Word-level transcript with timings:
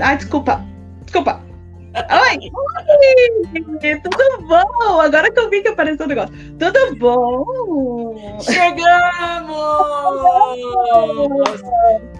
Ah, 0.00 0.14
desculpa. 0.14 0.64
Desculpa. 1.02 1.40
Oi! 1.96 2.36
Oi! 2.36 4.00
Tudo 4.00 4.46
bom? 4.46 5.00
Agora 5.00 5.32
que 5.32 5.40
eu 5.40 5.48
vi 5.48 5.62
que 5.62 5.68
apareceu 5.68 6.04
o 6.04 6.08
negócio. 6.08 6.34
Tudo 6.58 6.96
bom? 6.96 8.38
Chegamos! 8.40 9.56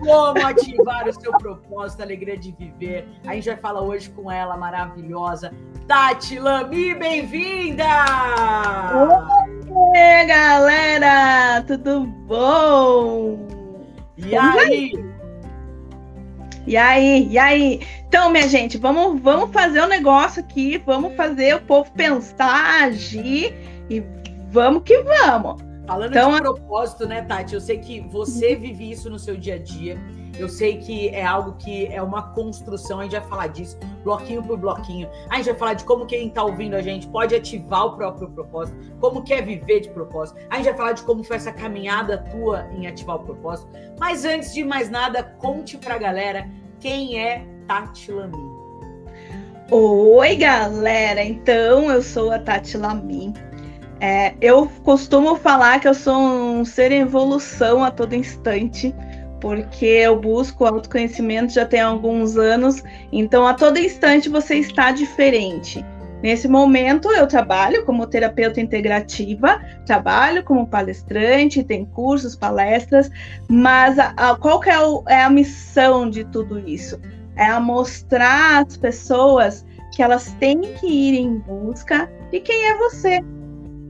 Como 0.00 0.46
ativar 0.46 1.06
o 1.06 1.12
seu 1.12 1.30
propósito, 1.32 2.00
a 2.00 2.04
alegria 2.04 2.38
de 2.38 2.52
viver. 2.52 3.06
A 3.26 3.34
gente 3.34 3.48
vai 3.48 3.56
falar 3.58 3.82
hoje 3.82 4.08
com 4.10 4.30
ela, 4.30 4.56
maravilhosa, 4.56 5.52
Tati 5.86 6.38
Lami, 6.38 6.94
bem-vinda! 6.94 7.84
Oi, 9.68 10.26
galera! 10.26 11.62
Tudo 11.66 12.06
bom? 12.26 13.38
E 14.16 14.34
aí? 14.34 15.15
E 16.66 16.76
aí, 16.76 17.28
e 17.30 17.38
aí? 17.38 17.80
Então, 18.08 18.30
minha 18.30 18.48
gente, 18.48 18.76
vamos, 18.76 19.20
vamos 19.20 19.52
fazer 19.52 19.80
o 19.80 19.84
um 19.84 19.88
negócio 19.88 20.42
aqui, 20.42 20.82
vamos 20.84 21.14
fazer 21.14 21.54
o 21.54 21.60
povo 21.60 21.90
pensar, 21.92 22.84
agir 22.84 23.54
e 23.88 24.02
vamos 24.50 24.82
que 24.82 25.00
vamos. 25.02 25.62
Falando 25.86 26.10
então, 26.10 26.32
de 26.32 26.40
propósito, 26.40 27.06
né, 27.06 27.22
Tati? 27.22 27.54
Eu 27.54 27.60
sei 27.60 27.78
que 27.78 28.00
você 28.00 28.56
vive 28.56 28.90
isso 28.90 29.08
no 29.08 29.18
seu 29.18 29.36
dia 29.36 29.54
a 29.54 29.58
dia. 29.58 29.96
Eu 30.38 30.48
sei 30.48 30.78
que 30.78 31.08
é 31.08 31.24
algo 31.24 31.54
que 31.58 31.86
é 31.86 32.02
uma 32.02 32.22
construção, 32.34 33.00
a 33.00 33.04
gente 33.04 33.12
vai 33.12 33.28
falar 33.28 33.46
disso, 33.48 33.78
bloquinho 34.04 34.42
por 34.42 34.58
bloquinho. 34.58 35.08
A 35.30 35.36
gente 35.36 35.46
vai 35.46 35.54
falar 35.54 35.74
de 35.74 35.84
como 35.84 36.06
quem 36.06 36.28
está 36.28 36.42
ouvindo 36.42 36.74
a 36.74 36.82
gente 36.82 37.06
pode 37.08 37.34
ativar 37.34 37.86
o 37.86 37.96
próprio 37.96 38.28
propósito, 38.28 38.76
como 39.00 39.22
quer 39.22 39.42
viver 39.42 39.80
de 39.80 39.88
propósito. 39.88 40.38
A 40.50 40.56
gente 40.56 40.66
vai 40.66 40.74
falar 40.74 40.92
de 40.92 41.02
como 41.02 41.24
foi 41.24 41.36
essa 41.36 41.52
caminhada 41.52 42.18
tua 42.30 42.66
em 42.72 42.86
ativar 42.86 43.16
o 43.16 43.20
propósito. 43.20 43.68
Mas 43.98 44.24
antes 44.24 44.52
de 44.52 44.62
mais 44.62 44.90
nada, 44.90 45.22
conte 45.22 45.78
pra 45.78 45.96
galera 45.96 46.48
quem 46.80 47.18
é 47.18 47.44
Tati 47.66 48.12
Lamy. 48.12 48.56
Oi, 49.70 50.36
galera! 50.36 51.24
Então, 51.24 51.90
eu 51.90 52.02
sou 52.02 52.30
a 52.30 52.38
Tati 52.38 52.76
Lamy. 52.76 53.32
É, 53.98 54.34
eu 54.42 54.70
costumo 54.84 55.36
falar 55.36 55.80
que 55.80 55.88
eu 55.88 55.94
sou 55.94 56.14
um 56.14 56.64
ser 56.64 56.92
em 56.92 57.00
evolução 57.00 57.82
a 57.82 57.90
todo 57.90 58.14
instante 58.14 58.94
porque 59.40 59.86
eu 59.86 60.18
busco 60.18 60.64
autoconhecimento 60.64 61.52
já 61.52 61.66
tem 61.66 61.80
alguns 61.80 62.36
anos, 62.36 62.82
então 63.12 63.46
a 63.46 63.54
todo 63.54 63.78
instante 63.78 64.28
você 64.28 64.56
está 64.56 64.92
diferente. 64.92 65.84
Nesse 66.22 66.48
momento, 66.48 67.12
eu 67.12 67.26
trabalho 67.26 67.84
como 67.84 68.06
terapeuta 68.06 68.60
integrativa, 68.60 69.60
trabalho 69.84 70.42
como 70.42 70.66
palestrante, 70.66 71.62
tem 71.62 71.84
cursos, 71.84 72.34
palestras, 72.34 73.10
mas 73.48 73.98
a, 73.98 74.14
a, 74.16 74.34
qual 74.34 74.58
que 74.58 74.70
é, 74.70 74.80
o, 74.80 75.04
é 75.06 75.22
a 75.22 75.30
missão 75.30 76.08
de 76.08 76.24
tudo 76.24 76.58
isso? 76.58 76.98
É 77.36 77.44
a 77.44 77.60
mostrar 77.60 78.64
às 78.64 78.76
pessoas 78.78 79.64
que 79.94 80.02
elas 80.02 80.32
têm 80.40 80.60
que 80.62 80.86
ir 80.86 81.18
em 81.18 81.38
busca 81.38 82.10
de 82.30 82.40
quem 82.40 82.66
é 82.66 82.78
você 82.78 83.20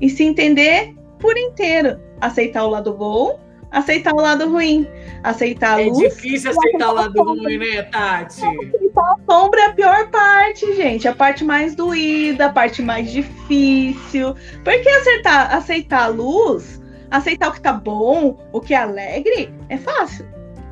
e 0.01 0.11
se 0.11 0.25
entender 0.25 0.95
por 1.19 1.37
inteiro, 1.39 1.99
aceitar 2.21 2.65
o 2.65 2.71
lado 2.71 2.93
bom 2.93 3.39
aceitar 3.71 4.13
o 4.13 4.21
lado 4.21 4.49
ruim. 4.51 4.87
Aceitar 5.23 5.77
a 5.77 5.83
é 5.83 5.87
luz. 5.87 5.99
É 5.99 6.09
difícil 6.09 6.51
aceitar 6.51 6.91
o 6.91 6.95
lado 6.95 7.23
ruim, 7.23 7.59
né, 7.59 7.83
Tati? 7.83 8.41
Aceitar 8.45 9.03
a 9.03 9.17
sombra 9.31 9.61
é 9.61 9.67
a 9.67 9.73
pior 9.73 10.11
parte, 10.11 10.77
gente. 10.77 11.09
A 11.09 11.15
parte 11.15 11.45
mais 11.45 11.75
doída, 11.75 12.47
a 12.47 12.53
parte 12.53 12.83
mais 12.83 13.11
difícil. 13.11 14.35
Porque 14.65 14.89
aceitar, 14.89 15.55
aceitar 15.55 16.05
a 16.05 16.09
luz, 16.09 16.83
aceitar 17.11 17.49
o 17.49 17.53
que 17.53 17.61
tá 17.61 17.73
bom, 17.73 18.39
o 18.53 18.61
que 18.61 18.75
é 18.75 18.79
alegre, 18.79 19.53
é 19.69 19.77
fácil. 19.77 20.27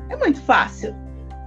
É 0.09 0.15
muito 0.15 0.41
fácil. 0.41 0.95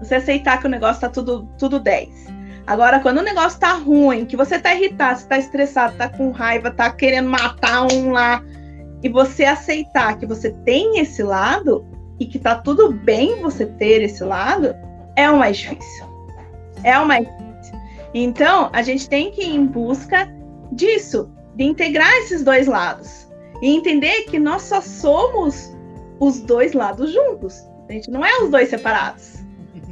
Você 0.01 0.17
aceitar 0.17 0.61
que 0.61 0.67
o 0.67 0.71
negócio 0.71 1.01
tá 1.01 1.09
tudo, 1.09 1.49
tudo 1.59 1.81
10. 1.81 2.39
Agora, 2.67 3.01
quando 3.01 3.19
o 3.19 3.23
negócio 3.23 3.59
tá 3.59 3.73
ruim, 3.73 4.27
que 4.27 4.37
você 4.37 4.59
tá 4.59 4.75
irritado, 4.75 5.21
você 5.21 5.27
tá 5.27 5.39
estressado, 5.39 5.97
tá 5.97 6.09
com 6.09 6.31
raiva, 6.31 6.71
tá 6.71 6.91
querendo 6.91 7.29
matar 7.29 7.91
um 7.91 8.13
lá, 8.13 8.45
e 9.03 9.09
você 9.09 9.45
aceitar 9.45 10.19
que 10.19 10.27
você 10.27 10.51
tem 10.65 10.99
esse 10.99 11.23
lado 11.23 11.87
e 12.19 12.27
que 12.27 12.39
tá 12.39 12.57
tudo 12.57 12.93
bem 12.93 13.41
você 13.41 13.67
ter 13.67 14.03
esse 14.03 14.25
lado, 14.25 14.75
é 15.17 15.31
o 15.31 15.39
mais 15.39 15.57
difícil. 15.57 16.07
É 16.83 16.99
o 16.99 17.07
mais 17.07 17.27
difícil. 17.27 17.79
Então, 18.15 18.71
a 18.73 18.83
gente 18.83 19.09
tem 19.09 19.31
que 19.31 19.43
ir 19.43 19.55
em 19.55 19.67
busca 19.67 20.29
disso, 20.73 21.31
de 21.55 21.65
integrar 21.65 22.11
esses 22.19 22.43
dois 22.43 22.67
lados. 22.67 23.29
E 23.63 23.75
entender 23.75 24.25
que 24.25 24.39
nós 24.39 24.63
só 24.63 24.81
somos 24.81 25.73
os 26.21 26.41
dois 26.41 26.73
lados 26.73 27.13
juntos. 27.13 27.63
A 27.89 27.93
gente 27.93 28.11
não 28.11 28.25
é 28.25 28.43
os 28.43 28.51
dois 28.51 28.69
separados. 28.69 29.39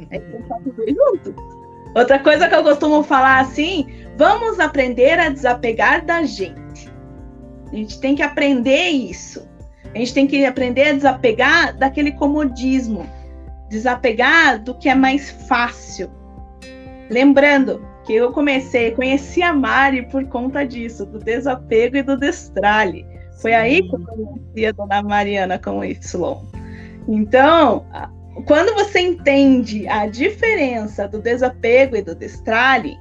Tá 0.09 0.57
os 0.65 0.73
dois 0.75 0.95
juntos. 0.95 1.33
Outra 1.95 2.19
coisa 2.19 2.47
que 2.47 2.55
eu 2.55 2.63
costumo 2.63 3.03
falar 3.03 3.39
assim, 3.39 3.87
vamos 4.17 4.59
aprender 4.59 5.19
a 5.19 5.29
desapegar 5.29 6.05
da 6.05 6.23
gente. 6.23 6.66
A 7.71 7.75
gente 7.75 7.99
tem 7.99 8.15
que 8.15 8.21
aprender 8.21 8.89
isso. 8.89 9.47
A 9.93 9.97
gente 9.97 10.13
tem 10.13 10.27
que 10.27 10.45
aprender 10.45 10.89
a 10.89 10.93
desapegar 10.93 11.77
daquele 11.77 12.11
comodismo, 12.11 13.07
desapegar 13.69 14.61
do 14.61 14.75
que 14.75 14.89
é 14.89 14.95
mais 14.95 15.29
fácil. 15.47 16.09
Lembrando 17.09 17.85
que 18.05 18.13
eu 18.13 18.31
comecei, 18.31 18.91
conheci 18.91 19.41
a 19.41 19.53
Mari 19.53 20.03
por 20.03 20.25
conta 20.27 20.65
disso, 20.65 21.05
do 21.05 21.19
desapego 21.19 21.97
e 21.97 22.03
do 22.03 22.17
destrale. 22.17 23.05
Foi 23.41 23.53
aí 23.53 23.81
que 23.81 23.95
eu 23.95 23.99
conheci 23.99 24.65
a 24.65 24.71
dona 24.71 25.01
Mariana 25.01 25.59
com 25.59 25.83
Y. 25.83 25.97
Então, 27.07 27.85
quando 28.45 28.73
você 28.75 28.99
entende 28.99 29.87
a 29.87 30.07
diferença 30.07 31.07
do 31.07 31.21
desapego 31.21 31.95
e 31.95 32.01
do 32.01 32.15
destrale, 32.15 32.97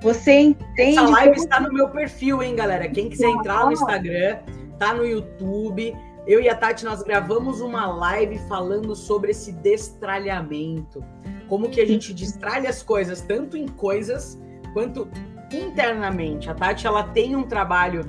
você 0.00 0.32
entende. 0.32 0.98
Essa 0.98 1.02
live 1.02 1.34
como... 1.34 1.44
está 1.44 1.60
no 1.60 1.72
meu 1.72 1.88
perfil, 1.88 2.42
hein, 2.42 2.56
galera? 2.56 2.88
Quem 2.88 3.08
quiser 3.08 3.28
entrar 3.28 3.66
no 3.66 3.72
Instagram, 3.72 4.38
tá 4.78 4.94
no 4.94 5.04
YouTube. 5.04 5.94
Eu 6.26 6.40
e 6.40 6.48
a 6.48 6.54
Tati, 6.54 6.84
nós 6.84 7.02
gravamos 7.02 7.60
uma 7.60 7.86
live 7.86 8.38
falando 8.48 8.94
sobre 8.94 9.30
esse 9.32 9.52
destralhamento. 9.52 11.04
Como 11.48 11.68
que 11.68 11.80
a 11.80 11.86
gente 11.86 12.14
destralha 12.14 12.70
as 12.70 12.82
coisas, 12.82 13.20
tanto 13.20 13.56
em 13.56 13.66
coisas 13.66 14.40
quanto 14.72 15.08
internamente. 15.52 16.48
A 16.48 16.54
Tati, 16.54 16.86
ela 16.86 17.02
tem 17.02 17.36
um 17.36 17.42
trabalho 17.42 18.02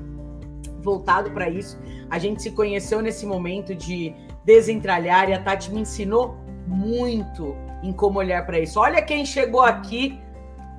voltado 0.81 1.31
para 1.31 1.49
isso. 1.49 1.79
A 2.09 2.17
gente 2.19 2.41
se 2.41 2.51
conheceu 2.51 3.01
nesse 3.01 3.25
momento 3.25 3.75
de 3.75 4.13
desentralhar 4.45 5.29
e 5.29 5.33
a 5.33 5.41
Tati 5.41 5.71
me 5.71 5.81
ensinou 5.81 6.37
muito 6.67 7.55
em 7.83 7.91
como 7.91 8.19
olhar 8.19 8.45
para 8.45 8.59
isso. 8.59 8.79
Olha 8.79 9.01
quem 9.01 9.25
chegou 9.25 9.61
aqui 9.61 10.19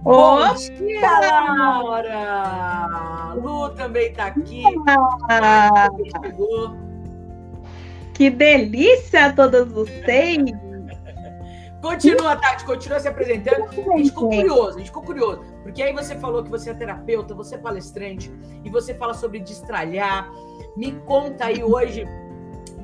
Bom 0.02 0.52
dia, 0.54 1.20
Laura! 1.20 3.34
Lu 3.34 3.70
também 3.70 4.10
está 4.10 4.26
aqui. 4.26 4.64
Ah, 5.30 5.88
que 8.12 8.28
delícia 8.28 9.26
a 9.26 9.32
todos 9.32 9.70
vocês! 9.70 10.38
Continua, 11.80 12.34
Tati, 12.34 12.64
continua 12.64 12.98
se 12.98 13.06
apresentando. 13.06 13.64
A 13.64 13.96
gente 13.96 14.08
ficou 14.08 14.28
curioso, 14.28 14.70
a 14.70 14.78
gente 14.78 14.86
ficou 14.86 15.02
curioso. 15.04 15.44
Porque 15.62 15.80
aí 15.80 15.92
você 15.92 16.16
falou 16.16 16.42
que 16.42 16.50
você 16.50 16.70
é 16.70 16.74
terapeuta, 16.74 17.32
você 17.32 17.54
é 17.54 17.58
palestrante, 17.58 18.32
e 18.64 18.70
você 18.70 18.94
fala 18.94 19.14
sobre 19.14 19.38
destralhar. 19.38 20.28
Me 20.76 20.90
conta 21.06 21.44
aí 21.44 21.62
hoje, 21.62 22.04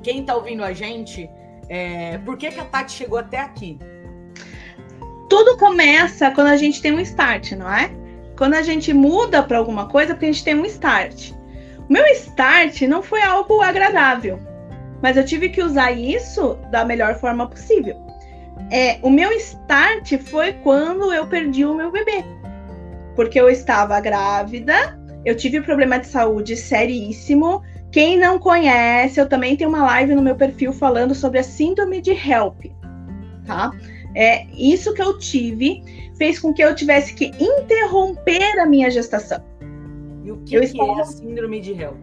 quem 0.04 0.20
está 0.20 0.36
ouvindo 0.36 0.62
a 0.62 0.72
gente, 0.72 1.28
é, 1.68 2.18
por 2.18 2.36
que, 2.36 2.52
que 2.52 2.60
a 2.60 2.64
Tati 2.64 2.92
chegou 2.92 3.18
até 3.18 3.40
aqui? 3.40 3.76
Tudo 5.28 5.56
começa 5.56 6.30
quando 6.30 6.48
a 6.48 6.56
gente 6.56 6.80
tem 6.80 6.92
um 6.92 7.00
start, 7.00 7.52
não 7.52 7.70
é? 7.70 7.90
Quando 8.36 8.54
a 8.54 8.62
gente 8.62 8.92
muda 8.92 9.42
para 9.42 9.58
alguma 9.58 9.86
coisa, 9.86 10.14
porque 10.14 10.26
a 10.26 10.32
gente 10.32 10.44
tem 10.44 10.54
um 10.54 10.64
start. 10.64 11.32
O 11.88 11.92
meu 11.92 12.04
start 12.06 12.82
não 12.82 13.02
foi 13.02 13.22
algo 13.22 13.60
agradável, 13.60 14.38
mas 15.02 15.16
eu 15.16 15.24
tive 15.24 15.48
que 15.48 15.62
usar 15.62 15.92
isso 15.92 16.58
da 16.70 16.84
melhor 16.84 17.18
forma 17.18 17.48
possível. 17.48 17.96
É, 18.70 18.98
o 19.02 19.10
meu 19.10 19.32
start 19.32 20.19
foi 20.19 20.52
quando 20.52 21.12
eu 21.12 21.26
perdi 21.26 21.64
o 21.64 21.74
meu 21.74 21.90
bebê, 21.90 22.24
porque 23.16 23.40
eu 23.40 23.48
estava 23.48 23.98
grávida, 24.00 24.98
eu 25.24 25.36
tive 25.36 25.60
problema 25.60 25.98
de 25.98 26.06
saúde 26.06 26.56
seríssimo. 26.56 27.62
Quem 27.90 28.19
não 28.19 28.38
conhece, 28.38 29.19
eu 29.19 29.28
também 29.28 29.56
tenho 29.56 29.70
uma 29.70 29.84
live 29.84 30.14
no 30.14 30.22
meu 30.22 30.36
perfil 30.36 30.72
falando 30.72 31.14
sobre 31.14 31.38
a 31.38 31.42
síndrome 31.42 32.00
de 32.00 32.12
HELP, 32.12 32.70
tá? 33.46 33.72
É, 34.14 34.46
isso 34.56 34.94
que 34.94 35.02
eu 35.02 35.19
tive 35.19 35.82
fez 36.16 36.38
com 36.38 36.52
que 36.52 36.62
eu 36.62 36.75
tivesse 36.75 37.14
que 37.14 37.26
interromper 37.38 38.58
a 38.58 38.66
minha 38.66 38.90
gestação. 38.90 39.43
E 40.25 40.32
o 40.32 40.37
que, 40.38 40.56
eu 40.56 40.60
que 40.60 40.66
estava... 40.66 40.99
é 40.99 41.00
a 41.00 41.05
síndrome 41.05 41.60
de 41.60 41.72
HELP? 41.72 41.96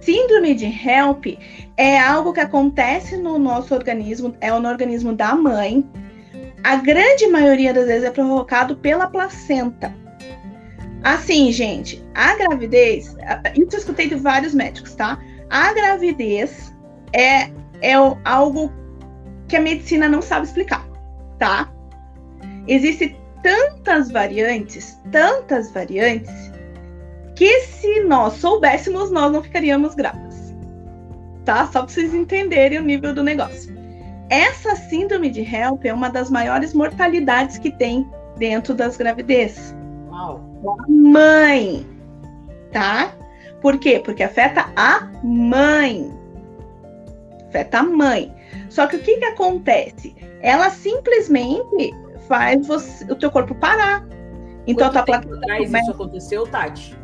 Síndrome 0.00 0.54
de 0.54 0.66
HELP 0.66 1.38
é 1.76 1.98
algo 1.98 2.32
que 2.32 2.40
acontece 2.40 3.16
no 3.16 3.38
nosso 3.38 3.74
organismo, 3.74 4.36
é 4.40 4.50
no 4.50 4.68
organismo 4.68 5.14
da 5.14 5.34
mãe. 5.34 5.84
A 6.62 6.76
grande 6.76 7.26
maioria 7.28 7.72
das 7.72 7.86
vezes 7.86 8.04
é 8.04 8.10
provocado 8.10 8.76
pela 8.76 9.08
placenta. 9.08 9.94
Assim, 11.02 11.50
gente, 11.52 12.04
a 12.14 12.36
gravidez, 12.36 13.16
isso 13.56 13.76
eu 13.76 13.78
escutei 13.78 14.08
de 14.08 14.16
vários 14.16 14.54
médicos, 14.54 14.94
tá? 14.94 15.18
A 15.48 15.72
gravidez 15.72 16.72
é, 17.12 17.50
é 17.80 17.94
algo 18.24 18.72
que 19.48 19.56
a 19.56 19.60
medicina 19.60 20.08
não 20.08 20.20
sabe 20.20 20.46
explicar 20.46 20.85
tá? 21.38 21.70
Existem 22.66 23.16
tantas 23.42 24.10
variantes, 24.10 24.98
tantas 25.12 25.70
variantes, 25.72 26.32
que 27.34 27.60
se 27.60 28.00
nós 28.00 28.34
soubéssemos, 28.34 29.10
nós 29.10 29.30
não 29.30 29.42
ficaríamos 29.42 29.94
grávidas. 29.94 30.54
Tá? 31.44 31.66
Só 31.66 31.82
para 31.82 31.88
vocês 31.88 32.12
entenderem 32.12 32.78
o 32.78 32.82
nível 32.82 33.14
do 33.14 33.22
negócio. 33.22 33.76
Essa 34.28 34.74
síndrome 34.74 35.30
de 35.30 35.42
HELP 35.42 35.84
é 35.84 35.94
uma 35.94 36.08
das 36.08 36.30
maiores 36.30 36.74
mortalidades 36.74 37.58
que 37.58 37.70
tem 37.70 38.08
dentro 38.36 38.74
das 38.74 38.96
gravidez. 38.96 39.74
Uau. 40.08 40.40
Mãe, 40.88 41.86
tá? 42.72 43.12
Por 43.60 43.78
quê? 43.78 44.00
Porque 44.04 44.22
afeta 44.22 44.66
a 44.74 45.08
mãe. 45.22 46.10
Afeta 47.48 47.78
a 47.78 47.82
mãe. 47.82 48.34
Só 48.76 48.86
que 48.86 48.96
o 48.96 48.98
que, 49.00 49.16
que 49.16 49.24
acontece? 49.24 50.14
Ela 50.42 50.68
simplesmente 50.68 51.94
faz 52.28 52.66
você, 52.66 53.10
o 53.10 53.16
teu 53.16 53.30
corpo 53.30 53.54
parar. 53.54 54.06
Então, 54.66 54.92
Quanto 54.92 55.06
tá 55.06 55.18
tempo 55.18 55.34
atrás 55.34 55.72
isso 55.72 55.90
aconteceu, 55.92 56.46
Tati? 56.46 56.94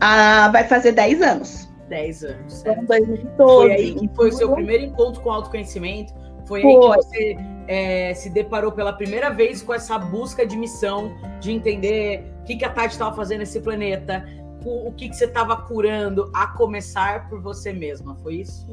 Ah, 0.00 0.48
vai 0.48 0.64
fazer 0.64 0.90
10 0.90 1.22
anos. 1.22 1.72
10 1.88 2.24
anos. 2.24 2.52
Certo? 2.54 2.86
2012. 2.86 3.36
Foi 3.36 3.72
aí 3.72 3.94
que 3.94 4.10
foi 4.16 4.28
o 4.30 4.32
seu 4.32 4.52
primeiro 4.54 4.82
encontro 4.82 5.22
com 5.22 5.30
autoconhecimento. 5.30 6.12
Foi, 6.48 6.62
foi. 6.62 6.72
aí 6.72 6.80
que 6.80 6.96
você 6.96 7.36
é, 7.68 8.14
se 8.14 8.28
deparou 8.28 8.72
pela 8.72 8.92
primeira 8.92 9.30
vez 9.30 9.62
com 9.62 9.72
essa 9.72 9.96
busca 9.96 10.44
de 10.44 10.56
missão, 10.56 11.14
de 11.38 11.52
entender 11.52 12.28
o 12.40 12.44
que, 12.44 12.56
que 12.56 12.64
a 12.64 12.70
Tati 12.70 12.88
estava 12.88 13.14
fazendo 13.14 13.38
nesse 13.38 13.60
planeta, 13.60 14.26
o, 14.64 14.88
o 14.88 14.92
que, 14.92 15.08
que 15.08 15.14
você 15.14 15.26
estava 15.26 15.56
curando, 15.58 16.28
a 16.34 16.48
começar 16.48 17.28
por 17.28 17.40
você 17.40 17.72
mesma. 17.72 18.16
Foi 18.16 18.34
isso? 18.40 18.66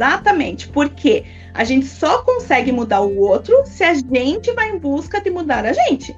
Exatamente, 0.00 0.66
porque 0.68 1.26
a 1.52 1.62
gente 1.62 1.84
só 1.84 2.22
consegue 2.22 2.72
mudar 2.72 3.02
o 3.02 3.18
outro 3.18 3.54
se 3.66 3.84
a 3.84 3.92
gente 3.92 4.50
vai 4.54 4.70
em 4.70 4.78
busca 4.78 5.20
de 5.20 5.28
mudar 5.28 5.66
a 5.66 5.74
gente. 5.74 6.16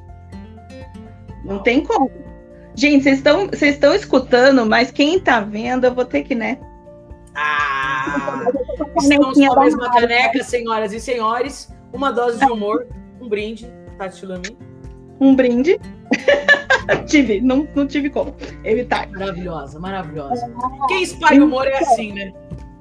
Não 1.45 1.59
tem 1.59 1.81
como. 1.85 2.09
Gente, 2.77 3.03
vocês 3.03 3.19
estão 3.19 3.49
vocês 3.49 3.75
estão 3.75 3.93
escutando, 3.93 4.65
mas 4.65 4.93
quem 4.93 5.17
está 5.17 5.41
vendo, 5.41 5.85
eu 5.85 5.93
vou 5.93 6.05
ter 6.05 6.23
que, 6.23 6.33
né? 6.33 6.59
Ah! 7.35 8.45
Estamos 8.97 9.37
com 9.37 9.53
a 9.53 9.61
mesma 9.65 9.91
caneca, 9.91 10.45
senhoras 10.45 10.93
e 10.93 11.01
senhores. 11.01 11.69
Uma 11.93 12.13
dose 12.13 12.39
de 12.39 12.53
humor, 12.53 12.87
um 13.21 13.29
brinde, 13.29 13.69
Tati 13.99 14.25
Lamy. 14.25 14.57
Um 15.21 15.35
brinde. 15.35 15.81
tive, 17.09 17.41
não, 17.41 17.67
não 17.75 17.85
tive 17.89 18.11
como 18.11 18.33
evitar. 18.63 19.11
Maravilhosa, 19.11 19.81
maravilhosa. 19.81 20.55
Quem 20.87 21.03
espalha 21.03 21.45
humor 21.45 21.67
é 21.67 21.79
assim, 21.79 22.13
né? 22.13 22.33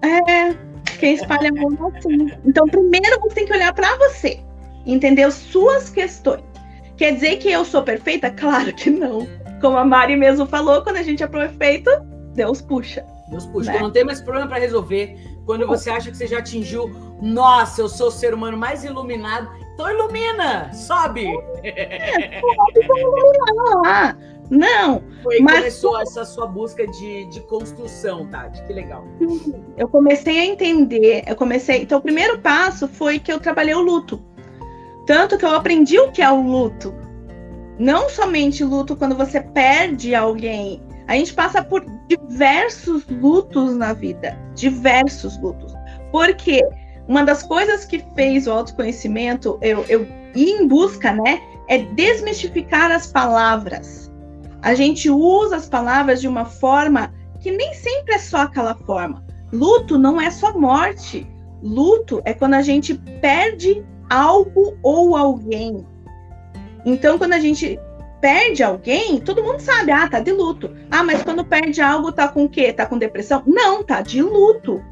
É, 0.03 0.71
quem 1.01 1.15
espalha 1.15 1.50
amor 1.50 1.92
assim. 1.98 2.31
Então, 2.45 2.68
primeiro 2.68 3.19
você 3.21 3.36
tem 3.36 3.45
que 3.45 3.53
olhar 3.53 3.74
para 3.74 3.98
você, 3.98 4.39
entender 4.86 5.24
as 5.24 5.33
suas 5.33 5.89
questões. 5.89 6.44
Quer 6.95 7.15
dizer 7.15 7.38
que 7.38 7.50
eu 7.50 7.65
sou 7.65 7.81
perfeita? 7.81 8.30
Claro 8.30 8.71
que 8.74 8.92
não. 8.92 9.27
Como 9.59 9.77
a 9.77 9.83
Mari 9.83 10.15
mesmo 10.15 10.45
falou, 10.45 10.83
quando 10.83 10.98
a 10.98 11.03
gente 11.03 11.24
é 11.24 11.27
perfeito, 11.27 11.89
Deus 12.36 12.62
puxa. 12.62 13.03
Deus 13.31 13.48
puxa. 13.48 13.74
Né? 13.74 13.80
Não 13.80 13.92
tem 13.92 14.03
mais 14.03 14.21
problema 14.21 14.48
para 14.48 14.59
resolver, 14.59 15.18
quando 15.48 15.65
você 15.65 15.89
acha 15.89 16.12
que 16.12 16.18
você 16.18 16.27
já 16.27 16.38
atingiu, 16.38 16.89
nossa, 17.19 17.81
eu 17.81 17.89
sou 17.89 18.09
o 18.09 18.12
ser 18.12 18.33
humano 18.36 18.56
mais 18.56 18.83
iluminado, 18.83 19.50
então 19.81 19.89
ilumina, 19.89 20.72
sobe. 20.74 21.25
É, 21.63 22.39
sobe 22.39 23.01
iluminar 23.01 23.81
lá. 23.83 24.18
Não. 24.50 25.01
Foi 25.24 25.39
mas... 25.39 25.56
começou 25.60 26.00
essa 26.00 26.25
sua 26.25 26.45
busca 26.45 26.86
de, 26.86 27.25
de 27.25 27.39
construção, 27.42 28.28
Tati. 28.28 28.62
Que 28.63 28.74
legal. 28.74 29.04
Eu 29.78 29.88
comecei 29.88 30.39
a 30.39 30.45
entender. 30.45 31.24
Eu 31.25 31.36
comecei. 31.36 31.81
Então, 31.81 32.00
o 32.00 32.01
primeiro 32.01 32.38
passo 32.39 32.88
foi 32.88 33.18
que 33.18 33.31
eu 33.31 33.39
trabalhei 33.39 33.74
o 33.74 33.81
luto. 33.81 34.22
Tanto 35.07 35.38
que 35.38 35.45
eu 35.45 35.56
aprendi 35.56 35.98
o 36.00 36.12
que 36.12 36.22
é 36.22 36.30
o 36.30 36.42
luto. 36.42 36.94
Não 37.80 38.10
somente 38.10 38.63
luto 38.63 38.95
quando 38.95 39.16
você 39.16 39.42
perde 39.42 40.13
alguém. 40.13 40.81
A 41.07 41.16
gente 41.16 41.34
passa 41.34 41.63
por 41.63 41.84
diversos 42.07 43.07
lutos 43.07 43.75
na 43.75 43.94
vida. 43.94 44.38
Diversos 44.54 45.42
lutos. 45.42 45.74
Porque 46.12 46.62
uma 47.07 47.24
das 47.24 47.44
coisas 47.44 47.86
que 47.86 48.03
fez 48.15 48.48
o 48.48 48.51
autoconhecimento, 48.51 49.57
eu, 49.62 49.83
eu 49.89 50.07
ir 50.36 50.50
em 50.50 50.68
busca, 50.68 51.12
né? 51.13 51.42
É 51.68 51.80
desmistificar 51.80 52.92
as 52.92 53.07
palavras 53.07 54.01
a 54.62 54.75
gente 54.75 55.09
usa 55.09 55.56
as 55.56 55.68
palavras 55.68 56.21
de 56.21 56.27
uma 56.27 56.45
forma 56.45 57.13
que 57.39 57.51
nem 57.51 57.74
sempre 57.74 58.13
é 58.13 58.19
só 58.19 58.38
aquela 58.38 58.75
forma. 58.75 59.25
Luto 59.51 59.98
não 59.98 60.21
é 60.21 60.30
só 60.30 60.57
morte. 60.57 61.27
Luto 61.63 62.21
é 62.25 62.33
quando 62.33 62.53
a 62.53 62.62
gente 62.62 62.94
perde 63.19 63.83
algo 64.09 64.77
ou 64.83 65.15
alguém. 65.15 65.86
Então, 66.86 67.18
quando 67.18 67.33
a 67.33 67.39
gente 67.39 67.80
perde 68.19 68.62
alguém, 68.62 69.19
todo 69.19 69.44
mundo 69.44 69.59
sabe, 69.59 69.92
ah, 69.92 70.07
tá 70.07 70.19
de 70.19 70.31
luto. 70.31 70.71
Ah, 70.92 71.03
mas 71.03 71.24
quando 71.24 71.44
perde 71.44 71.81
algo, 71.81 72.12
tá 72.12 72.27
com 72.27 72.45
o 72.45 72.50
quê? 72.50 72.71
Tá 72.71 72.86
com 72.86 72.98
depressão? 72.98 73.42
Não, 73.48 73.83
tá 73.83 74.01
de 74.01 74.21
luto. 74.21 74.83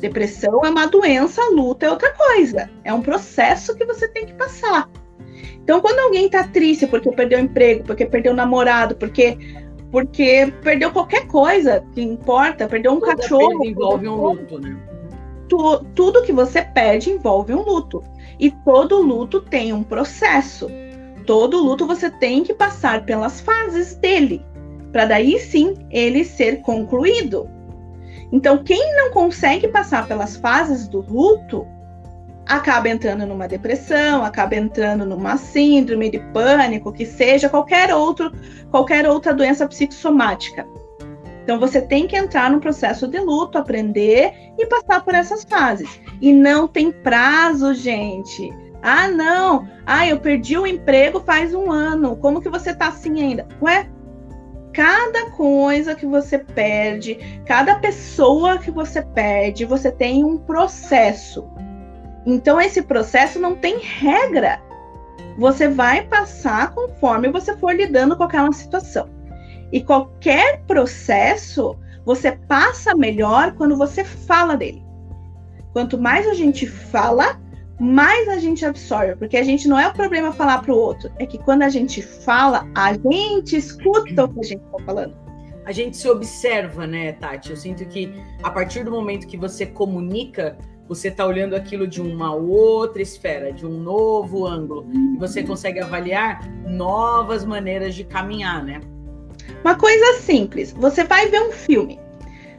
Depressão 0.00 0.64
é 0.64 0.70
uma 0.70 0.86
doença, 0.86 1.42
luto 1.50 1.84
é 1.84 1.90
outra 1.90 2.12
coisa. 2.12 2.70
É 2.84 2.92
um 2.92 3.02
processo 3.02 3.74
que 3.74 3.84
você 3.84 4.08
tem 4.08 4.26
que 4.26 4.34
passar. 4.34 4.88
Então, 5.62 5.80
quando 5.80 5.98
alguém 5.98 6.28
tá 6.28 6.44
triste 6.44 6.86
porque 6.86 7.10
perdeu 7.10 7.38
o 7.38 7.42
emprego, 7.42 7.84
porque 7.84 8.06
perdeu 8.06 8.32
o 8.32 8.36
namorado, 8.36 8.96
porque 8.96 9.36
porque 9.90 10.52
perdeu 10.62 10.90
qualquer 10.90 11.26
coisa 11.26 11.84
que 11.92 12.02
importa, 12.02 12.68
perdeu 12.68 12.92
um 12.92 13.00
Toda 13.00 13.16
cachorro. 13.16 13.64
envolve 13.64 14.08
um 14.08 14.16
luto, 14.16 14.60
né? 14.60 14.76
Tu, 15.48 15.84
tudo 15.94 16.22
que 16.22 16.32
você 16.32 16.62
perde 16.62 17.10
envolve 17.10 17.54
um 17.54 17.62
luto. 17.62 18.02
E 18.38 18.50
todo 18.50 19.00
luto 19.00 19.40
tem 19.40 19.72
um 19.72 19.82
processo. 19.82 20.70
Todo 21.26 21.62
luto 21.62 21.86
você 21.86 22.10
tem 22.10 22.42
que 22.42 22.54
passar 22.54 23.04
pelas 23.04 23.40
fases 23.40 23.94
dele, 23.96 24.42
para 24.92 25.06
daí 25.06 25.38
sim 25.38 25.74
ele 25.90 26.24
ser 26.24 26.60
concluído. 26.62 27.48
Então, 28.30 28.62
quem 28.62 28.94
não 28.96 29.10
consegue 29.10 29.68
passar 29.68 30.06
pelas 30.06 30.36
fases 30.36 30.86
do 30.86 31.00
luto, 31.00 31.66
acaba 32.46 32.88
entrando 32.88 33.26
numa 33.26 33.46
depressão, 33.46 34.24
acaba 34.24 34.56
entrando 34.56 35.04
numa 35.04 35.36
síndrome 35.36 36.10
de 36.10 36.18
pânico, 36.32 36.92
que 36.92 37.04
seja 37.04 37.48
qualquer 37.48 37.94
outro, 37.94 38.32
qualquer 38.70 39.08
outra 39.08 39.34
doença 39.34 39.68
psicossomática. 39.68 40.66
Então 41.42 41.58
você 41.58 41.80
tem 41.80 42.06
que 42.06 42.16
entrar 42.16 42.50
no 42.50 42.60
processo 42.60 43.06
de 43.08 43.18
luto, 43.18 43.56
aprender 43.56 44.34
e 44.58 44.66
passar 44.66 45.02
por 45.02 45.14
essas 45.14 45.44
fases. 45.44 46.00
E 46.20 46.32
não 46.32 46.68
tem 46.68 46.90
prazo, 46.92 47.72
gente. 47.72 48.52
Ah, 48.82 49.08
não. 49.08 49.66
Ah, 49.86 50.06
eu 50.06 50.20
perdi 50.20 50.58
o 50.58 50.66
emprego 50.66 51.20
faz 51.20 51.54
um 51.54 51.72
ano. 51.72 52.16
Como 52.16 52.40
que 52.40 52.50
você 52.50 52.74
tá 52.74 52.88
assim 52.88 53.22
ainda? 53.22 53.46
Ué, 53.62 53.88
cada 54.72 55.30
coisa 55.30 55.94
que 55.94 56.06
você 56.06 56.38
perde, 56.38 57.40
cada 57.44 57.76
pessoa 57.76 58.58
que 58.58 58.70
você 58.70 59.02
perde, 59.02 59.64
você 59.64 59.90
tem 59.90 60.24
um 60.24 60.38
processo. 60.38 61.48
Então, 62.26 62.60
esse 62.60 62.82
processo 62.82 63.38
não 63.38 63.56
tem 63.56 63.78
regra. 63.78 64.60
Você 65.38 65.68
vai 65.68 66.02
passar 66.02 66.74
conforme 66.74 67.30
você 67.30 67.56
for 67.56 67.74
lidando 67.74 68.16
com 68.16 68.24
aquela 68.24 68.52
situação. 68.52 69.08
E 69.72 69.82
qualquer 69.82 70.62
processo, 70.66 71.76
você 72.04 72.32
passa 72.32 72.94
melhor 72.94 73.52
quando 73.54 73.76
você 73.76 74.02
fala 74.02 74.56
dele. 74.56 74.82
Quanto 75.72 75.98
mais 75.98 76.26
a 76.26 76.34
gente 76.34 76.66
fala, 76.66 77.40
mais 77.78 78.28
a 78.28 78.38
gente 78.38 78.64
absorve, 78.64 79.14
porque 79.16 79.36
a 79.36 79.42
gente 79.42 79.68
não 79.68 79.78
é 79.78 79.86
o 79.86 79.92
problema 79.92 80.32
falar 80.32 80.62
para 80.62 80.72
o 80.72 80.76
outro, 80.76 81.10
é 81.18 81.26
que 81.26 81.38
quando 81.38 81.62
a 81.62 81.68
gente 81.68 82.02
fala, 82.02 82.68
a 82.74 82.92
gente 82.94 83.56
escuta 83.56 84.24
o 84.24 84.28
que 84.28 84.40
a 84.40 84.42
gente 84.42 84.64
está 84.64 84.84
falando. 84.84 85.16
A 85.64 85.70
gente 85.72 85.96
se 85.96 86.08
observa, 86.08 86.86
né, 86.86 87.12
Tati? 87.12 87.50
Eu 87.50 87.56
sinto 87.56 87.84
que 87.86 88.12
a 88.42 88.50
partir 88.50 88.84
do 88.84 88.90
momento 88.90 89.26
que 89.26 89.36
você 89.36 89.66
comunica, 89.66 90.56
você 90.88 91.08
está 91.08 91.26
olhando 91.26 91.54
aquilo 91.54 91.86
de 91.86 92.00
uma 92.00 92.34
outra 92.34 93.02
esfera, 93.02 93.52
de 93.52 93.66
um 93.66 93.78
novo 93.78 94.46
ângulo, 94.46 94.86
e 95.14 95.18
você 95.18 95.42
consegue 95.42 95.78
avaliar 95.78 96.48
novas 96.66 97.44
maneiras 97.44 97.94
de 97.94 98.02
caminhar, 98.02 98.64
né? 98.64 98.80
Uma 99.62 99.76
coisa 99.76 100.20
simples: 100.22 100.72
você 100.72 101.04
vai 101.04 101.28
ver 101.28 101.42
um 101.42 101.52
filme. 101.52 102.00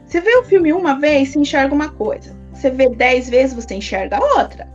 Você 0.06 0.20
vê 0.20 0.36
o 0.36 0.44
filme 0.44 0.72
uma 0.72 0.98
vez, 0.98 1.30
você 1.30 1.40
enxerga 1.40 1.74
uma 1.74 1.90
coisa. 1.90 2.38
Você 2.54 2.70
vê 2.70 2.88
dez 2.88 3.28
vezes, 3.28 3.54
você 3.54 3.74
enxerga 3.74 4.18
outra. 4.38 4.68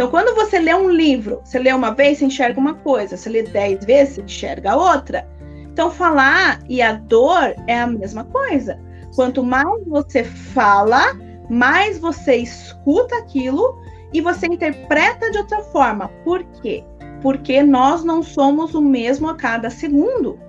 Então, 0.00 0.10
quando 0.10 0.34
você 0.34 0.58
lê 0.58 0.74
um 0.74 0.88
livro, 0.88 1.42
você 1.44 1.58
lê 1.58 1.70
uma 1.74 1.90
vez, 1.90 2.16
você 2.16 2.24
enxerga 2.24 2.58
uma 2.58 2.72
coisa. 2.72 3.18
Você 3.18 3.28
lê 3.28 3.42
dez 3.42 3.84
vezes, 3.84 4.14
você 4.14 4.22
enxerga 4.22 4.74
outra. 4.74 5.28
Então, 5.70 5.90
falar 5.90 6.58
e 6.70 6.80
a 6.80 6.94
dor 6.94 7.54
é 7.66 7.80
a 7.80 7.86
mesma 7.86 8.24
coisa. 8.24 8.80
Quanto 9.14 9.44
mais 9.44 9.86
você 9.86 10.24
fala, 10.24 11.02
mais 11.50 11.98
você 11.98 12.36
escuta 12.36 13.14
aquilo 13.18 13.78
e 14.10 14.22
você 14.22 14.46
interpreta 14.46 15.30
de 15.32 15.36
outra 15.36 15.60
forma. 15.64 16.08
Por 16.24 16.44
quê? 16.62 16.82
Porque 17.20 17.62
nós 17.62 18.02
não 18.02 18.22
somos 18.22 18.74
o 18.74 18.80
mesmo 18.80 19.28
a 19.28 19.34
cada 19.34 19.68
segundo. 19.68 20.40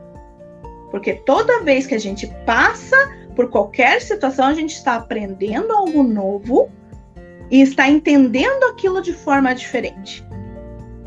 Porque 0.92 1.16
toda 1.26 1.62
vez 1.62 1.86
que 1.86 1.96
a 1.96 2.00
gente 2.00 2.26
passa 2.46 2.96
por 3.36 3.50
qualquer 3.50 4.02
situação, 4.02 4.46
a 4.46 4.54
gente 4.54 4.76
está 4.76 4.96
aprendendo 4.96 5.74
algo 5.74 6.04
novo 6.04 6.72
e 7.52 7.62
está 7.62 7.88
entendendo 7.88 8.64
aquilo 8.64 9.02
de 9.02 9.14
forma 9.14 9.54
diferente. 9.54 10.26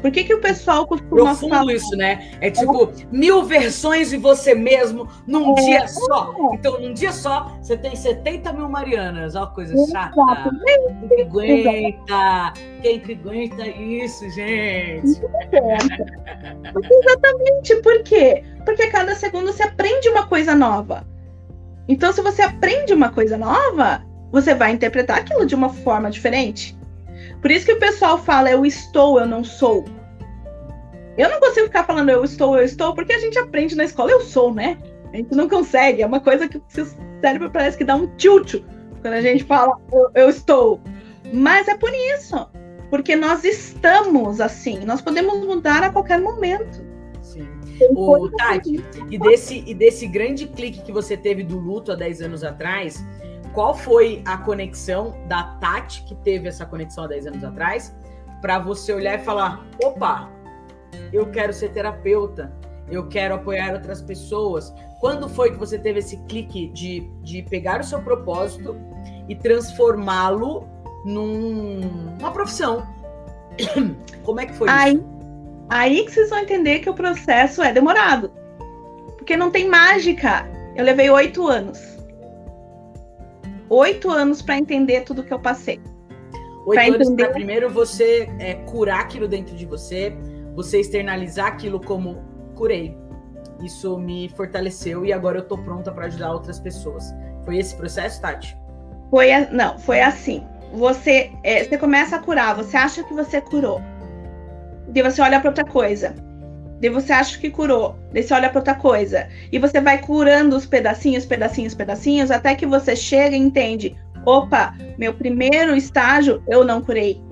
Por 0.05 0.11
que, 0.11 0.23
que 0.23 0.35
o 0.35 0.41
pessoal 0.41 0.87
costuma 0.87 1.25
Profundo 1.25 1.55
falar? 1.55 1.73
isso, 1.73 1.97
né? 1.97 2.31
É 2.43 2.51
tipo 2.51 2.93
mil 3.11 3.43
versões 3.43 4.11
de 4.11 4.19
você 4.19 4.55
mesmo 4.55 5.09
num 5.27 5.53
é, 5.53 5.63
dia 5.63 5.89
só. 5.89 6.35
Então, 6.53 6.79
num 6.79 6.93
dia 6.93 7.11
só, 7.11 7.57
você 7.63 7.75
tem 7.75 7.97
70 7.97 8.53
mil 8.53 8.69
Marianas. 8.69 9.35
Ó, 9.35 9.47
coisa 9.47 9.75
chata. 9.91 10.51
Quem 10.67 11.09
que 11.09 11.23
aguenta? 11.23 12.53
Quem 12.83 13.01
que 13.01 13.13
aguenta 13.13 13.67
isso, 13.67 14.29
gente? 14.29 15.07
Exatamente. 16.93 17.77
Por 17.77 18.03
quê? 18.03 18.45
Porque 18.63 18.89
cada 18.89 19.15
segundo 19.15 19.51
você 19.51 19.63
aprende 19.63 20.11
uma 20.11 20.27
coisa 20.27 20.55
nova. 20.55 21.07
Então, 21.89 22.13
se 22.13 22.21
você 22.21 22.43
aprende 22.43 22.93
uma 22.93 23.09
coisa 23.09 23.39
nova, 23.39 24.05
você 24.35 24.53
vai 24.53 24.73
interpretar 24.73 25.19
aquilo 25.19 25.47
de 25.47 25.55
uma 25.55 25.69
forma 25.69 26.11
diferente. 26.11 26.77
Por 27.41 27.53
isso 27.53 27.65
que 27.65 27.73
o 27.73 27.79
pessoal 27.79 28.19
fala 28.19 28.51
eu 28.51 28.67
estou, 28.67 29.21
eu 29.21 29.27
não 29.27 29.45
sou. 29.45 29.85
Eu 31.17 31.31
não 31.31 31.39
consigo 31.39 31.67
ficar 31.69 31.85
falando 31.85 32.09
eu 32.11 32.25
estou, 32.25 32.59
eu 32.59 32.65
estou, 32.65 32.97
porque 32.97 33.13
a 33.13 33.21
gente 33.21 33.39
aprende 33.39 33.77
na 33.77 33.85
escola 33.85 34.11
eu 34.11 34.21
sou, 34.21 34.53
né? 34.53 34.77
A 35.13 35.17
gente 35.17 35.33
não 35.37 35.49
consegue. 35.49 36.03
É 36.03 36.07
uma 36.07 36.19
coisa 36.19 36.49
que 36.49 36.59
o 36.59 36.63
cérebro 37.21 37.49
parece 37.49 37.79
que 37.79 37.85
dá 37.85 37.95
um 37.95 38.09
tilt 38.17 38.57
quando 39.01 39.15
a 39.15 39.21
gente 39.21 39.45
fala 39.45 39.79
eu, 39.93 40.11
eu 40.17 40.29
estou. 40.29 40.81
Mas 41.33 41.69
é 41.69 41.77
por 41.77 41.91
isso. 41.95 42.35
Porque 42.91 43.15
nós 43.15 43.45
estamos 43.45 44.41
assim. 44.41 44.81
Nós 44.81 45.01
podemos 45.01 45.47
mudar 45.47 45.85
a 45.85 45.91
qualquer 45.91 46.21
momento. 46.21 46.85
Sim. 47.23 47.49
O 47.91 48.29
Tati, 48.31 48.85
e 49.11 49.19
desse, 49.19 49.63
e 49.65 49.75
desse 49.75 50.09
grande 50.09 50.49
clique 50.49 50.83
que 50.83 50.93
você 50.93 51.17
teve 51.17 51.45
do 51.45 51.57
luto 51.57 51.93
há 51.93 51.95
10 51.95 52.23
anos 52.23 52.43
atrás, 52.43 53.05
qual 53.55 53.75
foi 53.75 54.23
a 54.27 54.37
conexão 54.37 55.15
da 55.29 55.45
Tati 55.61 56.03
que 56.03 56.15
teve 56.17 56.49
essa 56.49 56.67
conexão 56.67 57.05
há 57.05 57.07
10 57.07 57.29
anos 57.29 57.45
atrás 57.45 57.95
para 58.43 58.59
você 58.59 58.93
olhar 58.93 59.19
e 59.19 59.23
falar: 59.23 59.65
opa, 59.83 60.29
eu 61.13 61.31
quero 61.31 61.53
ser 61.53 61.71
terapeuta, 61.71 62.53
eu 62.91 63.09
quero 63.09 63.35
apoiar 63.35 63.73
outras 63.73 64.03
pessoas. 64.03 64.75
Quando 65.01 65.29
foi 65.29 65.53
que 65.53 65.59
você 65.59 65.79
teve 65.79 66.01
esse 66.01 66.17
clique 66.25 66.69
de, 66.69 67.09
de 67.23 67.43
pegar 67.43 67.81
o 67.81 67.85
seu 67.85 68.03
propósito 68.03 68.77
e 69.29 69.37
transformá-lo 69.37 70.69
num, 71.05 71.81
numa 72.19 72.33
profissão? 72.33 72.87
Como 74.25 74.41
é 74.41 74.47
que 74.47 74.55
foi 74.55 74.69
aí, 74.69 74.95
isso? 74.95 75.05
Aí 75.71 76.05
que 76.05 76.11
vocês 76.11 76.31
vão 76.31 76.41
entender 76.41 76.81
que 76.81 76.91
o 76.91 76.95
processo 76.95 77.63
é 77.63 77.73
demorado. 77.73 78.33
Porque 79.17 79.37
não 79.37 79.51
tem 79.51 79.69
mágica. 79.69 80.47
Eu 80.75 80.85
levei 80.85 81.09
oito 81.09 81.47
anos. 81.47 81.94
Oito 83.75 84.09
anos 84.09 84.41
para 84.41 84.57
entender 84.57 85.01
tudo 85.01 85.25
que 85.25 85.35
eu 85.35 85.39
passei. 85.41 85.81
Oito 86.65 86.81
pra 86.81 86.95
anos 86.95 87.11
para 87.11 87.31
primeiro 87.31 87.69
você 87.69 88.31
é, 88.39 88.55
curar 88.55 89.01
aquilo 89.01 89.27
dentro 89.27 89.57
de 89.57 89.67
você, 89.67 90.17
você 90.55 90.79
externalizar 90.79 91.49
aquilo 91.49 91.81
como 91.81 92.23
curei. 92.55 92.97
Isso 93.65 93.99
me 93.99 94.29
fortaleceu 94.29 95.05
e 95.05 95.13
agora 95.13 95.39
eu 95.39 95.43
tô 95.43 95.59
pronta 95.59 95.91
para 95.91 96.07
ajudar 96.07 96.33
outras 96.33 96.61
pessoas. 96.61 97.13
Foi 97.45 97.59
esse 97.59 97.75
processo, 97.75 98.21
Tati? 98.21 98.57
Foi 99.11 99.33
a, 99.33 99.51
não, 99.51 99.77
foi 99.77 100.01
assim. 100.01 100.47
Você, 100.75 101.33
é, 101.43 101.65
você 101.65 101.77
começa 101.77 102.15
a 102.15 102.21
curar, 102.21 102.55
você 102.55 102.77
acha 102.77 103.03
que 103.03 103.13
você 103.13 103.41
curou. 103.41 103.81
Daí 104.87 105.03
você 105.03 105.21
olha 105.21 105.41
para 105.41 105.51
outra 105.51 105.65
coisa. 105.65 106.15
Daí 106.85 106.91
você 106.91 107.15
acha 107.15 107.39
que 107.39 107.49
curou. 107.49 107.97
Daí 108.13 108.23
você 108.23 108.35
olha 108.35 108.51
para 108.51 108.59
outra 108.59 108.75
coisa. 108.75 109.27
E 109.51 109.59
você 109.59 109.81
vai 109.81 110.03
curando 110.03 110.55
os 110.55 110.67
pedacinhos, 110.67 111.25
pedacinhos, 111.25 111.75
pedacinhos, 111.75 112.31
até 112.31 112.55
que 112.55 112.67
você 112.67 112.95
chega 112.95 113.35
e 113.35 113.39
entende: 113.39 113.97
opa, 114.27 114.75
meu 114.99 115.15
primeiro 115.15 115.75
estágio 115.75 116.43
eu 116.47 116.63
não 116.63 116.83
curei. 116.83 117.23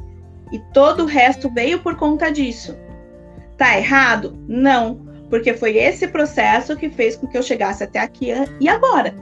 E 0.50 0.58
todo 0.72 1.02
o 1.02 1.06
resto 1.06 1.52
veio 1.52 1.80
por 1.80 1.96
conta 1.96 2.32
disso. 2.32 2.74
Tá 3.58 3.76
errado? 3.76 4.42
Não, 4.48 5.06
porque 5.28 5.52
foi 5.52 5.76
esse 5.76 6.08
processo 6.08 6.74
que 6.74 6.88
fez 6.88 7.14
com 7.14 7.26
que 7.26 7.36
eu 7.36 7.42
chegasse 7.42 7.84
até 7.84 7.98
aqui 7.98 8.28
e 8.58 8.66
agora. 8.70 9.14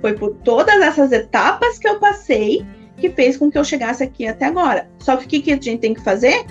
Foi 0.00 0.14
por 0.14 0.34
todas 0.42 0.82
essas 0.82 1.12
etapas 1.12 1.78
que 1.78 1.86
eu 1.86 2.00
passei 2.00 2.66
que 2.96 3.08
fez 3.08 3.36
com 3.36 3.48
que 3.48 3.58
eu 3.58 3.64
chegasse 3.64 4.02
aqui 4.02 4.26
até 4.26 4.46
agora. 4.46 4.88
Só 4.98 5.16
que 5.16 5.38
o 5.38 5.42
que, 5.42 5.52
a 5.52 5.54
gente 5.54 5.78
tem 5.78 5.94
que 5.94 6.02
fazer? 6.02 6.44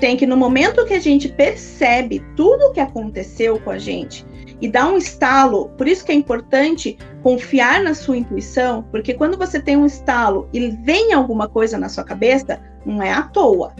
Tem 0.00 0.16
que, 0.16 0.26
no 0.26 0.36
momento 0.36 0.84
que 0.86 0.94
a 0.94 1.00
gente 1.00 1.28
percebe 1.28 2.24
tudo 2.36 2.66
o 2.66 2.72
que 2.72 2.80
aconteceu 2.80 3.58
com 3.60 3.70
a 3.70 3.78
gente 3.78 4.24
e 4.60 4.68
dá 4.68 4.88
um 4.88 4.96
estalo, 4.96 5.68
por 5.70 5.86
isso 5.86 6.04
que 6.04 6.12
é 6.12 6.14
importante 6.14 6.96
confiar 7.22 7.82
na 7.82 7.94
sua 7.94 8.16
intuição, 8.16 8.84
porque 8.90 9.14
quando 9.14 9.36
você 9.36 9.60
tem 9.60 9.76
um 9.76 9.86
estalo 9.86 10.48
e 10.52 10.70
vem 10.70 11.12
alguma 11.12 11.48
coisa 11.48 11.78
na 11.78 11.88
sua 11.88 12.04
cabeça, 12.04 12.60
não 12.84 13.02
é 13.02 13.12
à 13.12 13.22
toa. 13.22 13.72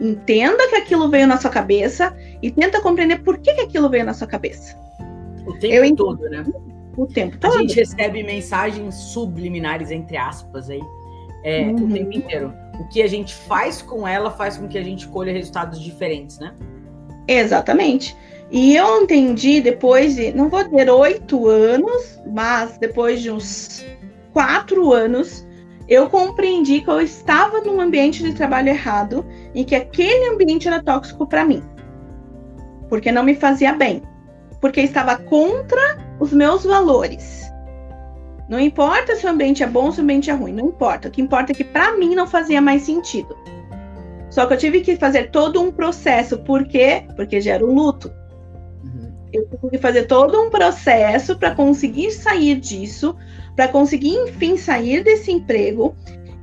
Entenda 0.00 0.68
que 0.68 0.76
aquilo 0.76 1.08
veio 1.08 1.26
na 1.26 1.38
sua 1.38 1.50
cabeça 1.50 2.14
e 2.42 2.50
tenta 2.50 2.80
compreender 2.80 3.22
por 3.22 3.38
que, 3.38 3.54
que 3.54 3.60
aquilo 3.62 3.88
veio 3.88 4.04
na 4.04 4.14
sua 4.14 4.26
cabeça. 4.26 4.76
O 5.46 5.54
tempo 5.58 5.86
Eu 5.86 5.96
todo, 5.96 6.28
né? 6.28 6.44
O 6.96 7.06
tempo 7.06 7.38
todo. 7.38 7.54
A 7.54 7.58
gente 7.60 7.76
recebe 7.76 8.22
mensagens 8.22 8.94
subliminares, 8.94 9.90
entre 9.90 10.16
aspas, 10.16 10.68
aí, 10.68 10.82
é, 11.44 11.62
uhum. 11.62 11.86
o 11.86 11.92
tempo 11.92 12.12
inteiro. 12.12 12.52
O 12.78 12.84
que 12.88 13.02
a 13.02 13.06
gente 13.06 13.34
faz 13.34 13.80
com 13.80 14.06
ela 14.06 14.30
faz 14.30 14.56
com 14.56 14.68
que 14.68 14.78
a 14.78 14.82
gente 14.82 15.08
colha 15.08 15.32
resultados 15.32 15.80
diferentes, 15.80 16.38
né? 16.38 16.54
Exatamente. 17.28 18.16
E 18.50 18.76
eu 18.76 19.02
entendi 19.02 19.60
depois 19.60 20.14
de, 20.14 20.32
não 20.32 20.48
vou 20.48 20.62
dizer 20.62 20.88
oito 20.88 21.48
anos, 21.48 22.20
mas 22.32 22.78
depois 22.78 23.20
de 23.20 23.30
uns 23.30 23.84
quatro 24.32 24.92
anos, 24.92 25.46
eu 25.88 26.08
compreendi 26.08 26.80
que 26.80 26.90
eu 26.90 27.00
estava 27.00 27.60
num 27.60 27.80
ambiente 27.80 28.22
de 28.22 28.32
trabalho 28.32 28.68
errado 28.68 29.24
e 29.54 29.64
que 29.64 29.74
aquele 29.74 30.30
ambiente 30.30 30.68
era 30.68 30.82
tóxico 30.82 31.26
para 31.26 31.44
mim. 31.44 31.62
Porque 32.88 33.10
não 33.10 33.24
me 33.24 33.34
fazia 33.34 33.72
bem. 33.72 34.02
Porque 34.60 34.80
estava 34.80 35.16
contra 35.16 35.98
os 36.20 36.32
meus 36.32 36.64
valores. 36.64 37.50
Não 38.48 38.60
importa 38.60 39.16
se 39.16 39.26
o 39.26 39.30
ambiente 39.30 39.62
é 39.62 39.66
bom 39.66 39.86
ou 39.86 39.92
se 39.92 40.00
o 40.00 40.02
ambiente 40.02 40.30
é 40.30 40.32
ruim, 40.32 40.52
não 40.52 40.68
importa. 40.68 41.08
O 41.08 41.10
que 41.10 41.20
importa 41.20 41.52
é 41.52 41.54
que 41.54 41.64
para 41.64 41.96
mim 41.96 42.14
não 42.14 42.26
fazia 42.26 42.60
mais 42.60 42.82
sentido. 42.82 43.36
Só 44.30 44.46
que 44.46 44.54
eu 44.54 44.58
tive 44.58 44.80
que 44.80 44.96
fazer 44.96 45.30
todo 45.30 45.60
um 45.60 45.72
processo. 45.72 46.38
Por 46.38 46.64
quê? 46.66 47.04
Porque 47.16 47.40
gera 47.40 47.64
um 47.64 47.74
luto. 47.74 48.12
Uhum. 48.84 49.12
Eu 49.32 49.48
tive 49.48 49.70
que 49.70 49.78
fazer 49.78 50.04
todo 50.04 50.40
um 50.40 50.50
processo 50.50 51.36
para 51.36 51.54
conseguir 51.54 52.12
sair 52.12 52.60
disso, 52.60 53.16
para 53.56 53.66
conseguir, 53.68 54.14
enfim, 54.14 54.56
sair 54.56 55.02
desse 55.02 55.32
emprego. 55.32 55.96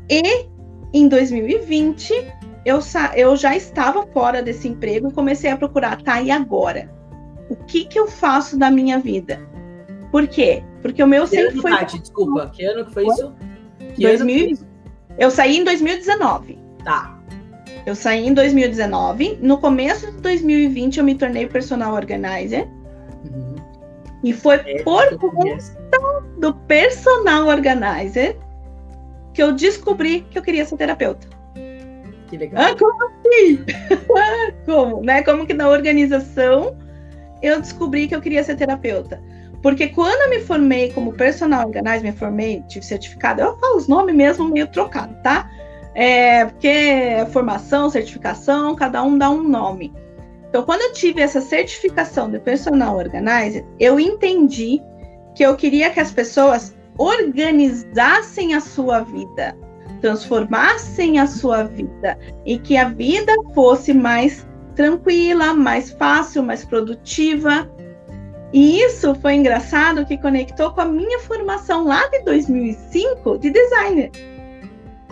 E 0.09 0.47
em 0.93 1.07
2020, 1.07 2.13
eu, 2.65 2.79
eu 3.15 3.35
já 3.35 3.55
estava 3.55 4.05
fora 4.07 4.41
desse 4.41 4.67
emprego 4.67 5.09
e 5.09 5.13
comecei 5.13 5.49
a 5.49 5.57
procurar, 5.57 6.01
tá, 6.01 6.21
e 6.21 6.31
agora? 6.31 6.89
O 7.49 7.55
que, 7.55 7.85
que 7.85 7.99
eu 7.99 8.07
faço 8.07 8.57
da 8.57 8.71
minha 8.71 8.99
vida? 8.99 9.39
Por 10.11 10.27
quê? 10.27 10.63
Porque 10.83 11.01
o 11.01 11.07
meu 11.07 11.23
que 11.23 11.29
sempre 11.29 11.59
foi. 11.59 11.71
Tati, 11.71 11.97
desculpa, 11.97 12.51
que 12.53 12.63
ano 12.63 12.85
que 12.85 12.93
foi 12.93 13.07
isso? 13.07 13.33
Que 13.95 14.03
2000... 14.03 14.57
Eu 15.17 15.31
saí 15.31 15.57
em 15.57 15.63
2019. 15.63 16.59
Tá. 16.83 17.17
Eu 17.85 17.95
saí 17.95 18.27
em 18.27 18.33
2019. 18.33 19.39
No 19.41 19.57
começo 19.57 20.11
de 20.11 20.17
2020, 20.21 20.97
eu 20.97 21.03
me 21.03 21.15
tornei 21.15 21.47
personal 21.47 21.93
organizer. 21.93 22.67
Uhum. 23.23 23.55
E 24.23 24.33
foi 24.33 24.55
é, 24.55 24.83
por 24.83 25.17
conta 25.17 25.57
do 26.37 26.53
personal 26.53 27.47
organizer 27.47 28.37
que 29.33 29.41
eu 29.41 29.53
descobri 29.53 30.21
que 30.29 30.37
eu 30.37 30.41
queria 30.41 30.65
ser 30.65 30.77
terapeuta. 30.77 31.27
Que 32.27 32.37
legal. 32.37 32.63
Ah, 32.63 32.75
como 32.77 33.03
assim? 33.03 33.63
como, 34.65 35.01
né? 35.01 35.23
Como 35.23 35.45
que 35.45 35.53
na 35.53 35.69
organização 35.69 36.75
eu 37.41 37.59
descobri 37.59 38.07
que 38.07 38.15
eu 38.15 38.21
queria 38.21 38.43
ser 38.43 38.55
terapeuta? 38.55 39.21
Porque 39.63 39.87
quando 39.87 40.21
eu 40.23 40.29
me 40.29 40.41
formei 40.41 40.91
como 40.91 41.13
personal 41.13 41.65
organizer, 41.65 42.03
me 42.03 42.11
formei, 42.11 42.61
tive 42.67 42.85
certificado, 42.85 43.41
eu 43.41 43.57
falo 43.57 43.77
os 43.77 43.87
nomes 43.87 44.13
mesmo 44.13 44.49
meio 44.49 44.67
trocado, 44.67 45.15
tá? 45.23 45.49
É, 45.95 46.45
porque 46.45 47.25
formação, 47.31 47.89
certificação, 47.89 48.75
cada 48.75 49.01
um 49.01 49.17
dá 49.17 49.29
um 49.29 49.41
nome. 49.41 49.93
Então, 50.49 50.63
quando 50.63 50.81
eu 50.81 50.91
tive 50.91 51.21
essa 51.21 51.39
certificação 51.39 52.29
de 52.29 52.39
personal 52.39 52.97
organizer, 52.97 53.65
eu 53.79 53.99
entendi 53.99 54.81
que 55.33 55.43
eu 55.43 55.55
queria 55.55 55.89
que 55.89 55.99
as 55.99 56.11
pessoas 56.11 56.75
organizassem 56.97 58.53
a 58.53 58.59
sua 58.59 58.99
vida, 58.99 59.57
transformassem 60.01 61.19
a 61.19 61.25
sua 61.25 61.63
vida 61.63 62.19
e 62.45 62.59
que 62.59 62.75
a 62.75 62.89
vida 62.89 63.31
fosse 63.55 63.93
mais 63.93 64.45
tranquila, 64.75 65.53
mais 65.53 65.91
fácil, 65.91 66.43
mais 66.43 66.65
produtiva. 66.65 67.71
E 68.53 68.79
isso 68.81 69.15
foi 69.15 69.33
engraçado 69.33 70.05
que 70.05 70.15
conectou 70.15 70.71
com 70.71 70.81
a 70.81 70.85
minha 70.85 71.19
formação 71.19 71.85
lá 71.85 72.07
de 72.09 72.23
2005 72.23 73.39
de 73.39 73.49
designer. 73.49 74.11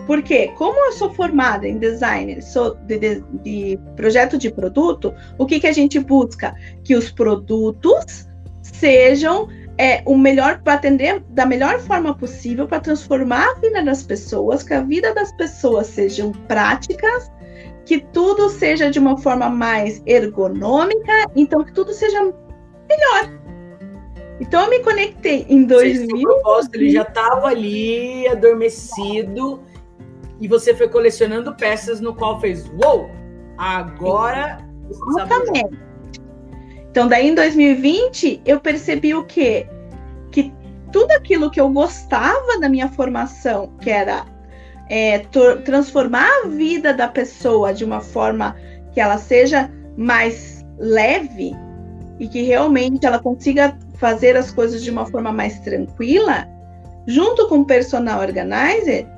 Porque, 0.06 0.48
como 0.56 0.78
eu 0.86 0.92
sou 0.92 1.12
formada 1.12 1.66
em 1.66 1.78
designer, 1.78 2.40
sou 2.42 2.76
de, 2.86 2.98
de, 2.98 3.24
de 3.42 3.80
projeto 3.96 4.38
de 4.38 4.50
produto, 4.50 5.12
o 5.38 5.44
que, 5.46 5.60
que 5.60 5.66
a 5.66 5.72
gente 5.72 5.98
busca? 5.98 6.54
Que 6.84 6.94
os 6.94 7.10
produtos 7.10 8.28
sejam 8.62 9.48
é, 9.78 10.02
o 10.04 10.16
melhor 10.16 10.60
para 10.62 10.74
atender 10.74 11.20
da 11.30 11.46
melhor 11.46 11.80
forma 11.80 12.16
possível 12.16 12.68
para 12.68 12.80
transformar 12.80 13.50
a 13.50 13.54
vida 13.60 13.82
das 13.82 14.02
pessoas, 14.02 14.62
que 14.62 14.74
a 14.74 14.82
vida 14.82 15.14
das 15.14 15.32
pessoas 15.32 15.88
sejam 15.88 16.32
práticas, 16.46 17.30
que 17.84 18.00
tudo 18.12 18.48
seja 18.48 18.90
de 18.90 18.98
uma 18.98 19.16
forma 19.18 19.48
mais 19.48 20.02
ergonômica, 20.06 21.12
então 21.34 21.64
que 21.64 21.72
tudo 21.72 21.92
seja 21.92 22.32
melhor. 22.92 23.42
Então 24.40 24.64
eu 24.64 24.70
me 24.70 24.80
conectei 24.80 25.46
em 25.48 25.64
2000. 25.64 26.16
O 26.16 26.20
propósito 26.20 26.74
ele 26.74 26.90
já 26.90 27.02
estava 27.02 27.48
ali 27.48 28.26
adormecido 28.28 29.62
e 30.40 30.48
você 30.48 30.74
foi 30.74 30.88
colecionando 30.88 31.54
peças 31.54 32.00
no 32.00 32.14
qual 32.14 32.40
fez, 32.40 32.68
uou, 32.82 33.08
agora 33.56 34.58
Exatamente. 35.08 35.78
Então 36.90 37.08
daí 37.08 37.28
em 37.28 37.34
2020 37.34 38.42
eu 38.44 38.60
percebi 38.60 39.14
o 39.14 39.24
quê? 39.24 39.66
Que 40.30 40.52
tudo 40.92 41.10
aquilo 41.12 41.50
que 41.50 41.60
eu 41.60 41.70
gostava 41.70 42.58
da 42.60 42.68
minha 42.68 42.88
formação, 42.88 43.72
que 43.80 43.88
era 43.88 44.26
é, 44.90 45.20
transformar 45.64 46.28
a 46.44 46.48
vida 46.48 46.92
da 46.92 47.08
pessoa 47.08 47.72
de 47.72 47.84
uma 47.84 48.00
forma 48.00 48.56
que 48.92 49.00
ela 49.00 49.16
seja 49.16 49.70
mais 49.96 50.62
leve 50.78 51.52
e 52.22 52.28
que 52.28 52.40
realmente 52.42 53.04
ela 53.04 53.18
consiga 53.18 53.76
fazer 53.96 54.36
as 54.36 54.52
coisas 54.52 54.84
de 54.84 54.92
uma 54.92 55.04
forma 55.04 55.32
mais 55.32 55.58
tranquila, 55.58 56.48
junto 57.04 57.48
com 57.48 57.58
o 57.58 57.64
personal 57.64 58.20
organizer. 58.20 59.08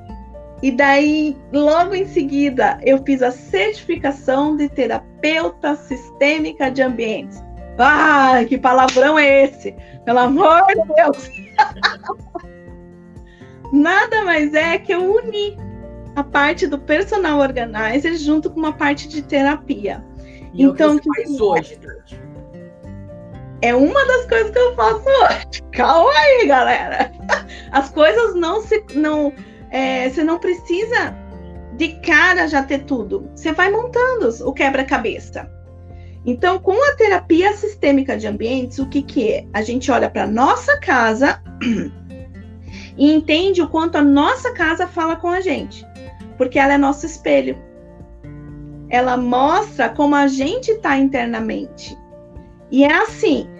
E 0.63 0.71
daí, 0.71 1.37
logo 1.53 1.93
em 1.93 2.07
seguida, 2.07 2.79
eu 2.81 2.97
fiz 3.05 3.21
a 3.21 3.29
certificação 3.29 4.57
de 4.57 4.67
terapeuta 4.69 5.75
sistêmica 5.75 6.71
de 6.71 6.81
ambientes. 6.81 7.43
Ah, 7.77 8.43
que 8.49 8.57
palavrão 8.57 9.19
é 9.19 9.43
esse? 9.43 9.75
Pelo 10.03 10.17
amor 10.17 10.65
de 10.65 10.73
Deus! 10.95 11.29
Nada 13.71 14.23
mais 14.23 14.51
é 14.55 14.79
que 14.79 14.95
eu 14.95 15.13
uni 15.13 15.55
a 16.15 16.23
parte 16.23 16.65
do 16.65 16.79
personal 16.79 17.37
organizer 17.39 18.15
junto 18.15 18.49
com 18.49 18.57
uma 18.57 18.73
parte 18.73 19.07
de 19.07 19.21
terapia. 19.21 20.03
E 20.55 20.63
então, 20.63 20.93
é 20.93 20.95
o 20.95 20.99
que 20.99 21.07
você 21.07 21.23
faz 21.23 21.39
hoje, 21.39 21.75
Tati? 21.75 22.24
É 23.65 23.73
uma 23.73 24.05
das 24.05 24.27
coisas 24.27 24.51
que 24.51 24.59
eu 24.59 24.75
faço 24.75 25.03
hoje. 25.09 25.63
Calma 25.73 26.11
aí, 26.11 26.45
galera. 26.45 27.11
As 27.73 27.89
coisas 27.89 28.35
não 28.35 28.61
se. 28.61 28.85
Não, 28.93 29.33
é, 29.71 30.07
você 30.07 30.23
não 30.23 30.37
precisa 30.37 31.17
de 31.75 31.93
cara 32.01 32.47
já 32.47 32.61
ter 32.61 32.83
tudo. 32.83 33.27
Você 33.35 33.53
vai 33.53 33.71
montando 33.71 34.29
o 34.47 34.53
quebra-cabeça. 34.53 35.51
Então, 36.23 36.59
com 36.59 36.73
a 36.73 36.95
terapia 36.95 37.53
sistêmica 37.53 38.15
de 38.15 38.27
ambientes, 38.27 38.77
o 38.77 38.87
que, 38.87 39.01
que 39.01 39.31
é? 39.31 39.47
A 39.51 39.63
gente 39.63 39.89
olha 39.89 40.11
para 40.11 40.27
nossa 40.27 40.79
casa 40.79 41.41
e 42.95 43.11
entende 43.11 43.63
o 43.63 43.67
quanto 43.67 43.95
a 43.95 44.03
nossa 44.03 44.53
casa 44.53 44.85
fala 44.85 45.15
com 45.15 45.29
a 45.29 45.41
gente, 45.41 45.83
porque 46.37 46.59
ela 46.59 46.75
é 46.75 46.77
nosso 46.77 47.07
espelho. 47.07 47.57
Ela 48.91 49.17
mostra 49.17 49.89
como 49.89 50.13
a 50.13 50.27
gente 50.27 50.69
está 50.69 50.97
internamente. 50.97 51.97
E 52.71 52.83
é 52.83 52.93
assim: 52.93 53.54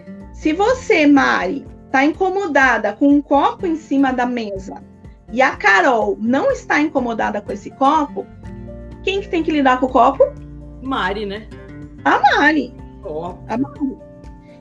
se 0.45 0.53
você, 0.53 1.07
Mari, 1.07 1.65
está 1.87 2.05
incomodada 2.05 2.93
com 2.93 3.07
um 3.07 3.19
copo 3.19 3.65
em 3.65 3.75
cima 3.75 4.13
da 4.13 4.27
mesa 4.27 4.75
e 5.31 5.41
a 5.41 5.55
Carol 5.55 6.15
não 6.21 6.51
está 6.51 6.79
incomodada 6.79 7.41
com 7.41 7.51
esse 7.51 7.71
copo, 7.71 8.27
quem 9.03 9.21
que 9.21 9.27
tem 9.27 9.41
que 9.41 9.49
lidar 9.49 9.79
com 9.79 9.87
o 9.87 9.89
copo? 9.89 10.23
Mari, 10.83 11.25
né? 11.25 11.47
A 12.03 12.19
Mari. 12.19 12.71
Oh. 13.03 13.33
A 13.47 13.57
Mari. 13.57 13.97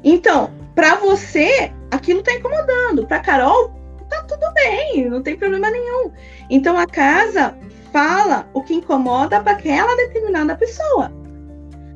Então, 0.03 0.50
para 0.75 0.95
você, 0.95 1.71
aquilo 1.91 2.21
está 2.21 2.33
incomodando. 2.33 3.07
Para 3.07 3.21
Carol, 3.21 3.75
tá 4.09 4.23
tudo 4.23 4.55
bem, 4.55 5.11
não 5.11 5.23
tem 5.23 5.37
problema 5.37 5.69
nenhum. 5.69 6.11
Então 6.49 6.79
a 6.79 6.87
casa 6.87 7.59
fala 7.93 8.49
o 8.55 8.62
que 8.62 8.73
incomoda 8.73 9.38
para 9.38 9.53
aquela 9.53 9.95
determinada 9.97 10.57
pessoa. 10.57 11.12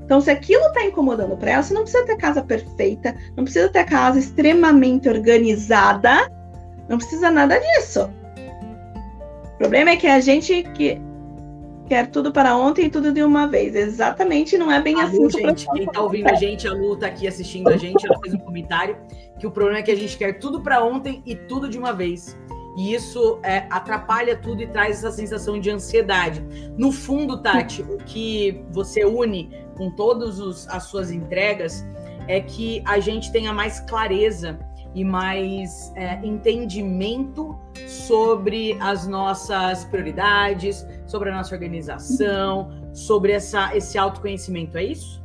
Então, 0.08 0.22
se 0.22 0.30
aquilo 0.30 0.64
está 0.68 0.82
incomodando 0.86 1.36
para 1.36 1.50
ela, 1.50 1.62
você 1.62 1.74
não 1.74 1.82
precisa 1.82 2.06
ter 2.06 2.16
casa 2.16 2.42
perfeita, 2.42 3.14
não 3.36 3.44
precisa 3.44 3.68
ter 3.68 3.84
casa 3.84 4.18
extremamente 4.18 5.06
organizada, 5.06 6.32
não 6.88 6.96
precisa 6.96 7.30
nada 7.30 7.58
disso. 7.58 8.10
O 9.52 9.58
problema 9.58 9.90
é 9.90 9.96
que 9.96 10.06
a 10.06 10.18
gente 10.18 10.62
que 10.62 10.98
quer 11.86 12.06
tudo 12.06 12.32
para 12.32 12.56
ontem 12.56 12.86
e 12.86 12.88
tudo 12.88 13.12
de 13.12 13.22
uma 13.22 13.46
vez. 13.46 13.76
Exatamente, 13.76 14.56
não 14.56 14.72
é 14.72 14.80
bem 14.80 14.98
a 14.98 15.04
assim. 15.04 15.18
Lu, 15.18 15.28
gente, 15.28 15.70
quem 15.74 15.84
está 15.84 16.00
ouvindo 16.00 16.28
a 16.28 16.34
gente, 16.36 16.66
a 16.66 16.72
Lu 16.72 16.94
está 16.94 17.08
aqui 17.08 17.28
assistindo 17.28 17.68
a 17.68 17.76
gente, 17.76 18.06
ela 18.06 18.18
fez 18.20 18.32
um 18.32 18.38
comentário 18.38 18.96
que 19.38 19.46
o 19.46 19.50
problema 19.50 19.80
é 19.80 19.82
que 19.82 19.90
a 19.90 19.96
gente 19.96 20.16
quer 20.16 20.38
tudo 20.38 20.62
para 20.62 20.82
ontem 20.82 21.22
e 21.26 21.36
tudo 21.36 21.68
de 21.68 21.76
uma 21.76 21.92
vez. 21.92 22.34
E 22.78 22.94
isso 22.94 23.40
é, 23.42 23.66
atrapalha 23.70 24.36
tudo 24.36 24.62
e 24.62 24.68
traz 24.68 24.98
essa 24.98 25.10
sensação 25.10 25.58
de 25.58 25.68
ansiedade. 25.68 26.46
No 26.78 26.92
fundo, 26.92 27.42
Tati, 27.42 27.82
o 27.82 27.96
que 27.98 28.64
você 28.70 29.04
une 29.04 29.50
com 29.76 29.90
todas 29.90 30.68
as 30.68 30.84
suas 30.84 31.10
entregas 31.10 31.84
é 32.28 32.40
que 32.40 32.80
a 32.86 33.00
gente 33.00 33.32
tenha 33.32 33.52
mais 33.52 33.80
clareza 33.80 34.56
e 34.94 35.02
mais 35.02 35.92
é, 35.96 36.24
entendimento 36.24 37.58
sobre 37.88 38.78
as 38.80 39.08
nossas 39.08 39.84
prioridades, 39.86 40.86
sobre 41.04 41.30
a 41.30 41.34
nossa 41.34 41.52
organização, 41.52 42.70
sobre 42.92 43.32
essa, 43.32 43.76
esse 43.76 43.98
autoconhecimento, 43.98 44.78
é 44.78 44.84
isso? 44.84 45.20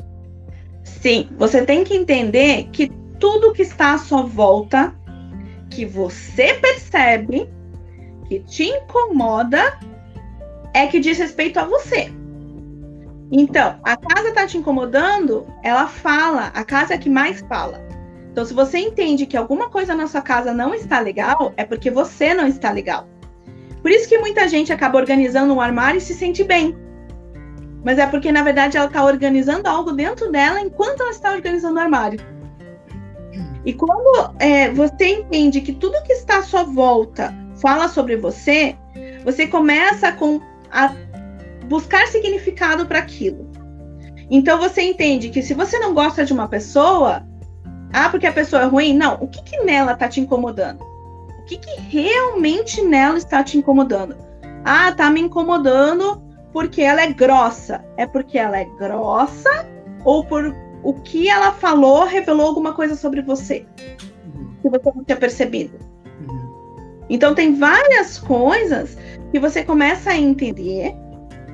Sim, 0.83 1.29
você 1.37 1.63
tem 1.63 1.83
que 1.83 1.93
entender 1.95 2.69
que 2.71 2.89
tudo 3.19 3.53
que 3.53 3.61
está 3.61 3.93
à 3.93 3.97
sua 3.99 4.23
volta, 4.23 4.91
que 5.73 5.85
você 5.85 6.53
percebe, 6.53 7.49
que 8.27 8.39
te 8.39 8.63
incomoda, 8.65 9.79
é 10.73 10.87
que 10.87 10.99
diz 10.99 11.17
respeito 11.17 11.59
a 11.59 11.65
você. 11.65 12.11
Então, 13.31 13.79
a 13.83 13.97
casa 13.97 14.29
está 14.29 14.45
te 14.45 14.57
incomodando, 14.57 15.47
ela 15.63 15.87
fala, 15.87 16.51
a 16.53 16.63
casa 16.63 16.93
é 16.93 16.95
a 16.95 16.99
que 16.99 17.09
mais 17.09 17.41
fala. 17.41 17.81
Então, 18.31 18.45
se 18.45 18.53
você 18.53 18.77
entende 18.77 19.25
que 19.25 19.35
alguma 19.35 19.69
coisa 19.69 19.95
na 19.95 20.07
sua 20.07 20.21
casa 20.21 20.53
não 20.53 20.73
está 20.73 20.99
legal, 20.99 21.53
é 21.57 21.65
porque 21.65 21.89
você 21.89 22.33
não 22.33 22.47
está 22.47 22.71
legal. 22.71 23.07
Por 23.81 23.89
isso 23.89 24.07
que 24.07 24.17
muita 24.19 24.47
gente 24.47 24.71
acaba 24.71 24.99
organizando 24.99 25.53
um 25.53 25.61
armário 25.61 25.97
e 25.97 26.01
se 26.01 26.13
sente 26.13 26.43
bem. 26.43 26.77
Mas 27.83 27.97
é 27.97 28.05
porque, 28.05 28.31
na 28.31 28.43
verdade, 28.43 28.77
ela 28.77 28.87
está 28.87 29.03
organizando 29.03 29.67
algo 29.67 29.91
dentro 29.91 30.31
dela 30.31 30.61
enquanto 30.61 31.01
ela 31.01 31.11
está 31.11 31.33
organizando 31.33 31.77
o 31.77 31.81
armário. 31.81 32.19
E 33.65 33.73
quando 33.73 34.33
é, 34.39 34.71
você 34.71 35.07
entende 35.07 35.61
que 35.61 35.73
tudo 35.73 36.01
que 36.03 36.13
está 36.13 36.39
à 36.39 36.43
sua 36.43 36.63
volta 36.63 37.33
fala 37.61 37.87
sobre 37.87 38.17
você, 38.17 38.75
você 39.23 39.47
começa 39.47 40.11
com 40.11 40.41
a 40.71 40.93
buscar 41.67 42.07
significado 42.07 42.85
para 42.85 42.99
aquilo. 42.99 43.49
Então 44.29 44.57
você 44.57 44.81
entende 44.81 45.29
que 45.29 45.41
se 45.41 45.53
você 45.53 45.79
não 45.79 45.93
gosta 45.93 46.25
de 46.25 46.33
uma 46.33 46.47
pessoa, 46.47 47.25
ah, 47.93 48.09
porque 48.09 48.27
a 48.27 48.33
pessoa 48.33 48.63
é 48.63 48.65
ruim, 48.65 48.93
não. 48.93 49.15
O 49.21 49.27
que, 49.27 49.41
que 49.43 49.63
nela 49.63 49.93
está 49.93 50.09
te 50.09 50.19
incomodando? 50.19 50.83
O 51.39 51.45
que, 51.45 51.57
que 51.57 51.79
realmente 51.81 52.81
nela 52.81 53.17
está 53.17 53.43
te 53.43 53.57
incomodando? 53.57 54.15
Ah, 54.65 54.91
tá 54.91 55.09
me 55.09 55.21
incomodando 55.21 56.21
porque 56.51 56.81
ela 56.81 57.01
é 57.01 57.13
grossa. 57.13 57.83
É 57.97 58.07
porque 58.07 58.37
ela 58.37 58.57
é 58.57 58.65
grossa 58.65 59.67
ou 60.03 60.25
por 60.25 60.55
o 60.83 60.93
que 60.93 61.29
ela 61.29 61.51
falou 61.53 62.05
revelou 62.05 62.47
alguma 62.47 62.73
coisa 62.73 62.95
sobre 62.95 63.21
você 63.21 63.65
uhum. 64.25 64.55
que 64.61 64.69
você 64.69 64.91
não 64.95 65.03
tinha 65.03 65.17
percebido? 65.17 65.79
Uhum. 66.27 67.05
Então 67.09 67.33
tem 67.33 67.55
várias 67.55 68.19
coisas 68.19 68.97
que 69.31 69.39
você 69.39 69.63
começa 69.63 70.11
a 70.11 70.17
entender 70.17 70.93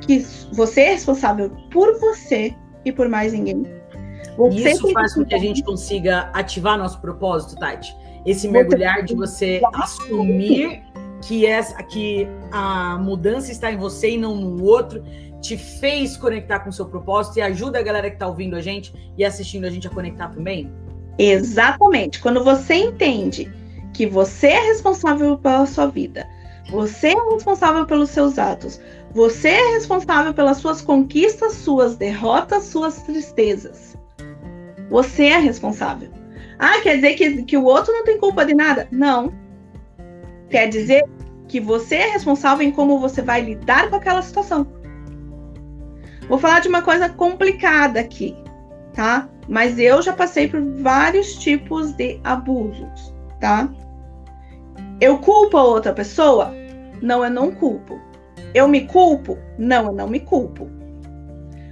que 0.01 0.19
você 0.51 0.81
é 0.81 0.89
responsável 0.93 1.51
por 1.71 1.99
você 1.99 2.55
e 2.83 2.91
por 2.91 3.07
mais 3.07 3.33
ninguém. 3.33 3.63
Você 4.37 4.71
Isso 4.71 4.91
faz 4.93 5.13
com 5.13 5.25
que 5.25 5.35
a 5.35 5.39
gente 5.39 5.63
consiga 5.63 6.29
ativar 6.33 6.77
nosso 6.77 6.99
propósito, 7.01 7.59
Tati. 7.59 7.95
Esse 8.25 8.47
mergulhar 8.47 9.03
de 9.03 9.15
você 9.15 9.61
assumir 9.73 10.83
que, 11.21 11.45
essa, 11.45 11.81
que 11.83 12.27
a 12.51 12.97
mudança 12.97 13.51
está 13.51 13.71
em 13.71 13.77
você 13.77 14.11
e 14.11 14.17
não 14.17 14.35
no 14.35 14.63
outro, 14.63 15.03
te 15.41 15.57
fez 15.57 16.17
conectar 16.17 16.59
com 16.59 16.69
o 16.69 16.73
seu 16.73 16.85
propósito 16.85 17.37
e 17.37 17.41
ajuda 17.41 17.79
a 17.79 17.81
galera 17.81 18.09
que 18.09 18.15
está 18.15 18.27
ouvindo 18.27 18.55
a 18.55 18.61
gente 18.61 18.93
e 19.17 19.23
assistindo 19.23 19.65
a 19.65 19.69
gente 19.69 19.87
a 19.87 19.89
conectar 19.89 20.29
também? 20.29 20.71
Exatamente. 21.17 22.19
Quando 22.19 22.43
você 22.43 22.75
entende 22.75 23.51
que 23.93 24.05
você 24.05 24.47
é 24.47 24.59
responsável 24.67 25.37
pela 25.37 25.65
sua 25.65 25.87
vida, 25.87 26.27
você 26.71 27.09
é 27.09 27.33
responsável 27.33 27.85
pelos 27.85 28.09
seus 28.09 28.37
atos. 28.37 28.79
Você 29.13 29.49
é 29.49 29.73
responsável 29.73 30.33
pelas 30.33 30.57
suas 30.57 30.81
conquistas, 30.81 31.53
suas 31.53 31.97
derrotas, 31.97 32.65
suas 32.65 33.01
tristezas. 33.01 33.97
Você 34.89 35.25
é 35.25 35.39
responsável. 35.39 36.09
Ah, 36.59 36.79
quer 36.81 36.95
dizer 36.95 37.13
que, 37.15 37.43
que 37.43 37.57
o 37.57 37.63
outro 37.63 37.91
não 37.93 38.03
tem 38.03 38.19
culpa 38.19 38.45
de 38.45 38.53
nada? 38.53 38.87
Não. 38.91 39.33
Quer 40.49 40.67
dizer 40.67 41.03
que 41.47 41.59
você 41.59 41.95
é 41.95 42.11
responsável 42.11 42.67
em 42.67 42.71
como 42.71 42.99
você 42.99 43.21
vai 43.21 43.41
lidar 43.41 43.89
com 43.89 43.95
aquela 43.95 44.21
situação. 44.21 44.67
Vou 46.29 46.37
falar 46.37 46.59
de 46.59 46.69
uma 46.69 46.83
coisa 46.83 47.09
complicada 47.09 47.99
aqui, 47.99 48.37
tá? 48.93 49.27
Mas 49.47 49.79
eu 49.79 49.99
já 49.99 50.13
passei 50.13 50.47
por 50.47 50.61
vários 50.61 51.35
tipos 51.35 51.91
de 51.93 52.19
abusos, 52.23 53.13
tá? 53.39 53.67
Eu 55.01 55.17
culpo 55.17 55.57
a 55.57 55.63
outra 55.63 55.91
pessoa? 55.91 56.53
Não, 57.01 57.23
eu 57.23 57.31
não 57.31 57.51
culpo. 57.51 57.99
Eu 58.53 58.67
me 58.67 58.85
culpo? 58.85 59.39
Não, 59.57 59.87
eu 59.87 59.91
não 59.91 60.07
me 60.07 60.19
culpo. 60.19 60.69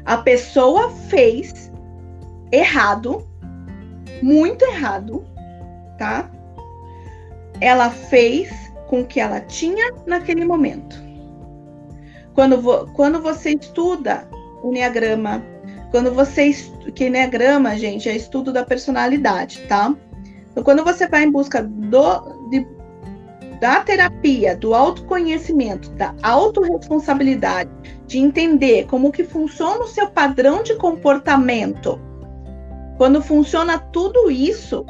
A 0.03 0.17
pessoa 0.17 0.89
fez 0.89 1.71
errado, 2.51 3.27
muito 4.23 4.65
errado, 4.65 5.23
tá? 5.99 6.31
Ela 7.61 7.91
fez 7.91 8.49
com 8.87 9.01
o 9.01 9.05
que 9.05 9.19
ela 9.19 9.39
tinha 9.41 9.93
naquele 10.07 10.45
momento. 10.45 10.95
Quando, 12.33 12.61
vo, 12.61 12.87
quando 12.93 13.21
você 13.21 13.51
estuda 13.51 14.27
o 14.67 14.71
Enneagrama, 14.71 15.43
quando 15.91 16.13
você. 16.13 16.51
Que 16.93 17.11
gente, 17.77 18.09
é 18.09 18.15
estudo 18.15 18.51
da 18.51 18.65
personalidade, 18.65 19.61
tá? 19.67 19.93
Então, 20.51 20.63
quando 20.63 20.83
você 20.83 21.07
vai 21.07 21.23
em 21.23 21.31
busca 21.31 21.63
do, 21.63 22.49
de, 22.49 22.65
da 23.59 23.81
terapia, 23.81 24.55
do 24.55 24.73
autoconhecimento, 24.73 25.89
da 25.91 26.13
autorresponsabilidade, 26.23 27.69
de 28.05 28.19
entender 28.19 28.85
como 28.87 29.11
que 29.11 29.23
funciona 29.23 29.83
o 29.83 29.87
seu 29.87 30.07
padrão 30.07 30.63
de 30.63 30.75
comportamento, 30.75 31.99
quando 32.97 33.21
funciona 33.21 33.77
tudo 33.77 34.31
isso, 34.31 34.85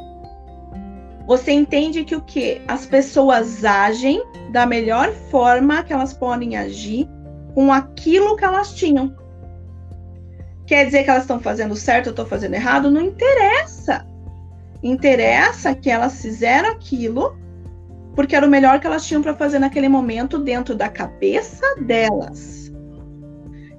você 1.26 1.52
entende 1.52 2.04
que 2.04 2.16
o 2.16 2.22
que? 2.22 2.62
As 2.66 2.86
pessoas 2.86 3.62
agem 3.64 4.22
da 4.50 4.64
melhor 4.64 5.12
forma 5.30 5.82
que 5.82 5.92
elas 5.92 6.14
podem 6.14 6.56
agir 6.56 7.06
com 7.54 7.70
aquilo 7.70 8.36
que 8.36 8.44
elas 8.44 8.72
tinham. 8.74 9.14
Quer 10.68 10.84
dizer 10.84 11.02
que 11.02 11.08
elas 11.08 11.22
estão 11.22 11.40
fazendo 11.40 11.74
certo 11.74 12.08
ou 12.08 12.10
estão 12.10 12.26
fazendo 12.26 12.52
errado? 12.52 12.90
Não 12.90 13.00
interessa. 13.00 14.06
Interessa 14.82 15.74
que 15.74 15.88
elas 15.88 16.20
fizeram 16.20 16.68
aquilo 16.72 17.38
porque 18.14 18.36
era 18.36 18.44
o 18.44 18.50
melhor 18.50 18.78
que 18.78 18.86
elas 18.86 19.06
tinham 19.06 19.22
para 19.22 19.34
fazer 19.34 19.58
naquele 19.58 19.88
momento 19.88 20.38
dentro 20.38 20.74
da 20.74 20.90
cabeça 20.90 21.64
delas. 21.80 22.70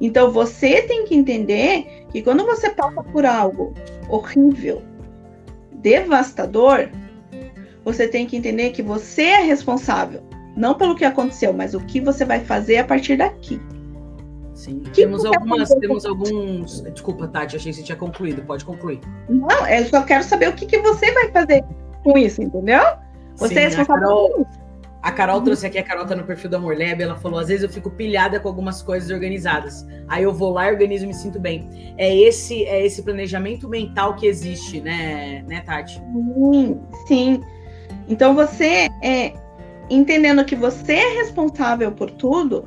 Então 0.02 0.32
você 0.32 0.82
tem 0.82 1.06
que 1.06 1.14
entender 1.14 2.08
que 2.12 2.24
quando 2.24 2.44
você 2.44 2.72
passa 2.72 3.04
por 3.04 3.24
algo 3.24 3.72
horrível, 4.10 4.82
devastador, 5.74 6.90
você 7.86 8.08
tem 8.08 8.26
que 8.26 8.36
entender 8.36 8.72
que 8.72 8.82
você 8.82 9.24
é 9.24 9.44
responsável, 9.44 10.24
não 10.58 10.74
pelo 10.74 10.96
que 10.96 11.06
aconteceu, 11.06 11.54
mas 11.54 11.76
o 11.76 11.82
que 11.82 12.02
você 12.02 12.26
vai 12.26 12.40
fazer 12.40 12.78
a 12.78 12.84
partir 12.84 13.16
daqui. 13.16 13.62
Sim, 14.60 14.80
que 14.82 14.92
temos 14.92 15.24
algumas, 15.24 15.70
temos 15.70 16.06
alguns. 16.06 16.82
Desculpa, 16.82 17.30
Tati, 17.30 17.56
achei 17.56 17.72
que 17.72 17.78
você 17.78 17.84
tinha 17.84 17.96
concluído. 17.96 18.42
Pode 18.42 18.66
concluir. 18.66 19.00
Não, 19.30 19.66
eu 19.66 19.86
só 19.86 20.04
quero 20.04 20.22
saber 20.22 20.50
o 20.50 20.54
que, 20.54 20.66
que 20.66 20.80
você 20.80 21.14
vai 21.14 21.32
fazer 21.32 21.64
com 22.04 22.18
isso, 22.18 22.42
entendeu? 22.42 22.82
Você 23.38 23.54
Sim, 23.54 23.60
é 23.60 23.64
responsável 23.68 24.10
por 24.10 24.42
isso. 24.42 24.60
A 25.02 25.14
Carol 25.14 25.42
trouxe 25.42 25.66
aqui, 25.66 25.78
a 25.78 25.84
Carol 25.84 26.06
tá 26.06 26.14
no 26.14 26.26
perfil 26.26 26.50
do 26.50 26.58
Amor 26.58 26.78
Lab, 26.78 27.02
ela 27.02 27.16
falou, 27.16 27.40
às 27.40 27.48
vezes 27.48 27.64
eu 27.64 27.70
fico 27.70 27.90
pilhada 27.90 28.38
com 28.38 28.50
algumas 28.50 28.82
coisas 28.82 29.10
organizadas. 29.10 29.88
Aí 30.10 30.24
eu 30.24 30.34
vou 30.34 30.52
lá 30.52 30.68
e 30.68 30.74
organizo 30.74 31.06
e 31.06 31.08
me 31.08 31.14
sinto 31.14 31.40
bem. 31.40 31.96
É 31.98 32.14
esse 32.14 32.66
é 32.66 32.86
esse 32.86 33.02
planejamento 33.02 33.70
mental 33.70 34.18
que 34.18 34.28
existe, 34.28 34.82
né, 34.82 35.42
né 35.48 35.62
Tati? 35.62 36.02
Sim, 36.52 36.82
sim. 37.08 37.42
Então 38.10 38.36
você 38.36 38.90
é 39.02 39.32
entendendo 39.90 40.44
que 40.44 40.56
você 40.56 40.96
é 40.96 41.14
responsável 41.20 41.94
por 41.94 42.12
tudo, 42.12 42.66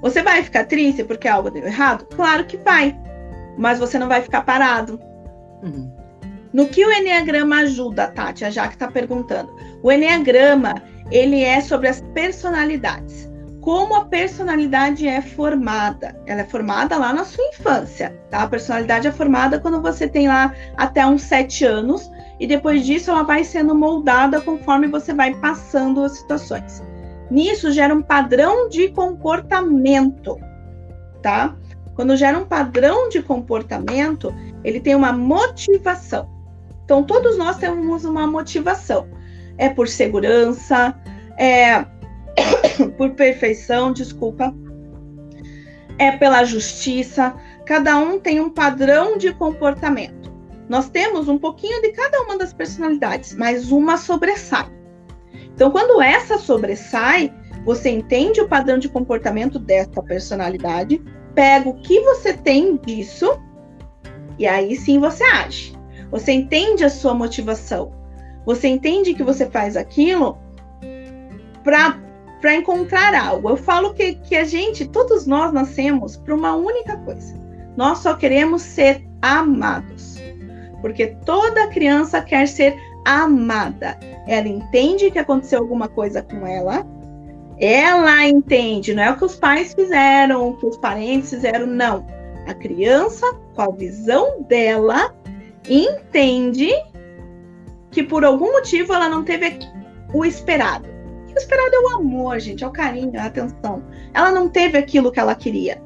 você 0.00 0.22
vai 0.22 0.42
ficar 0.42 0.64
triste 0.64 1.04
porque 1.04 1.28
algo 1.28 1.50
deu 1.50 1.66
errado? 1.66 2.06
Claro 2.14 2.44
que 2.44 2.56
vai. 2.56 2.98
Mas 3.58 3.78
você 3.78 3.98
não 3.98 4.08
vai 4.08 4.22
ficar 4.22 4.42
parado. 4.42 5.00
Uhum. 5.62 5.92
No 6.52 6.66
que 6.66 6.84
o 6.84 6.90
Enneagrama 6.90 7.60
ajuda, 7.60 8.08
Tati? 8.08 8.44
A 8.44 8.50
Jaque 8.50 8.74
está 8.74 8.88
perguntando. 8.88 9.54
O 9.82 9.92
Enneagrama, 9.92 10.82
ele 11.10 11.42
é 11.42 11.60
sobre 11.60 11.88
as 11.88 12.00
personalidades. 12.14 13.30
Como 13.60 13.94
a 13.94 14.06
personalidade 14.06 15.06
é 15.06 15.20
formada? 15.20 16.18
Ela 16.26 16.40
é 16.40 16.44
formada 16.44 16.96
lá 16.96 17.12
na 17.12 17.24
sua 17.24 17.44
infância, 17.48 18.18
tá? 18.30 18.42
A 18.42 18.48
personalidade 18.48 19.06
é 19.06 19.12
formada 19.12 19.60
quando 19.60 19.82
você 19.82 20.08
tem 20.08 20.28
lá 20.28 20.54
até 20.78 21.06
uns 21.06 21.22
sete 21.22 21.64
anos, 21.66 22.10
e 22.40 22.46
depois 22.46 22.86
disso 22.86 23.10
ela 23.10 23.22
vai 23.22 23.44
sendo 23.44 23.74
moldada 23.74 24.40
conforme 24.40 24.88
você 24.88 25.12
vai 25.12 25.34
passando 25.34 26.02
as 26.02 26.12
situações. 26.12 26.82
Nisso 27.30 27.70
gera 27.70 27.94
um 27.94 28.02
padrão 28.02 28.68
de 28.68 28.88
comportamento, 28.88 30.38
tá? 31.22 31.56
Quando 31.94 32.16
gera 32.16 32.38
um 32.38 32.44
padrão 32.44 33.08
de 33.08 33.22
comportamento, 33.22 34.34
ele 34.64 34.80
tem 34.80 34.94
uma 34.94 35.12
motivação. 35.12 36.28
Então, 36.84 37.04
todos 37.04 37.38
nós 37.38 37.58
temos 37.58 38.04
uma 38.04 38.26
motivação. 38.26 39.06
É 39.56 39.68
por 39.68 39.86
segurança, 39.86 40.98
é 41.38 41.84
por 42.96 43.10
perfeição, 43.10 43.92
desculpa, 43.92 44.54
é 45.98 46.12
pela 46.12 46.42
justiça. 46.44 47.34
Cada 47.66 47.98
um 47.98 48.18
tem 48.18 48.40
um 48.40 48.50
padrão 48.50 49.16
de 49.16 49.32
comportamento. 49.32 50.32
Nós 50.68 50.88
temos 50.88 51.28
um 51.28 51.38
pouquinho 51.38 51.82
de 51.82 51.92
cada 51.92 52.22
uma 52.22 52.38
das 52.38 52.52
personalidades, 52.52 53.34
mas 53.34 53.70
uma 53.70 53.96
sobressai. 53.96 54.79
Então, 55.60 55.70
quando 55.70 56.00
essa 56.00 56.38
sobressai, 56.38 57.30
você 57.66 57.90
entende 57.90 58.40
o 58.40 58.48
padrão 58.48 58.78
de 58.78 58.88
comportamento 58.88 59.58
dessa 59.58 60.02
personalidade, 60.02 60.98
pega 61.34 61.68
o 61.68 61.74
que 61.82 62.00
você 62.00 62.32
tem 62.32 62.78
disso 62.78 63.38
e 64.38 64.46
aí 64.46 64.74
sim 64.74 64.98
você 64.98 65.22
age. 65.22 65.78
Você 66.10 66.32
entende 66.32 66.82
a 66.82 66.88
sua 66.88 67.12
motivação. 67.12 67.92
Você 68.46 68.68
entende 68.68 69.12
que 69.12 69.22
você 69.22 69.50
faz 69.50 69.76
aquilo 69.76 70.38
para 71.62 72.56
encontrar 72.56 73.14
algo. 73.14 73.50
Eu 73.50 73.58
falo 73.58 73.92
que, 73.92 74.14
que 74.14 74.36
a 74.36 74.44
gente, 74.44 74.88
todos 74.88 75.26
nós 75.26 75.52
nascemos 75.52 76.16
para 76.16 76.34
uma 76.34 76.56
única 76.56 76.96
coisa. 76.96 77.38
Nós 77.76 77.98
só 77.98 78.14
queremos 78.14 78.62
ser 78.62 79.06
amados. 79.20 80.16
Porque 80.80 81.08
toda 81.26 81.68
criança 81.68 82.22
quer 82.22 82.48
ser 82.48 82.70
amada. 82.70 82.89
Ela 83.04 84.48
entende 84.48 85.10
que 85.10 85.18
aconteceu 85.18 85.60
alguma 85.60 85.88
coisa 85.88 86.22
com 86.22 86.46
ela. 86.46 86.86
Ela 87.58 88.26
entende, 88.26 88.94
não 88.94 89.02
é 89.02 89.10
o 89.10 89.16
que 89.16 89.24
os 89.24 89.36
pais 89.36 89.74
fizeram, 89.74 90.48
o 90.48 90.56
que 90.56 90.66
os 90.66 90.78
parentes 90.78 91.30
fizeram, 91.30 91.66
não. 91.66 92.06
A 92.46 92.54
criança, 92.54 93.26
com 93.54 93.62
a 93.62 93.70
visão 93.70 94.42
dela, 94.42 95.14
entende 95.68 96.70
que 97.90 98.02
por 98.02 98.24
algum 98.24 98.52
motivo 98.52 98.94
ela 98.94 99.08
não 99.08 99.24
teve 99.24 99.58
o 100.14 100.24
esperado. 100.24 100.88
o 101.28 101.38
esperado 101.38 101.74
é 101.74 101.80
o 101.80 101.96
amor, 101.96 102.40
gente, 102.40 102.64
é 102.64 102.66
o 102.66 102.72
carinho, 102.72 103.18
a 103.20 103.26
atenção. 103.26 103.82
Ela 104.14 104.32
não 104.32 104.48
teve 104.48 104.78
aquilo 104.78 105.12
que 105.12 105.20
ela 105.20 105.34
queria. 105.34 105.80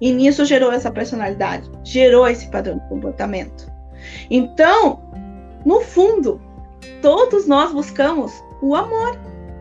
E 0.00 0.12
nisso 0.12 0.44
gerou 0.44 0.72
essa 0.72 0.90
personalidade, 0.90 1.70
gerou 1.84 2.26
esse 2.26 2.48
padrão 2.48 2.78
de 2.78 2.88
comportamento. 2.88 3.70
Então, 4.30 5.11
no 5.64 5.80
fundo, 5.80 6.40
todos 7.00 7.46
nós 7.46 7.72
buscamos 7.72 8.32
o 8.60 8.74
amor, 8.74 9.18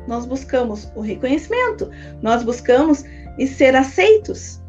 nós 0.08 0.26
buscamos 0.26 0.92
o 0.96 1.02
reconhecimento, 1.02 1.90
nós 2.22 2.44
buscamos 2.44 3.04
ser 3.48 3.76
aceitos. 3.76 4.62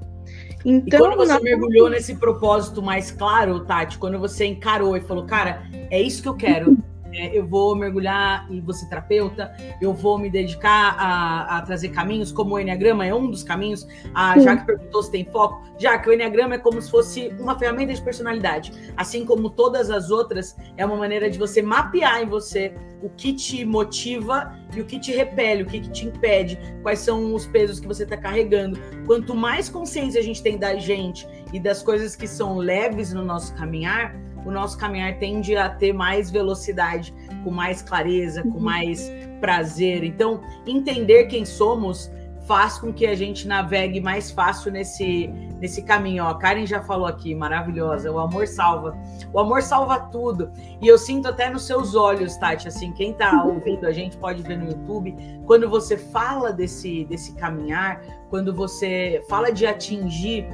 Então, 0.64 0.98
e 0.98 1.02
quando 1.02 1.16
você 1.16 1.32
nós... 1.32 1.42
mergulhou 1.42 1.90
nesse 1.90 2.14
propósito 2.14 2.80
mais 2.80 3.10
claro, 3.10 3.64
Tati, 3.64 3.98
quando 3.98 4.18
você 4.18 4.46
encarou 4.46 4.96
e 4.96 5.00
falou, 5.00 5.26
cara, 5.26 5.62
é 5.90 6.00
isso 6.00 6.22
que 6.22 6.28
eu 6.28 6.36
quero, 6.36 6.78
é, 7.12 7.36
eu 7.36 7.46
vou 7.46 7.76
mergulhar 7.76 8.46
e 8.50 8.60
você 8.60 8.88
terapeuta, 8.88 9.54
eu 9.80 9.92
vou 9.92 10.18
me 10.18 10.30
dedicar 10.30 10.96
a, 10.98 11.58
a, 11.58 11.62
trazer 11.62 11.90
caminhos, 11.90 12.32
como 12.32 12.54
o 12.54 12.58
Enneagrama 12.58 13.06
é 13.06 13.14
um 13.14 13.30
dos 13.30 13.42
caminhos. 13.42 13.86
A 14.14 14.38
Jaque 14.38 14.66
perguntou 14.66 15.02
se 15.02 15.10
tem 15.10 15.24
foco. 15.24 15.62
Já 15.78 15.98
que 15.98 16.08
o 16.08 16.12
Enneagrama 16.12 16.54
é 16.54 16.58
como 16.58 16.80
se 16.80 16.90
fosse 16.90 17.28
uma 17.38 17.58
ferramenta 17.58 17.92
de 17.92 18.00
personalidade. 18.00 18.72
Assim 18.96 19.24
como 19.24 19.50
todas 19.50 19.90
as 19.90 20.10
outras, 20.10 20.56
é 20.76 20.86
uma 20.86 20.96
maneira 20.96 21.30
de 21.30 21.38
você 21.38 21.60
mapear 21.60 22.22
em 22.22 22.26
você 22.26 22.74
o 23.02 23.10
que 23.10 23.32
te 23.32 23.64
motiva 23.64 24.56
e 24.74 24.80
o 24.80 24.84
que 24.84 24.98
te 24.98 25.12
repele, 25.12 25.64
o 25.64 25.66
que, 25.66 25.80
que 25.80 25.90
te 25.90 26.06
impede, 26.06 26.58
quais 26.82 27.00
são 27.00 27.34
os 27.34 27.46
pesos 27.46 27.80
que 27.80 27.86
você 27.86 28.04
está 28.04 28.16
carregando. 28.16 28.78
Quanto 29.06 29.34
mais 29.34 29.68
consciência 29.68 30.20
a 30.20 30.24
gente 30.24 30.42
tem 30.42 30.56
da 30.56 30.76
gente 30.76 31.26
e 31.52 31.60
das 31.60 31.82
coisas 31.82 32.16
que 32.16 32.26
são 32.26 32.56
leves 32.56 33.12
no 33.12 33.24
nosso 33.24 33.54
caminhar, 33.54 34.14
o 34.44 34.50
nosso 34.50 34.76
caminhar 34.78 35.18
tende 35.18 35.56
a 35.56 35.68
ter 35.68 35.92
mais 35.92 36.30
velocidade, 36.30 37.14
com 37.44 37.50
mais 37.50 37.82
clareza, 37.82 38.42
com 38.42 38.58
uhum. 38.58 38.60
mais 38.60 39.10
prazer. 39.40 40.04
Então, 40.04 40.40
entender 40.66 41.24
quem 41.24 41.44
somos 41.44 42.10
faz 42.46 42.78
com 42.78 42.92
que 42.92 43.06
a 43.06 43.14
gente 43.14 43.46
navegue 43.46 44.00
mais 44.00 44.30
fácil 44.30 44.72
nesse, 44.72 45.28
nesse 45.60 45.82
caminho. 45.82 46.24
Ó, 46.24 46.28
a 46.28 46.38
Karen 46.38 46.66
já 46.66 46.82
falou 46.82 47.06
aqui, 47.06 47.34
maravilhosa. 47.34 48.10
O 48.10 48.18
amor 48.18 48.46
salva. 48.46 48.96
O 49.32 49.38
amor 49.38 49.62
salva 49.62 49.98
tudo. 49.98 50.50
E 50.80 50.88
eu 50.88 50.98
sinto 50.98 51.28
até 51.28 51.48
nos 51.48 51.66
seus 51.66 51.94
olhos, 51.94 52.36
Tati, 52.36 52.68
assim, 52.68 52.92
quem 52.92 53.14
tá 53.14 53.42
ouvindo 53.46 53.86
a 53.86 53.92
gente 53.92 54.16
pode 54.16 54.42
ver 54.42 54.58
no 54.58 54.66
YouTube, 54.66 55.14
quando 55.46 55.68
você 55.68 55.96
fala 55.96 56.52
desse, 56.52 57.04
desse 57.04 57.34
caminhar, 57.36 58.00
quando 58.28 58.52
você 58.52 59.24
fala 59.28 59.52
de 59.52 59.64
atingir 59.66 60.46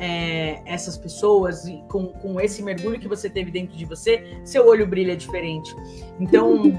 é, 0.00 0.62
essas 0.64 0.96
pessoas 0.96 1.66
e 1.66 1.84
com, 1.88 2.06
com 2.06 2.40
esse 2.40 2.62
mergulho 2.62 2.98
que 2.98 3.06
você 3.06 3.28
teve 3.28 3.50
dentro 3.50 3.76
de 3.76 3.84
você, 3.84 4.40
seu 4.44 4.66
olho 4.66 4.86
brilha 4.86 5.14
diferente. 5.14 5.76
Então, 6.18 6.72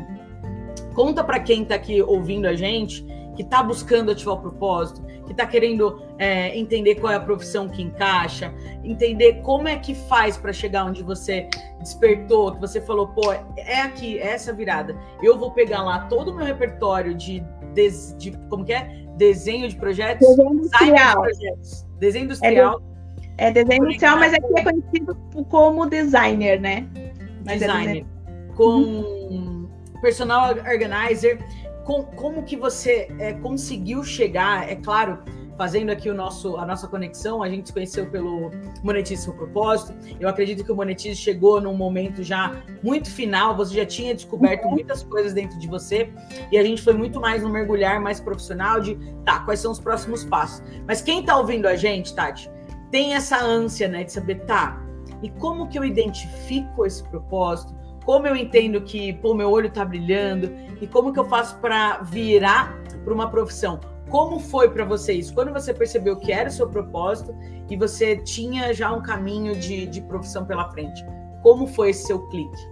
conta 0.96 1.24
para 1.24 1.40
quem 1.40 1.62
está 1.62 1.76
aqui 1.76 2.02
ouvindo 2.02 2.48
a 2.48 2.54
gente 2.54 3.06
que 3.36 3.44
está 3.44 3.64
buscando 3.64 4.12
ativar 4.12 4.36
o 4.36 4.42
propósito, 4.42 5.02
que 5.26 5.32
está 5.32 5.46
querendo 5.46 6.04
é, 6.18 6.58
entender 6.58 6.96
qual 6.96 7.14
é 7.14 7.16
a 7.16 7.20
profissão 7.20 7.70
que 7.70 7.82
encaixa, 7.82 8.54
entender 8.84 9.42
como 9.42 9.68
é 9.68 9.78
que 9.78 9.96
faz 9.96 10.36
para 10.38 10.52
chegar 10.52 10.86
onde 10.86 11.02
você 11.02 11.48
despertou, 11.80 12.54
que 12.54 12.60
você 12.60 12.82
falou, 12.82 13.08
pô, 13.08 13.32
é 13.56 13.82
aqui, 13.82 14.20
é 14.20 14.34
essa 14.34 14.52
virada. 14.52 14.98
Eu 15.24 15.38
vou 15.38 15.52
pegar 15.52 15.82
lá 15.82 16.08
todo 16.08 16.32
o 16.32 16.36
meu 16.36 16.46
repertório 16.46 17.16
de, 17.16 17.42
de, 17.74 18.18
de 18.18 18.32
como 18.50 18.66
que 18.66 18.74
é? 18.74 19.06
Desenho 19.16 19.70
de 19.70 19.76
projetos? 19.76 20.28
Desenho 20.28 20.54
industrial. 20.54 21.22
De 21.22 21.30
projetos, 21.30 21.88
desenho 22.00 22.26
industrial. 22.26 22.91
É, 23.38 23.52
de, 23.52 23.64
desenho 23.64 23.86
industrial, 23.86 24.18
mas 24.18 24.34
aqui 24.34 24.46
é 24.56 24.64
conhecido 24.64 25.16
como 25.50 25.86
designer, 25.88 26.60
né? 26.60 26.88
Mas 27.46 27.62
é 27.62 27.66
designer. 27.66 28.06
É 28.18 28.54
com 28.56 28.76
uhum. 28.78 29.70
personal 30.02 30.50
organizer 30.50 31.40
com, 31.84 32.04
como 32.04 32.44
que 32.44 32.56
você 32.56 33.08
é, 33.20 33.34
conseguiu 33.34 34.04
chegar, 34.04 34.70
é 34.70 34.76
claro, 34.76 35.20
fazendo 35.58 35.92
aqui 35.92 36.10
o 36.10 36.14
nosso, 36.14 36.58
a 36.58 36.66
nossa 36.66 36.88
conexão, 36.88 37.44
a 37.44 37.50
gente 37.50 37.68
se 37.68 37.74
conheceu 37.74 38.10
pelo 38.10 38.50
Monetize 38.84 39.24
Seu 39.24 39.34
Propósito. 39.34 39.94
Eu 40.20 40.28
acredito 40.28 40.64
que 40.64 40.72
o 40.72 40.76
Monetize 40.76 41.16
chegou 41.16 41.62
num 41.62 41.76
momento 41.76 42.24
já 42.24 42.56
muito 42.82 43.12
final, 43.12 43.56
você 43.56 43.76
já 43.76 43.86
tinha 43.86 44.16
descoberto 44.16 44.66
uhum. 44.66 44.72
muitas 44.72 45.04
coisas 45.04 45.34
dentro 45.34 45.60
de 45.60 45.68
você, 45.68 46.10
e 46.52 46.58
a 46.58 46.64
gente 46.64 46.82
foi 46.82 46.94
muito 46.94 47.20
mais 47.20 47.44
no 47.44 47.50
mergulhar 47.50 48.00
mais 48.00 48.20
profissional 48.20 48.80
de, 48.80 48.98
tá, 49.26 49.40
quais 49.40 49.60
são 49.60 49.72
os 49.72 49.80
próximos 49.80 50.24
passos. 50.24 50.64
Mas 50.88 51.02
quem 51.02 51.24
tá 51.24 51.38
ouvindo 51.38 51.68
a 51.68 51.76
gente, 51.76 52.16
Tati, 52.16 52.50
tem 52.92 53.16
essa 53.16 53.38
ânsia, 53.38 53.88
né, 53.88 54.04
de 54.04 54.12
saber, 54.12 54.42
tá, 54.46 54.82
e 55.24 55.30
como 55.30 55.68
que 55.68 55.80
eu 55.80 55.86
identifico 55.86 56.86
esse 56.86 57.04
propósito? 57.04 57.74
como 58.06 58.28
eu 58.28 58.36
entendo 58.36 58.82
que, 58.82 59.14
pô, 59.14 59.34
meu 59.34 59.50
olho 59.50 59.70
tá 59.70 59.86
brilhando 59.86 60.52
e 60.82 60.88
como 60.88 61.14
que 61.14 61.20
eu 61.20 61.26
faço 61.26 61.58
para 61.60 62.00
virar 62.00 62.76
para 63.04 63.14
uma 63.14 63.30
profissão. 63.30 63.80
Como 64.10 64.40
foi 64.40 64.70
para 64.70 64.84
vocês? 64.84 65.32
Quando 65.32 65.54
você 65.54 65.74
percebeu 65.74 66.18
que 66.18 66.32
era 66.32 66.50
o 66.50 66.52
seu 66.52 66.68
propósito 66.68 67.34
e 67.70 67.78
você 67.78 68.18
tinha 68.18 68.74
já 68.74 68.92
um 68.92 69.02
caminho 69.02 69.56
de, 69.56 69.86
de 69.86 70.02
profissão 70.02 70.46
pela 70.46 70.70
frente? 70.72 71.06
Como 71.42 71.68
foi 71.68 71.92
esse 71.92 72.08
seu 72.08 72.28
clique? 72.28 72.72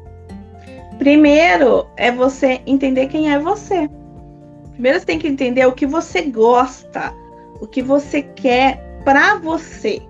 Primeiro 0.98 1.88
é 1.96 2.12
você 2.12 2.62
entender 2.66 3.08
quem 3.08 3.32
é 3.32 3.40
você. 3.40 3.90
Primeiro 4.74 5.00
você 5.00 5.06
tem 5.06 5.20
que 5.20 5.28
entender 5.28 5.66
o 5.66 5.72
que 5.72 5.86
você 5.86 6.24
gosta, 6.24 7.14
o 7.62 7.68
que 7.68 7.82
você 7.82 8.22
quer 8.22 9.00
para 9.06 9.36
você. 9.38 10.02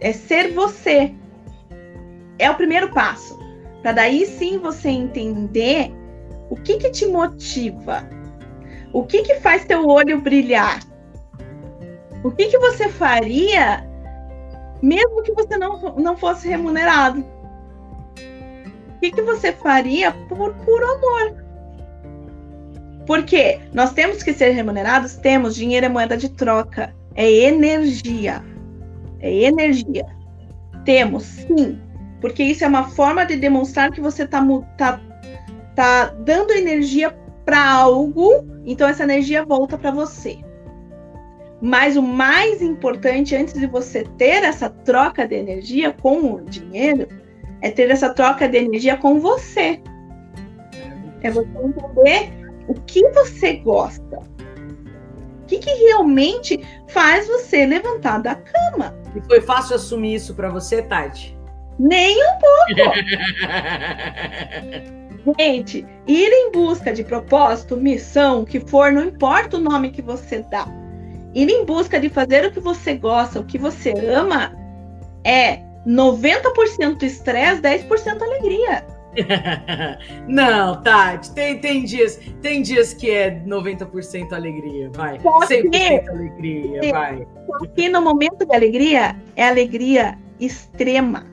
É 0.00 0.12
ser 0.12 0.52
você 0.52 1.14
é 2.38 2.50
o 2.50 2.54
primeiro 2.54 2.90
passo. 2.90 3.38
Para 3.82 3.92
daí 3.92 4.26
sim 4.26 4.58
você 4.58 4.88
entender 4.88 5.92
o 6.48 6.56
que 6.56 6.78
que 6.78 6.90
te 6.90 7.06
motiva. 7.06 8.08
O 8.92 9.04
que 9.04 9.22
que 9.22 9.36
faz 9.36 9.64
teu 9.64 9.86
olho 9.86 10.20
brilhar? 10.20 10.80
O 12.24 12.30
que 12.30 12.48
que 12.48 12.58
você 12.58 12.88
faria 12.88 13.86
mesmo 14.82 15.22
que 15.22 15.32
você 15.32 15.56
não, 15.56 15.96
não 15.96 16.16
fosse 16.16 16.48
remunerado? 16.48 17.20
O 18.96 19.00
que 19.00 19.10
que 19.10 19.22
você 19.22 19.52
faria 19.52 20.12
por 20.12 20.54
por 20.54 20.82
amor? 20.82 21.44
Porque 23.06 23.60
nós 23.72 23.92
temos 23.92 24.22
que 24.22 24.32
ser 24.32 24.50
remunerados, 24.50 25.16
temos 25.16 25.54
dinheiro 25.54 25.86
é 25.86 25.88
moeda 25.88 26.16
de 26.16 26.28
troca, 26.28 26.94
é 27.14 27.28
energia. 27.28 28.42
É 29.20 29.32
energia. 29.44 30.06
Temos, 30.84 31.24
sim, 31.24 31.78
porque 32.20 32.42
isso 32.42 32.64
é 32.64 32.68
uma 32.68 32.84
forma 32.84 33.24
de 33.24 33.36
demonstrar 33.36 33.90
que 33.90 34.00
você 34.00 34.24
está 34.24 34.44
tá, 34.76 35.00
tá 35.74 36.06
dando 36.06 36.52
energia 36.52 37.16
para 37.44 37.70
algo, 37.70 38.46
então 38.64 38.88
essa 38.88 39.04
energia 39.04 39.44
volta 39.44 39.76
para 39.76 39.90
você. 39.90 40.38
Mas 41.60 41.96
o 41.96 42.02
mais 42.02 42.62
importante, 42.62 43.36
antes 43.36 43.54
de 43.54 43.66
você 43.66 44.04
ter 44.16 44.42
essa 44.44 44.70
troca 44.70 45.26
de 45.26 45.34
energia 45.34 45.92
com 45.92 46.34
o 46.34 46.40
dinheiro, 46.42 47.06
é 47.60 47.70
ter 47.70 47.90
essa 47.90 48.14
troca 48.14 48.48
de 48.48 48.58
energia 48.58 48.96
com 48.96 49.20
você. 49.20 49.80
É 51.22 51.30
você 51.30 51.48
entender 51.58 52.32
o 52.66 52.74
que 52.74 53.06
você 53.10 53.56
gosta. 53.56 54.18
O 54.18 55.46
que, 55.46 55.58
que 55.58 55.70
realmente 55.70 56.60
faz 56.88 57.26
você 57.26 57.66
levantar 57.66 58.22
da 58.22 58.36
cama. 58.36 58.94
E 59.14 59.20
foi 59.22 59.40
fácil 59.40 59.76
assumir 59.76 60.14
isso 60.14 60.34
para 60.34 60.48
você, 60.48 60.82
Tati? 60.82 61.36
Nem 61.78 62.16
um 62.16 62.38
pouco. 62.38 62.92
Gente, 65.38 65.86
ir 66.06 66.28
em 66.28 66.50
busca 66.50 66.92
de 66.92 67.04
propósito, 67.04 67.76
missão, 67.76 68.44
que 68.44 68.60
for, 68.60 68.92
não 68.92 69.04
importa 69.04 69.56
o 69.56 69.60
nome 69.60 69.90
que 69.90 70.00
você 70.02 70.44
dá. 70.50 70.66
Ir 71.34 71.48
em 71.48 71.64
busca 71.64 72.00
de 72.00 72.08
fazer 72.08 72.44
o 72.46 72.50
que 72.50 72.60
você 72.60 72.94
gosta, 72.94 73.38
o 73.38 73.44
que 73.44 73.58
você 73.58 73.92
ama, 74.08 74.52
é 75.24 75.60
90% 75.86 77.02
estresse, 77.02 77.60
10% 77.62 78.22
alegria. 78.22 78.84
Não, 80.28 80.80
Tati, 80.82 81.32
tem, 81.32 81.58
tem, 81.58 81.84
dias, 81.84 82.20
tem 82.40 82.62
dias 82.62 82.94
que 82.94 83.10
é 83.10 83.40
90% 83.44 84.32
alegria, 84.32 84.90
vai. 84.94 85.18
100% 85.18 86.08
alegria, 86.08 86.92
vai. 86.92 87.26
Porque 87.46 87.88
no 87.88 88.00
momento 88.00 88.44
de 88.46 88.54
alegria, 88.54 89.16
é 89.36 89.48
alegria 89.48 90.18
extrema. 90.38 91.26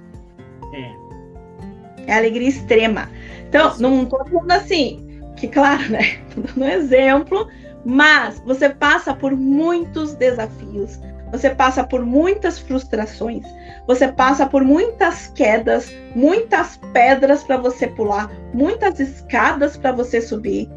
É. 0.73 2.11
É 2.11 2.17
alegria 2.17 2.49
extrema. 2.49 3.09
Então, 3.47 3.69
Isso. 3.69 3.81
não 3.81 4.03
estou 4.03 4.25
falando 4.25 4.51
assim, 4.51 5.21
que 5.37 5.47
claro, 5.47 5.89
né? 5.89 6.19
Tô 6.33 6.41
dando 6.41 6.61
um 6.61 6.67
exemplo, 6.67 7.47
mas 7.85 8.41
você 8.45 8.69
passa 8.69 9.13
por 9.13 9.35
muitos 9.35 10.13
desafios, 10.15 10.99
você 11.31 11.49
passa 11.49 11.83
por 11.83 12.05
muitas 12.05 12.59
frustrações, 12.59 13.45
você 13.85 14.07
passa 14.07 14.45
por 14.45 14.63
muitas 14.63 15.27
quedas, 15.27 15.91
muitas 16.15 16.77
pedras 16.93 17.43
para 17.43 17.57
você 17.57 17.87
pular, 17.87 18.31
muitas 18.53 18.99
escadas 18.99 19.77
para 19.77 19.91
você 19.91 20.21
subir. 20.21 20.69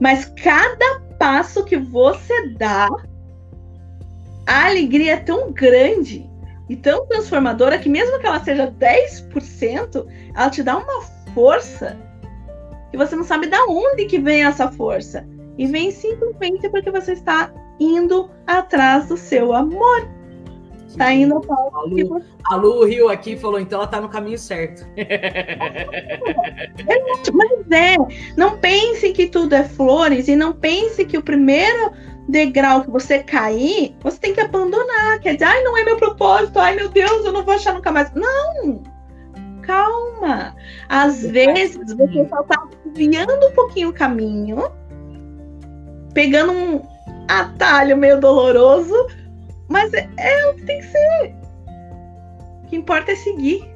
Mas 0.00 0.26
cada 0.42 1.00
passo 1.18 1.64
que 1.64 1.76
você 1.76 2.50
dá, 2.50 2.88
a 4.46 4.66
alegria 4.66 5.14
é 5.14 5.16
tão 5.16 5.52
grande 5.52 6.28
e 6.68 6.76
tão 6.76 7.06
transformadora 7.06 7.78
que 7.78 7.88
mesmo 7.88 8.18
que 8.18 8.26
ela 8.26 8.42
seja 8.42 8.70
10%, 8.70 10.06
ela 10.34 10.50
te 10.50 10.62
dá 10.62 10.76
uma 10.76 11.02
força 11.34 11.96
que 12.90 12.96
você 12.96 13.16
não 13.16 13.24
sabe 13.24 13.48
da 13.48 13.64
onde 13.64 14.06
que 14.06 14.18
vem 14.18 14.44
essa 14.44 14.70
força. 14.70 15.26
E 15.56 15.66
vem 15.66 15.90
simplesmente 15.90 16.68
porque 16.68 16.90
você 16.90 17.12
está 17.12 17.50
indo 17.78 18.30
atrás 18.46 19.08
do 19.08 19.16
seu 19.16 19.52
amor. 19.52 20.08
Está 20.86 21.12
indo 21.12 21.36
atrás 21.36 21.60
a 21.74 21.82
Lu, 21.82 22.22
a 22.46 22.56
Lu 22.56 22.84
riu 22.84 23.08
aqui 23.10 23.32
e 23.32 23.38
falou, 23.38 23.60
então 23.60 23.78
ela 23.78 23.84
está 23.84 24.00
no 24.00 24.08
caminho 24.08 24.38
certo. 24.38 24.86
Mas 27.34 27.70
é, 27.70 27.96
não 28.36 28.58
pense 28.58 29.12
que 29.12 29.26
tudo 29.26 29.54
é 29.54 29.64
flores 29.64 30.28
e 30.28 30.34
não 30.34 30.54
pense 30.54 31.04
que 31.04 31.18
o 31.18 31.22
primeiro 31.22 31.92
degrau 32.28 32.82
que 32.82 32.90
você 32.90 33.22
cair, 33.22 33.94
você 34.00 34.18
tem 34.18 34.34
que 34.34 34.40
abandonar. 34.40 35.20
Quer 35.20 35.34
dizer, 35.34 35.44
ai, 35.44 35.62
não 35.62 35.76
é 35.76 35.84
meu 35.84 35.96
propósito, 35.96 36.58
ai 36.58 36.74
meu 36.74 36.88
Deus, 36.88 37.24
eu 37.24 37.32
não 37.32 37.44
vou 37.44 37.54
achar 37.54 37.74
nunca 37.74 37.92
mais. 37.92 38.12
Não! 38.14 38.82
Calma! 39.62 40.54
Às 40.88 41.22
vezes 41.22 41.76
você 41.76 42.28
só 42.28 42.40
está 42.40 42.66
desviando 42.86 43.34
um 43.34 43.52
pouquinho 43.52 43.90
o 43.90 43.92
caminho, 43.92 44.70
pegando 46.14 46.52
um 46.52 46.97
atalho 47.28 47.96
meio 47.96 48.20
doloroso, 48.20 49.06
mas 49.68 49.92
é, 49.92 50.08
é 50.18 50.46
o 50.48 50.54
que 50.54 50.62
tem 50.64 50.80
que 50.80 50.86
ser. 50.86 51.34
O 52.64 52.66
que 52.68 52.76
importa 52.76 53.12
é 53.12 53.16
seguir. 53.16 53.68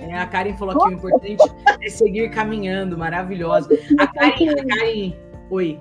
É, 0.00 0.18
a 0.18 0.26
Karen 0.26 0.56
falou 0.56 0.76
aqui, 0.76 0.94
o 0.94 0.98
importante 0.98 1.42
é 1.80 1.88
seguir 1.88 2.30
caminhando, 2.30 2.96
maravilhosa. 2.96 3.68
A 3.98 4.06
Karen, 4.06 4.50
a 4.50 4.66
Karen, 4.66 5.14
oi. 5.50 5.80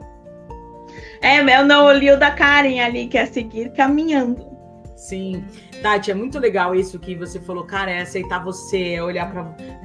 É, 1.22 1.40
eu 1.40 1.66
não 1.66 1.92
li 1.92 2.12
o 2.12 2.20
da 2.20 2.32
Karen 2.32 2.80
ali, 2.80 3.08
que 3.08 3.18
é 3.18 3.26
seguir 3.26 3.72
caminhando. 3.74 4.55
Sim. 5.06 5.46
Tati, 5.84 6.10
é 6.10 6.16
muito 6.16 6.40
legal 6.40 6.74
isso 6.74 6.98
que 6.98 7.14
você 7.14 7.40
falou, 7.40 7.64
cara, 7.64 7.92
é 7.92 8.02
aceitar 8.02 8.44
você, 8.44 8.94
é 8.94 9.04
olhar 9.04 9.32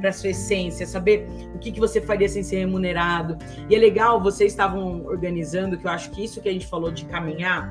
para 0.00 0.12
sua 0.12 0.30
essência, 0.30 0.86
saber 0.86 1.28
o 1.54 1.58
que, 1.58 1.70
que 1.70 1.78
você 1.78 2.00
faria 2.00 2.26
sem 2.26 2.42
ser 2.42 2.60
remunerado. 2.60 3.36
E 3.68 3.74
é 3.74 3.78
legal, 3.78 4.22
vocês 4.22 4.50
estavam 4.50 5.04
organizando, 5.04 5.76
que 5.76 5.86
eu 5.86 5.90
acho 5.90 6.10
que 6.10 6.24
isso 6.24 6.40
que 6.40 6.48
a 6.48 6.52
gente 6.52 6.66
falou 6.66 6.90
de 6.90 7.04
caminhar, 7.04 7.70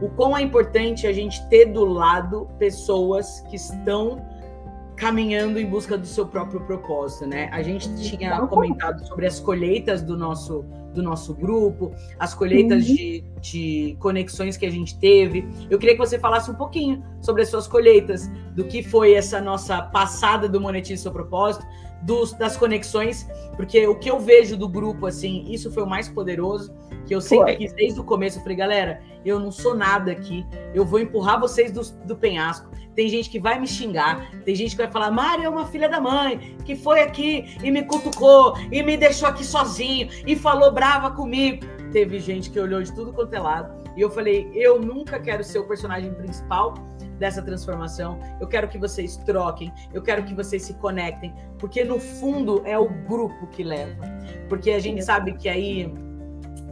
o 0.00 0.08
quão 0.08 0.34
é 0.34 0.40
importante 0.40 1.06
a 1.06 1.12
gente 1.12 1.46
ter 1.50 1.66
do 1.66 1.84
lado 1.84 2.48
pessoas 2.58 3.40
que 3.50 3.56
estão 3.56 4.24
caminhando 4.96 5.60
em 5.60 5.66
busca 5.66 5.98
do 5.98 6.06
seu 6.06 6.26
próprio 6.26 6.62
propósito, 6.62 7.26
né? 7.26 7.50
A 7.52 7.62
gente 7.62 7.94
tinha 7.96 8.40
comentado 8.46 9.06
sobre 9.06 9.26
as 9.26 9.38
colheitas 9.38 10.00
do 10.00 10.16
nosso 10.16 10.64
do 10.96 11.02
nosso 11.02 11.34
grupo, 11.34 11.94
as 12.18 12.34
colheitas 12.34 12.88
uhum. 12.88 12.94
de, 12.94 13.24
de 13.40 13.96
conexões 14.00 14.56
que 14.56 14.66
a 14.66 14.70
gente 14.70 14.98
teve. 14.98 15.46
Eu 15.70 15.78
queria 15.78 15.94
que 15.94 16.00
você 16.00 16.18
falasse 16.18 16.50
um 16.50 16.54
pouquinho 16.54 17.04
sobre 17.20 17.42
as 17.42 17.48
suas 17.48 17.68
colheitas, 17.68 18.28
do 18.54 18.64
que 18.64 18.82
foi 18.82 19.14
essa 19.14 19.40
nossa 19.40 19.80
passada 19.82 20.48
do 20.48 20.60
Monetize 20.60 21.02
Seu 21.02 21.12
Propósito, 21.12 21.64
dos, 22.02 22.32
das 22.32 22.56
conexões, 22.56 23.26
porque 23.56 23.86
o 23.86 23.94
que 23.94 24.10
eu 24.10 24.20
vejo 24.20 24.56
do 24.56 24.68
grupo, 24.68 25.06
assim, 25.06 25.44
isso 25.48 25.70
foi 25.72 25.82
o 25.82 25.86
mais 25.86 26.08
poderoso, 26.08 26.74
que 27.06 27.14
eu 27.14 27.20
sempre 27.20 27.52
foi. 27.52 27.56
quis 27.56 27.72
desde 27.72 28.00
o 28.00 28.04
começo. 28.04 28.38
Eu 28.38 28.42
falei, 28.42 28.56
galera, 28.56 29.00
eu 29.24 29.38
não 29.38 29.50
sou 29.50 29.74
nada 29.74 30.12
aqui, 30.12 30.46
eu 30.74 30.84
vou 30.84 31.00
empurrar 31.00 31.40
vocês 31.40 31.70
do, 31.70 31.82
do 32.04 32.16
penhasco. 32.16 32.68
Tem 32.94 33.08
gente 33.08 33.28
que 33.28 33.38
vai 33.38 33.60
me 33.60 33.66
xingar, 33.66 34.30
tem 34.44 34.54
gente 34.54 34.70
que 34.70 34.82
vai 34.82 34.90
falar, 34.90 35.10
Mari 35.10 35.44
é 35.44 35.48
uma 35.48 35.66
filha 35.66 35.88
da 35.88 36.00
mãe, 36.00 36.56
que 36.64 36.74
foi 36.74 37.00
aqui 37.00 37.56
e 37.62 37.70
me 37.70 37.82
cutucou, 37.82 38.56
e 38.72 38.82
me 38.82 38.96
deixou 38.96 39.28
aqui 39.28 39.44
sozinho, 39.44 40.08
e 40.26 40.34
falou 40.34 40.72
brava 40.72 41.10
comigo. 41.10 41.66
Teve 41.92 42.18
gente 42.18 42.50
que 42.50 42.58
olhou 42.58 42.82
de 42.82 42.94
tudo 42.94 43.12
quanto 43.12 43.34
é 43.34 43.38
lado, 43.38 43.84
e 43.96 44.00
eu 44.00 44.10
falei, 44.10 44.50
eu 44.54 44.80
nunca 44.80 45.18
quero 45.18 45.44
ser 45.44 45.58
o 45.58 45.66
personagem 45.66 46.12
principal, 46.14 46.74
dessa 47.18 47.42
transformação. 47.42 48.18
Eu 48.40 48.46
quero 48.46 48.68
que 48.68 48.78
vocês 48.78 49.16
troquem, 49.16 49.72
eu 49.92 50.02
quero 50.02 50.24
que 50.24 50.34
vocês 50.34 50.62
se 50.62 50.74
conectem, 50.74 51.34
porque 51.58 51.84
no 51.84 51.98
fundo 51.98 52.62
é 52.64 52.78
o 52.78 52.88
grupo 52.88 53.46
que 53.48 53.62
leva. 53.62 54.04
Porque 54.48 54.70
a 54.70 54.78
gente 54.78 55.02
sabe 55.02 55.34
que 55.34 55.48
aí 55.48 55.92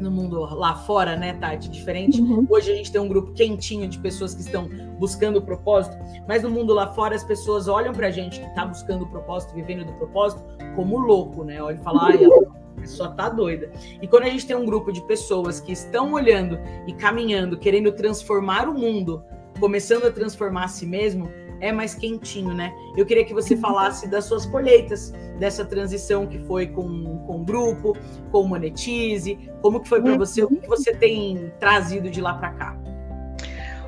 no 0.00 0.10
mundo 0.10 0.40
lá 0.40 0.74
fora, 0.74 1.16
né, 1.16 1.34
Tati? 1.34 1.68
Diferente. 1.68 2.20
Uhum. 2.20 2.46
Hoje 2.50 2.72
a 2.72 2.74
gente 2.74 2.90
tem 2.90 3.00
um 3.00 3.08
grupo 3.08 3.32
quentinho 3.32 3.88
de 3.88 3.98
pessoas 3.98 4.34
que 4.34 4.40
estão 4.40 4.68
buscando 4.98 5.38
o 5.38 5.42
propósito, 5.42 5.96
mas 6.26 6.42
no 6.42 6.50
mundo 6.50 6.74
lá 6.74 6.92
fora 6.92 7.14
as 7.14 7.24
pessoas 7.24 7.68
olham 7.68 7.92
pra 7.92 8.10
gente 8.10 8.40
que 8.40 8.54
tá 8.54 8.66
buscando 8.66 9.04
o 9.04 9.08
propósito, 9.08 9.54
vivendo 9.54 9.84
do 9.84 9.92
propósito, 9.94 10.42
como 10.74 10.98
louco, 10.98 11.44
né? 11.44 11.62
Olha 11.62 11.76
e 11.76 11.78
fala, 11.78 12.06
ai, 12.06 12.24
ela 12.24 12.64
só 12.84 13.08
tá 13.08 13.28
doida. 13.28 13.70
E 14.02 14.06
quando 14.06 14.24
a 14.24 14.28
gente 14.28 14.46
tem 14.46 14.56
um 14.56 14.66
grupo 14.66 14.92
de 14.92 15.00
pessoas 15.02 15.60
que 15.60 15.72
estão 15.72 16.12
olhando 16.12 16.58
e 16.86 16.92
caminhando, 16.92 17.56
querendo 17.56 17.92
transformar 17.92 18.68
o 18.68 18.74
mundo 18.74 19.22
começando 19.58 20.06
a 20.06 20.10
transformar 20.10 20.64
a 20.64 20.68
si 20.68 20.86
mesmo, 20.86 21.30
é 21.60 21.72
mais 21.72 21.94
quentinho, 21.94 22.52
né? 22.52 22.72
Eu 22.96 23.06
queria 23.06 23.24
que 23.24 23.32
você 23.32 23.56
falasse 23.56 24.06
das 24.08 24.24
suas 24.24 24.44
colheitas, 24.44 25.12
dessa 25.38 25.64
transição 25.64 26.26
que 26.26 26.38
foi 26.40 26.66
com, 26.66 27.18
com 27.26 27.40
o 27.40 27.44
grupo, 27.44 27.96
com 28.30 28.40
o 28.40 28.48
Monetize, 28.48 29.38
como 29.62 29.80
que 29.80 29.88
foi 29.88 30.02
para 30.02 30.16
você, 30.16 30.42
o 30.44 30.48
que 30.48 30.68
você 30.68 30.94
tem 30.94 31.52
trazido 31.58 32.10
de 32.10 32.20
lá 32.20 32.34
para 32.34 32.50
cá? 32.50 32.76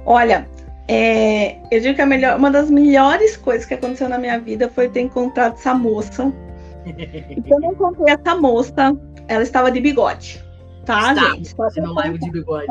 Olha, 0.04 0.48
é, 0.88 1.58
eu 1.70 1.80
digo 1.80 1.94
que 1.94 2.02
a 2.02 2.06
melhor, 2.06 2.38
uma 2.38 2.50
das 2.50 2.70
melhores 2.70 3.36
coisas 3.36 3.66
que 3.66 3.74
aconteceu 3.74 4.08
na 4.08 4.18
minha 4.18 4.38
vida 4.38 4.68
foi 4.68 4.88
ter 4.88 5.00
encontrado 5.00 5.54
essa 5.54 5.74
moça. 5.74 6.32
e 6.86 7.42
quando 7.42 7.64
eu 7.64 7.72
encontrei 7.72 8.14
essa 8.14 8.36
moça, 8.36 8.96
ela 9.28 9.42
estava 9.42 9.70
de 9.70 9.80
bigode, 9.80 10.42
tá, 10.84 11.12
Está, 11.12 11.30
gente? 11.32 11.54
Fazendo 11.54 11.92
live 11.92 12.18
de 12.18 12.30
bigode. 12.30 12.66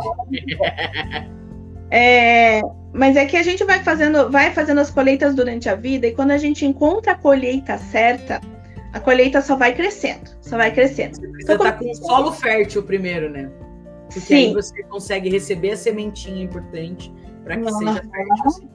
É, 1.92 2.62
mas 2.94 3.16
é 3.16 3.26
que 3.26 3.38
a 3.38 3.44
gente 3.44 3.64
vai 3.64 3.84
fazendo, 3.84 4.30
vai 4.30 4.52
fazendo 4.52 4.80
as 4.80 4.90
colheitas 4.90 5.36
durante 5.36 5.70
a 5.70 5.76
vida 5.76 6.08
e 6.08 6.14
quando 6.14 6.32
a 6.32 6.38
gente 6.38 6.66
encontra 6.66 7.12
a 7.12 7.16
colheita 7.16 7.78
certa, 7.78 8.42
a 8.94 9.00
colheita 9.00 9.42
só 9.42 9.56
vai 9.56 9.74
crescendo, 9.74 10.30
só 10.42 10.58
vai 10.58 10.72
crescendo. 10.72 11.16
Você 11.16 11.28
precisa 11.28 11.54
então, 11.54 11.66
estar 11.66 11.80
com 11.80 11.92
um 11.92 11.94
solo 11.94 12.32
fértil 12.32 12.84
primeiro, 12.84 13.30
né? 13.30 13.50
Porque 14.06 14.20
Sim. 14.22 14.36
aí 14.36 14.54
você 14.54 14.84
consegue 14.84 15.30
receber 15.30 15.72
a 15.72 15.78
sementinha 15.78 16.44
importante 16.44 17.14
para 17.44 17.58
que 17.58 17.72
seja 17.72 17.94
fértil. 17.94 18.46
Assim. 18.46 18.70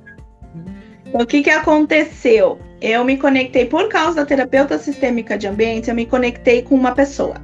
Então, 1.07 1.23
o 1.23 1.27
que, 1.27 1.42
que 1.42 1.51
aconteceu? 1.51 2.59
Eu 2.81 3.05
me 3.05 3.16
conectei, 3.16 3.64
por 3.64 3.88
causa 3.88 4.16
da 4.16 4.27
terapeuta 4.27 4.79
sistêmica 4.79 5.37
de 5.37 5.46
ambiente, 5.46 5.88
eu 5.88 5.94
me 5.94 6.07
conectei 6.07 6.62
com 6.62 6.75
uma 6.75 6.92
pessoa. 6.92 7.37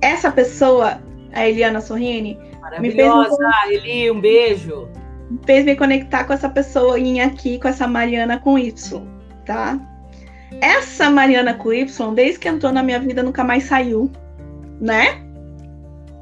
Essa 0.00 0.30
pessoa, 0.30 1.00
a 1.32 1.48
Eliana 1.48 1.80
Sorrini, 1.80 2.38
Maravilhosa, 2.70 3.36
me 3.68 3.74
Eli, 3.74 4.10
um 4.10 4.20
beijo. 4.20 4.88
Fez 5.44 5.64
me 5.64 5.76
conectar 5.76 6.24
com 6.24 6.32
essa 6.32 6.48
pessoa 6.48 6.96
aqui, 7.24 7.58
com 7.58 7.68
essa 7.68 7.86
Mariana 7.86 8.38
com 8.38 8.58
Y, 8.58 9.02
tá? 9.44 9.78
Essa 10.60 11.10
Mariana 11.10 11.54
com 11.54 11.72
Y, 11.72 12.14
desde 12.14 12.38
que 12.38 12.48
entrou 12.48 12.72
na 12.72 12.82
minha 12.82 12.98
vida, 12.98 13.22
nunca 13.22 13.44
mais 13.44 13.64
saiu, 13.64 14.10
né? 14.80 15.20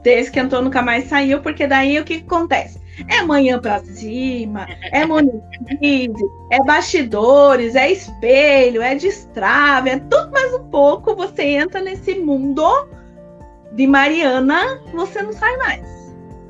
Desde 0.03 0.31
que 0.31 0.41
entrou, 0.41 0.63
nunca 0.63 0.83
mais 0.83 1.05
saiu, 1.05 1.41
porque 1.41 1.67
daí 1.67 1.99
o 1.99 2.05
que, 2.05 2.19
que 2.21 2.27
acontece? 2.27 2.79
É 3.09 3.23
manhã 3.23 3.59
pra 3.59 3.79
cima, 3.79 4.67
é 4.93 5.07
monetize, 5.07 6.25
é 6.51 6.59
bastidores, 6.65 7.75
é 7.77 7.91
espelho, 7.91 8.83
é 8.83 8.95
destrave, 8.95 9.91
é 9.91 9.99
tudo 9.99 10.31
mais 10.31 10.53
um 10.55 10.65
pouco. 10.69 11.15
Você 11.15 11.45
entra 11.45 11.81
nesse 11.81 12.15
mundo 12.17 12.89
de 13.73 13.87
Mariana, 13.87 14.83
você 14.93 15.23
não 15.23 15.33
sai 15.33 15.57
mais 15.59 15.98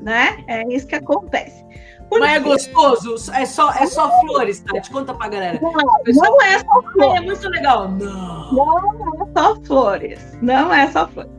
né? 0.09 0.43
É 0.47 0.67
isso 0.73 0.87
que 0.87 0.95
acontece. 0.95 1.63
Por 2.09 2.19
Mas 2.19 2.37
é 2.37 2.39
gostoso? 2.39 3.31
É 3.31 3.45
só, 3.45 3.71
é 3.71 3.85
só 3.85 4.09
flores, 4.21 4.59
tá? 4.61 4.81
Te 4.81 4.89
conta 4.89 5.13
pra 5.13 5.29
galera. 5.29 5.59
Não, 5.61 5.71
não 5.71 6.41
é 6.41 6.57
só 6.57 6.81
flores. 6.81 7.15
É 7.15 7.21
muito 7.21 7.49
legal. 7.49 7.87
Não. 7.87 8.53
Não 8.53 9.21
é 9.21 9.39
só 9.39 9.55
flores. 9.61 10.37
Não 10.41 10.73
é 10.73 10.91
só 10.91 11.07
flores. 11.07 11.31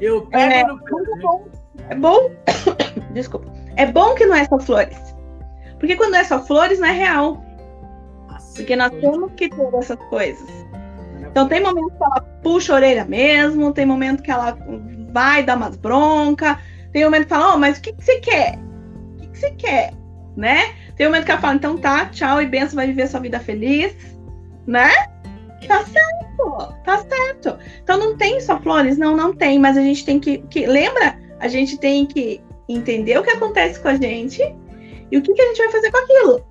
Eu 0.00 0.26
pego 0.26 0.52
é, 0.52 0.64
no 0.64 0.78
bom, 1.22 1.44
é 1.88 1.94
bom. 1.94 2.30
Desculpa. 3.14 3.50
É 3.76 3.86
bom 3.86 4.14
que 4.16 4.26
não 4.26 4.34
é 4.34 4.44
só 4.46 4.58
flores. 4.58 4.98
Porque 5.78 5.94
quando 5.94 6.16
é 6.16 6.24
só 6.24 6.42
flores, 6.42 6.80
não 6.80 6.88
é 6.88 6.92
real. 6.92 7.40
Assim, 8.30 8.56
Porque 8.56 8.74
nós 8.74 8.90
temos 8.90 9.30
que 9.36 9.48
ter 9.48 9.74
essas 9.74 9.98
coisas. 10.08 10.48
Então 11.20 11.46
tem 11.46 11.62
momentos 11.62 11.92
que 11.96 12.02
ela 12.02 12.20
puxa 12.42 12.72
a 12.72 12.76
orelha 12.76 13.04
mesmo, 13.04 13.72
tem 13.72 13.86
momento 13.86 14.22
que 14.22 14.30
ela 14.30 14.56
vai 15.12 15.44
dar 15.44 15.56
umas 15.56 15.76
broncas, 15.76 16.56
tem 16.96 17.04
um 17.04 17.08
momento 17.08 17.24
que 17.24 17.28
fala, 17.28 17.54
oh, 17.54 17.58
mas 17.58 17.76
o 17.76 17.82
que, 17.82 17.92
que 17.92 18.02
você 18.02 18.20
quer? 18.20 18.58
O 18.58 19.20
que, 19.20 19.26
que 19.26 19.38
você 19.38 19.50
quer? 19.50 19.92
Né? 20.34 20.74
Tem 20.96 21.06
um 21.06 21.10
momento 21.10 21.26
que 21.26 21.30
ela 21.30 21.40
fala, 21.42 21.54
então 21.54 21.76
tá, 21.76 22.06
tchau 22.06 22.40
e 22.40 22.46
benção, 22.46 22.76
vai 22.76 22.86
viver 22.86 23.06
sua 23.06 23.20
vida 23.20 23.38
feliz, 23.38 23.94
né? 24.66 24.88
Tá 25.68 25.84
certo, 25.84 26.74
tá 26.86 27.04
certo. 27.06 27.58
Então 27.82 27.98
não 27.98 28.16
tem 28.16 28.40
só 28.40 28.58
flores? 28.62 28.96
Não, 28.96 29.14
não 29.14 29.34
tem, 29.34 29.58
mas 29.58 29.76
a 29.76 29.82
gente 29.82 30.06
tem 30.06 30.18
que. 30.18 30.38
que 30.48 30.64
lembra? 30.64 31.18
A 31.38 31.48
gente 31.48 31.76
tem 31.76 32.06
que 32.06 32.40
entender 32.66 33.18
o 33.18 33.22
que 33.22 33.30
acontece 33.30 33.78
com 33.78 33.88
a 33.88 33.96
gente 33.96 34.40
e 35.10 35.18
o 35.18 35.20
que, 35.20 35.34
que 35.34 35.42
a 35.42 35.46
gente 35.48 35.58
vai 35.58 35.72
fazer 35.72 35.90
com 35.90 35.98
aquilo. 35.98 36.46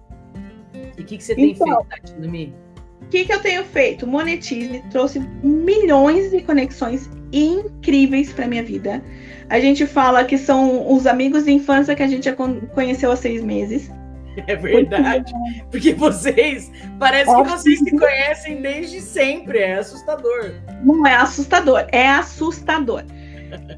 E 0.95 1.01
o 1.01 1.05
que, 1.05 1.17
que 1.17 1.23
você 1.23 1.34
tem 1.34 1.51
então, 1.53 1.67
feito, 1.67 1.89
Tati, 1.89 2.53
O 3.01 3.08
que, 3.08 3.25
que 3.25 3.34
eu 3.34 3.41
tenho 3.41 3.63
feito? 3.63 4.05
Monetize 4.05 4.84
trouxe 4.91 5.19
milhões 5.41 6.29
de 6.29 6.43
conexões 6.43 7.10
incríveis 7.34 8.31
para 8.31 8.45
minha 8.45 8.63
vida. 8.63 9.01
A 9.49 9.60
gente 9.60 9.86
fala 9.86 10.23
que 10.23 10.38
são 10.38 10.91
os 10.93 11.05
amigos 11.05 11.45
de 11.45 11.51
infância 11.51 11.95
que 11.95 12.03
a 12.03 12.08
gente 12.08 12.29
conheceu 12.73 13.12
há 13.12 13.15
seis 13.15 13.43
meses. 13.43 13.89
É 14.47 14.55
verdade. 14.55 15.34
Porque 15.71 15.93
vocês, 15.93 16.69
parece 16.99 17.34
que 17.34 17.43
vocês 17.43 17.79
se 17.79 17.91
conhecem 17.91 18.62
desde 18.62 18.99
sempre. 18.99 19.60
É 19.60 19.75
assustador. 19.75 20.51
Não 20.84 21.08
é 21.08 21.15
assustador, 21.15 21.86
é 21.89 22.10
assustador. 22.10 23.05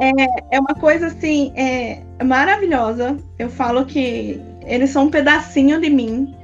É, 0.01 0.55
é 0.55 0.59
uma 0.59 0.73
coisa 0.73 1.07
assim, 1.07 1.53
é 1.55 2.01
maravilhosa. 2.23 3.15
Eu 3.37 3.49
falo 3.49 3.85
que 3.85 4.41
eles 4.65 4.89
são 4.89 5.05
um 5.05 5.11
pedacinho 5.11 5.79
de 5.79 5.91
mim. 5.91 6.35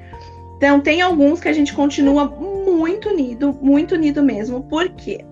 Então, 0.57 0.79
tem 0.79 1.01
alguns 1.01 1.39
que 1.39 1.49
a 1.49 1.53
gente 1.53 1.73
continua 1.73 2.25
muito 2.25 3.09
unido, 3.09 3.57
muito 3.61 3.95
unido 3.95 4.21
mesmo. 4.21 4.61
Por 4.63 4.89
quê? 4.89 5.25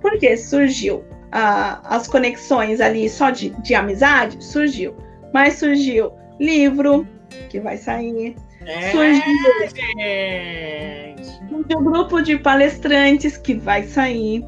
Porque 0.00 0.36
surgiu 0.36 1.04
as 1.34 2.06
conexões 2.06 2.80
ali 2.80 3.08
só 3.08 3.30
de, 3.30 3.50
de 3.50 3.74
amizade, 3.74 4.42
surgiu. 4.42 4.94
Mas 5.32 5.54
surgiu 5.54 6.12
livro, 6.38 7.06
que 7.48 7.58
vai 7.58 7.76
sair. 7.76 8.36
É, 8.64 8.92
surgiu, 8.92 9.22
surgiu 11.48 11.78
um 11.78 11.84
grupo 11.84 12.22
de 12.22 12.38
palestrantes 12.38 13.36
que 13.36 13.54
vai 13.54 13.82
sair. 13.82 14.44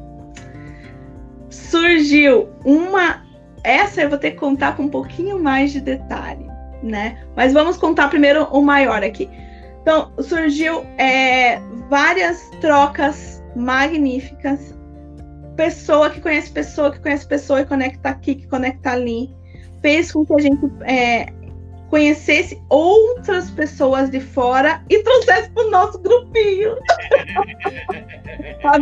Surgiu 1.49 2.49
uma. 2.63 3.25
Essa 3.63 4.03
eu 4.03 4.09
vou 4.09 4.17
ter 4.17 4.31
que 4.31 4.37
contar 4.37 4.77
com 4.77 4.83
um 4.83 4.89
pouquinho 4.89 5.37
mais 5.37 5.73
de 5.73 5.81
detalhe, 5.81 6.47
né? 6.81 7.17
Mas 7.35 7.51
vamos 7.51 7.75
contar 7.75 8.07
primeiro 8.07 8.45
o 8.45 8.61
maior 8.61 9.03
aqui. 9.03 9.29
Então, 9.81 10.11
surgiu 10.19 10.85
é, 10.97 11.59
várias 11.89 12.49
trocas 12.61 13.43
magníficas 13.55 14.76
pessoa 15.57 16.09
que 16.09 16.21
conhece 16.21 16.51
pessoa, 16.51 16.91
que 16.91 16.99
conhece 16.99 17.27
pessoa 17.27 17.61
e 17.61 17.65
conecta 17.65 18.09
aqui, 18.09 18.35
que 18.35 18.47
conecta 18.47 18.91
ali, 18.91 19.35
fez 19.81 20.11
com 20.11 20.25
que 20.25 20.33
a 20.33 20.39
gente 20.39 20.71
é, 20.83 21.33
conhecesse 21.89 22.61
outras 22.69 23.49
pessoas 23.49 24.09
de 24.09 24.19
fora 24.19 24.83
e 24.89 25.01
trouxesse 25.03 25.49
para 25.49 25.65
o 25.65 25.71
nosso 25.71 25.99
grupinho. 25.99 26.77
Tá 28.61 28.73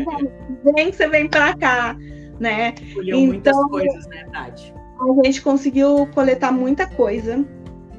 vem 0.73 0.89
que 0.89 0.97
você 0.97 1.07
vem 1.07 1.27
para 1.27 1.55
cá, 1.55 1.95
né? 2.39 2.73
Colheu 2.93 3.19
então, 3.19 3.27
muitas 3.27 3.55
coisas, 3.67 4.07
né, 4.07 4.25
Tati? 4.31 4.73
A 4.99 5.25
gente 5.25 5.41
conseguiu 5.41 6.07
coletar 6.13 6.51
muita 6.51 6.87
coisa. 6.87 7.45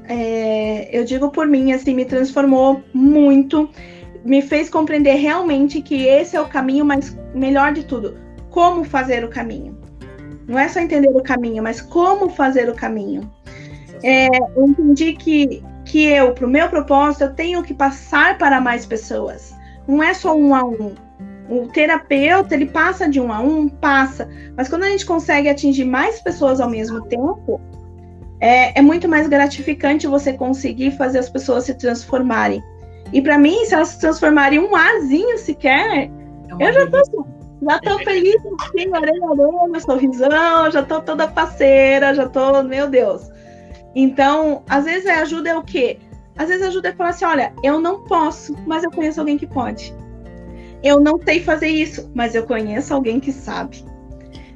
É, 0.08 0.88
eu 0.96 1.04
digo 1.04 1.30
por 1.30 1.46
mim, 1.46 1.72
assim, 1.72 1.94
me 1.94 2.04
transformou 2.04 2.82
muito, 2.92 3.68
me 4.24 4.42
fez 4.42 4.68
compreender 4.68 5.14
realmente 5.14 5.80
que 5.80 6.06
esse 6.06 6.36
é 6.36 6.40
o 6.40 6.46
caminho, 6.46 6.84
mas 6.84 7.16
melhor 7.34 7.72
de 7.72 7.84
tudo, 7.84 8.18
como 8.56 8.84
fazer 8.84 9.22
o 9.22 9.28
caminho. 9.28 9.76
Não 10.48 10.58
é 10.58 10.66
só 10.66 10.80
entender 10.80 11.10
o 11.10 11.22
caminho, 11.22 11.62
mas 11.62 11.82
como 11.82 12.30
fazer 12.30 12.70
o 12.70 12.74
caminho. 12.74 13.30
É, 14.02 14.28
eu 14.34 14.64
entendi 14.66 15.12
que, 15.12 15.62
que 15.84 16.06
eu, 16.06 16.32
para 16.32 16.46
o 16.46 16.48
meu 16.48 16.66
propósito, 16.66 17.24
eu 17.24 17.34
tenho 17.34 17.62
que 17.62 17.74
passar 17.74 18.38
para 18.38 18.58
mais 18.58 18.86
pessoas. 18.86 19.54
Não 19.86 20.02
é 20.02 20.14
só 20.14 20.34
um 20.34 20.54
a 20.54 20.64
um. 20.64 20.94
O 21.50 21.66
terapeuta, 21.66 22.54
ele 22.54 22.64
passa 22.64 23.06
de 23.06 23.20
um 23.20 23.30
a 23.30 23.40
um, 23.40 23.68
passa. 23.68 24.26
Mas 24.56 24.70
quando 24.70 24.84
a 24.84 24.88
gente 24.88 25.04
consegue 25.04 25.50
atingir 25.50 25.84
mais 25.84 26.18
pessoas 26.22 26.58
ao 26.58 26.70
mesmo 26.70 27.02
tempo, 27.02 27.60
é, 28.40 28.78
é 28.78 28.80
muito 28.80 29.06
mais 29.06 29.28
gratificante 29.28 30.06
você 30.06 30.32
conseguir 30.32 30.92
fazer 30.92 31.18
as 31.18 31.28
pessoas 31.28 31.64
se 31.64 31.74
transformarem. 31.74 32.64
E 33.12 33.20
para 33.20 33.36
mim, 33.36 33.66
se 33.66 33.74
elas 33.74 33.88
se 33.88 34.00
transformarem 34.00 34.58
um 34.58 34.74
azinho 34.74 35.36
sequer, 35.36 36.04
é 36.04 36.10
eu 36.58 36.72
já 36.72 36.90
tô, 36.90 37.35
já 37.62 37.78
tô 37.80 37.98
feliz, 38.00 38.36
assim, 38.60 38.88
orelha, 38.88 39.24
orelha, 39.24 39.80
sorrisão, 39.80 40.70
já 40.70 40.82
tô 40.82 41.00
toda 41.00 41.26
parceira, 41.26 42.14
já 42.14 42.28
tô, 42.28 42.62
meu 42.62 42.88
Deus. 42.88 43.30
Então, 43.94 44.62
às 44.68 44.84
vezes 44.84 45.06
a 45.06 45.22
ajuda 45.22 45.50
é 45.50 45.56
o 45.56 45.62
quê? 45.62 45.98
Às 46.36 46.48
vezes 46.48 46.62
a 46.62 46.68
ajuda 46.68 46.90
é 46.90 46.92
falar 46.92 47.10
assim, 47.10 47.24
olha, 47.24 47.52
eu 47.62 47.80
não 47.80 48.04
posso, 48.04 48.54
mas 48.66 48.84
eu 48.84 48.90
conheço 48.90 49.20
alguém 49.20 49.38
que 49.38 49.46
pode. 49.46 49.94
Eu 50.82 51.00
não 51.00 51.18
sei 51.22 51.40
fazer 51.40 51.68
isso, 51.68 52.10
mas 52.14 52.34
eu 52.34 52.44
conheço 52.46 52.92
alguém 52.92 53.18
que 53.18 53.32
sabe. 53.32 53.84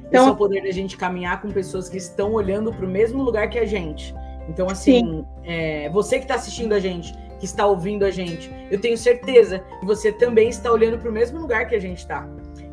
Então, 0.07 0.21
Esse 0.21 0.29
é 0.29 0.33
o 0.33 0.35
poder 0.35 0.61
da 0.61 0.71
gente 0.71 0.95
caminhar 0.95 1.41
com 1.41 1.49
pessoas 1.49 1.89
que 1.89 1.97
estão 1.97 2.33
olhando 2.33 2.71
para 2.71 2.85
o 2.85 2.89
mesmo 2.89 3.23
lugar 3.23 3.49
que 3.49 3.57
a 3.57 3.65
gente. 3.65 4.13
Então, 4.47 4.69
assim, 4.69 5.25
é, 5.43 5.89
você 5.89 6.17
que 6.17 6.25
está 6.25 6.35
assistindo 6.35 6.73
a 6.73 6.79
gente, 6.79 7.13
que 7.39 7.45
está 7.45 7.65
ouvindo 7.65 8.05
a 8.05 8.11
gente, 8.11 8.51
eu 8.69 8.79
tenho 8.79 8.97
certeza 8.97 9.63
que 9.79 9.85
você 9.85 10.11
também 10.11 10.49
está 10.49 10.71
olhando 10.71 10.99
para 10.99 11.09
o 11.09 11.11
mesmo 11.11 11.39
lugar 11.39 11.67
que 11.67 11.73
a 11.73 11.79
gente 11.79 11.99
está. 11.99 12.27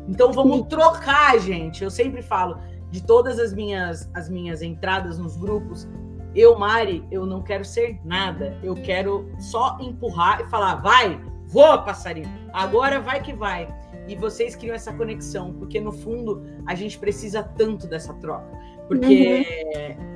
Então, 0.09 0.33
vamos 0.33 0.67
trocar, 0.67 1.39
gente. 1.39 1.83
Eu 1.83 1.91
sempre 1.91 2.23
falo 2.23 2.59
de 2.89 3.05
todas 3.05 3.37
as 3.37 3.53
minhas, 3.53 4.09
as 4.15 4.27
minhas 4.27 4.63
entradas 4.63 5.19
nos 5.19 5.37
grupos. 5.37 5.87
Eu, 6.35 6.57
Mari, 6.57 7.05
eu 7.11 7.25
não 7.25 7.43
quero 7.43 7.63
ser 7.63 7.99
nada. 8.03 8.57
Eu 8.63 8.73
quero 8.73 9.29
só 9.39 9.77
empurrar 9.79 10.41
e 10.41 10.49
falar, 10.49 10.75
vai, 10.75 11.21
voa, 11.45 11.83
passarinho. 11.83 12.27
Agora 12.51 12.99
vai 12.99 13.21
que 13.21 13.33
vai. 13.33 13.67
E 14.07 14.15
vocês 14.15 14.55
criam 14.55 14.75
essa 14.75 14.91
conexão, 14.91 15.53
porque 15.53 15.79
no 15.79 15.91
fundo 15.91 16.43
a 16.65 16.73
gente 16.73 16.97
precisa 16.97 17.43
tanto 17.43 17.85
dessa 17.85 18.11
troca. 18.15 18.49
Porque 18.87 19.45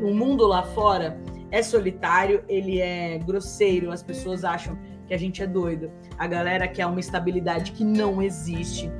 uhum. 0.01 0.09
o 0.09 0.15
mundo 0.15 0.47
lá 0.47 0.63
fora 0.63 1.21
é 1.51 1.61
solitário, 1.61 2.43
ele 2.49 2.81
é 2.81 3.19
grosseiro, 3.19 3.91
as 3.91 4.01
pessoas 4.01 4.43
acham 4.43 4.75
que 5.05 5.13
a 5.13 5.17
gente 5.17 5.43
é 5.43 5.47
doido. 5.47 5.91
A 6.17 6.25
galera 6.25 6.67
quer 6.67 6.87
uma 6.87 6.99
estabilidade 6.99 7.71
que 7.73 7.83
não 7.83 8.19
existe. 8.19 8.91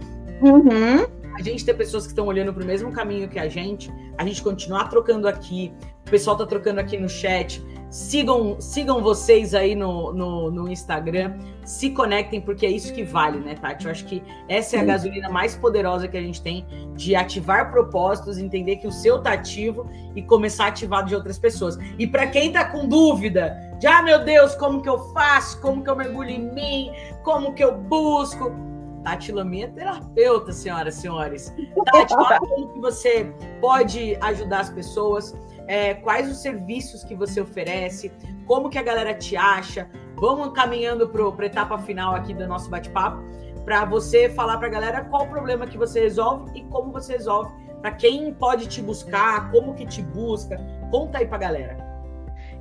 Uhum. 0.43 1.05
A 1.35 1.41
gente 1.41 1.65
tem 1.65 1.73
pessoas 1.73 2.03
que 2.03 2.11
estão 2.11 2.27
olhando 2.27 2.53
para 2.53 2.61
o 2.61 2.65
mesmo 2.65 2.91
caminho 2.91 3.27
que 3.27 3.39
a 3.39 3.49
gente, 3.49 3.91
a 4.17 4.25
gente 4.25 4.43
continuar 4.43 4.87
trocando 4.89 5.27
aqui, 5.27 5.73
o 6.05 6.11
pessoal 6.11 6.37
tá 6.37 6.45
trocando 6.45 6.79
aqui 6.79 6.97
no 6.97 7.09
chat. 7.09 7.63
Sigam, 7.89 8.59
sigam 8.59 9.01
vocês 9.01 9.53
aí 9.53 9.75
no, 9.75 10.11
no, 10.13 10.51
no, 10.51 10.67
Instagram, 10.67 11.37
se 11.63 11.91
conectem, 11.91 12.41
porque 12.41 12.65
é 12.65 12.69
isso 12.69 12.91
que 12.91 13.03
vale, 13.03 13.39
né, 13.39 13.55
Tati? 13.55 13.85
Eu 13.85 13.91
acho 13.91 14.05
que 14.05 14.21
essa 14.49 14.77
é 14.77 14.79
a 14.79 14.83
gasolina 14.83 15.29
mais 15.29 15.55
poderosa 15.55 16.07
que 16.07 16.17
a 16.17 16.21
gente 16.21 16.41
tem 16.41 16.65
de 16.95 17.15
ativar 17.15 17.71
propósitos, 17.71 18.37
entender 18.37 18.77
que 18.77 18.87
o 18.87 18.91
seu 18.91 19.21
tá 19.21 19.33
ativo 19.33 19.87
e 20.15 20.21
começar 20.23 20.65
a 20.65 20.67
ativar 20.67 21.05
de 21.05 21.15
outras 21.15 21.37
pessoas. 21.37 21.77
E 21.97 22.05
para 22.05 22.27
quem 22.27 22.51
tá 22.51 22.65
com 22.65 22.87
dúvida, 22.87 23.55
de 23.79 23.87
ah, 23.87 24.01
meu 24.01 24.23
Deus, 24.23 24.55
como 24.55 24.81
que 24.81 24.89
eu 24.89 24.97
faço? 25.13 25.61
Como 25.61 25.83
que 25.83 25.89
eu 25.89 25.95
mergulho 25.95 26.31
em 26.31 26.51
mim? 26.51 26.91
Como 27.23 27.53
que 27.53 27.63
eu 27.63 27.77
busco? 27.77 28.72
Tati 29.03 29.31
Lamy 29.31 29.63
é 29.63 29.67
terapeuta, 29.67 30.51
senhoras 30.51 30.97
e 30.97 31.01
senhores. 31.01 31.53
Tati, 31.91 32.13
como 32.39 32.73
que 32.73 32.79
você 32.79 33.33
pode 33.59 34.17
ajudar 34.21 34.61
as 34.61 34.69
pessoas 34.69 35.35
é, 35.67 35.93
quais 35.93 36.29
os 36.29 36.37
serviços 36.37 37.03
que 37.03 37.15
você 37.15 37.41
oferece, 37.41 38.11
como 38.45 38.69
que 38.69 38.77
a 38.77 38.83
galera 38.83 39.13
te 39.13 39.35
acha. 39.35 39.89
Vamos 40.17 40.53
caminhando 40.53 41.07
para 41.09 41.23
a 41.23 41.45
etapa 41.45 41.77
final 41.79 42.15
aqui 42.15 42.33
do 42.33 42.47
nosso 42.47 42.69
bate-papo, 42.69 43.23
para 43.65 43.85
você 43.85 44.29
falar 44.29 44.57
para 44.57 44.67
a 44.67 44.71
galera 44.71 45.01
qual 45.05 45.23
o 45.23 45.27
problema 45.27 45.65
que 45.65 45.77
você 45.77 46.01
resolve 46.01 46.51
e 46.57 46.63
como 46.65 46.91
você 46.91 47.13
resolve, 47.13 47.51
para 47.81 47.91
quem 47.91 48.33
pode 48.33 48.67
te 48.67 48.81
buscar, 48.81 49.51
como 49.51 49.73
que 49.73 49.85
te 49.85 50.01
busca. 50.01 50.57
Conta 50.91 51.19
aí 51.19 51.25
para 51.25 51.37
a 51.37 51.39
galera. 51.39 51.93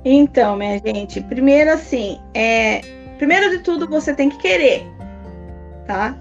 Então, 0.05 0.57
minha 0.57 0.79
gente, 0.79 1.21
primeiro 1.21 1.71
assim, 1.71 2.19
é, 2.33 2.81
primeiro 3.17 3.49
de 3.51 3.59
tudo 3.59 3.87
você 3.87 4.13
tem 4.13 4.29
que 4.29 4.37
querer, 4.37 4.85
tá? 5.85 6.17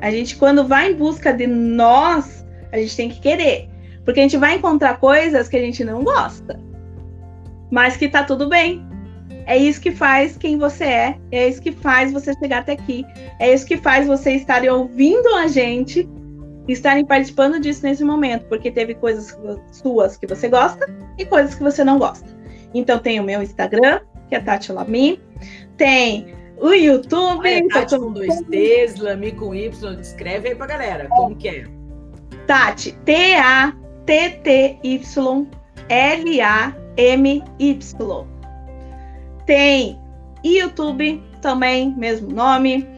A 0.00 0.10
gente 0.10 0.36
quando 0.36 0.66
vai 0.66 0.92
em 0.92 0.94
busca 0.94 1.32
de 1.32 1.46
nós, 1.46 2.44
a 2.72 2.78
gente 2.78 2.96
tem 2.96 3.08
que 3.08 3.20
querer. 3.20 3.68
Porque 4.04 4.20
a 4.20 4.22
gente 4.22 4.36
vai 4.36 4.56
encontrar 4.56 4.98
coisas 4.98 5.48
que 5.48 5.56
a 5.56 5.60
gente 5.60 5.84
não 5.84 6.02
gosta, 6.02 6.58
mas 7.70 7.96
que 7.96 8.08
tá 8.08 8.24
tudo 8.24 8.48
bem. 8.48 8.84
É 9.46 9.56
isso 9.56 9.80
que 9.80 9.90
faz 9.90 10.36
quem 10.36 10.58
você 10.58 10.84
é, 10.84 11.18
é 11.32 11.48
isso 11.48 11.60
que 11.60 11.72
faz 11.72 12.12
você 12.12 12.32
chegar 12.34 12.58
até 12.58 12.72
aqui, 12.72 13.04
é 13.38 13.52
isso 13.52 13.66
que 13.66 13.76
faz 13.76 14.06
você 14.06 14.32
estar 14.32 14.62
ouvindo 14.64 15.28
a 15.34 15.48
gente, 15.48 16.08
estarem 16.68 17.04
participando 17.04 17.58
disso 17.58 17.82
nesse 17.82 18.04
momento, 18.04 18.44
porque 18.46 18.70
teve 18.70 18.94
coisas 18.94 19.36
suas 19.72 20.16
que 20.16 20.26
você 20.26 20.48
gosta 20.48 20.86
e 21.18 21.24
coisas 21.24 21.54
que 21.54 21.62
você 21.62 21.82
não 21.82 21.98
gosta. 21.98 22.28
Então 22.72 22.98
tem 22.98 23.18
o 23.18 23.24
meu 23.24 23.42
Instagram, 23.42 24.00
que 24.28 24.34
é 24.34 24.40
Tati 24.40 24.72
Lami, 24.72 25.20
tem 25.76 26.34
o 26.60 26.72
YouTube. 26.72 27.40
Olha, 27.40 27.68
Tati 27.68 27.98
com 27.98 28.12
dois 28.12 28.40
T's, 28.42 28.98
Lami 28.98 29.32
com 29.32 29.54
Y, 29.54 30.00
escreve 30.00 30.50
aí 30.50 30.54
pra 30.54 30.66
galera, 30.66 31.08
como 31.08 31.34
que 31.34 31.48
é? 31.48 31.64
Tati, 32.46 32.92
T-A 33.04 33.74
T-T-Y-L-A-M-Y. 34.10 35.46
Tem 39.46 39.98
YouTube 40.44 41.22
também, 41.40 41.94
mesmo 41.96 42.32
nome. 42.32 42.88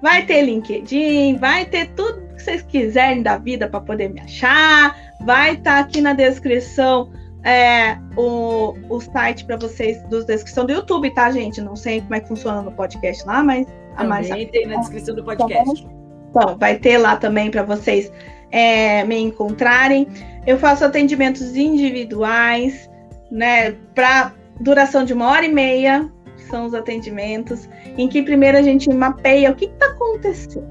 Vai 0.00 0.24
ter 0.24 0.42
LinkedIn, 0.42 1.36
vai 1.36 1.66
ter 1.66 1.90
tudo 1.90 2.22
que 2.34 2.42
vocês 2.42 2.62
quiserem 2.62 3.22
da 3.22 3.36
vida 3.36 3.68
para 3.68 3.80
poder 3.80 4.08
me 4.08 4.20
achar. 4.20 4.96
Vai 5.20 5.52
estar 5.54 5.74
tá 5.74 5.80
aqui 5.80 6.00
na 6.00 6.14
descrição 6.14 7.12
é, 7.44 7.98
o, 8.16 8.74
o 8.88 9.00
site 9.00 9.44
para 9.44 9.56
vocês, 9.56 10.02
dos 10.04 10.24
descrição 10.24 10.64
do 10.64 10.72
YouTube, 10.72 11.12
tá, 11.14 11.30
gente? 11.30 11.60
Não 11.60 11.74
sei 11.74 12.00
como 12.00 12.14
é 12.14 12.20
que 12.20 12.28
funciona 12.28 12.62
no 12.62 12.72
podcast 12.72 13.26
lá, 13.26 13.42
mas 13.42 13.66
a 13.96 14.04
mais 14.04 14.28
tem 14.28 14.66
na 14.66 14.76
descrição 14.76 15.14
do 15.14 15.24
podcast. 15.24 15.86
Então, 16.30 16.56
vai 16.56 16.78
ter 16.78 16.98
lá 16.98 17.16
também 17.16 17.50
para 17.50 17.62
vocês 17.62 18.10
é, 18.50 19.04
me 19.04 19.18
encontrarem. 19.18 20.06
Eu 20.46 20.58
faço 20.58 20.84
atendimentos 20.84 21.56
individuais, 21.56 22.88
né, 23.30 23.72
para 23.94 24.32
duração 24.60 25.04
de 25.04 25.12
uma 25.12 25.30
hora 25.30 25.44
e 25.44 25.52
meia, 25.52 26.10
são 26.48 26.66
os 26.66 26.74
atendimentos, 26.74 27.68
em 27.96 28.08
que 28.08 28.22
primeiro 28.22 28.58
a 28.58 28.62
gente 28.62 28.88
mapeia 28.92 29.50
o 29.50 29.54
que 29.54 29.66
está 29.66 29.86
acontecendo. 29.86 30.70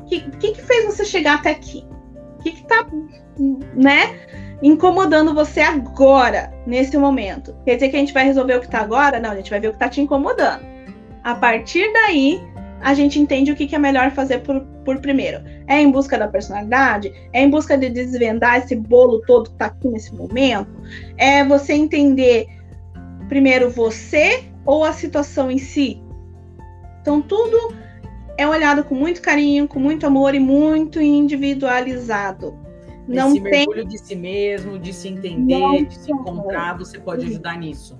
O 0.00 0.04
que, 0.04 0.20
que, 0.20 0.52
que, 0.52 0.62
fez 0.62 0.84
você 0.84 1.04
chegar 1.04 1.36
até 1.36 1.50
aqui? 1.50 1.84
O 2.38 2.42
que 2.42 2.50
está, 2.50 2.86
né, 3.74 4.20
incomodando 4.62 5.34
você 5.34 5.60
agora, 5.60 6.52
nesse 6.66 6.96
momento? 6.96 7.54
Quer 7.64 7.74
dizer 7.74 7.88
que 7.88 7.96
a 7.96 7.98
gente 7.98 8.14
vai 8.14 8.24
resolver 8.24 8.54
o 8.54 8.60
que 8.60 8.66
está 8.66 8.80
agora? 8.80 9.20
Não, 9.20 9.30
a 9.30 9.36
gente 9.36 9.50
vai 9.50 9.60
ver 9.60 9.68
o 9.68 9.70
que 9.70 9.76
está 9.76 9.88
te 9.88 10.00
incomodando. 10.00 10.64
A 11.22 11.34
partir 11.34 11.92
daí, 11.92 12.40
a 12.80 12.94
gente 12.94 13.18
entende 13.18 13.50
o 13.50 13.56
que, 13.56 13.66
que 13.66 13.74
é 13.74 13.78
melhor 13.78 14.10
fazer 14.12 14.38
por, 14.38 14.60
por 14.84 15.00
primeiro. 15.00 15.42
É 15.66 15.80
em 15.80 15.90
busca 15.90 16.18
da 16.18 16.28
personalidade? 16.28 17.12
É 17.32 17.42
em 17.42 17.50
busca 17.50 17.76
de 17.76 17.90
desvendar 17.90 18.58
esse 18.58 18.76
bolo 18.76 19.20
todo 19.26 19.46
que 19.46 19.54
está 19.54 19.66
aqui 19.66 19.88
nesse 19.88 20.14
momento? 20.14 20.70
É 21.16 21.44
você 21.44 21.72
entender 21.72 22.46
primeiro 23.28 23.70
você 23.70 24.44
ou 24.64 24.84
a 24.84 24.92
situação 24.92 25.50
em 25.50 25.58
si? 25.58 26.00
Então, 27.00 27.20
tudo 27.20 27.74
é 28.38 28.46
olhado 28.46 28.84
com 28.84 28.94
muito 28.94 29.22
carinho, 29.22 29.66
com 29.66 29.78
muito 29.78 30.06
amor 30.06 30.34
e 30.34 30.40
muito 30.40 31.00
individualizado. 31.00 32.65
Não 33.06 33.28
Esse 33.28 33.40
tem... 33.40 33.50
mergulho 33.50 33.84
de 33.84 33.98
si 33.98 34.16
mesmo, 34.16 34.78
de 34.78 34.92
se 34.92 35.08
entender, 35.08 35.58
Não 35.58 35.84
de 35.84 35.94
se 35.94 36.10
encontrar, 36.10 36.76
você 36.76 36.98
pode 36.98 37.26
ajudar 37.26 37.58
nisso. 37.58 37.98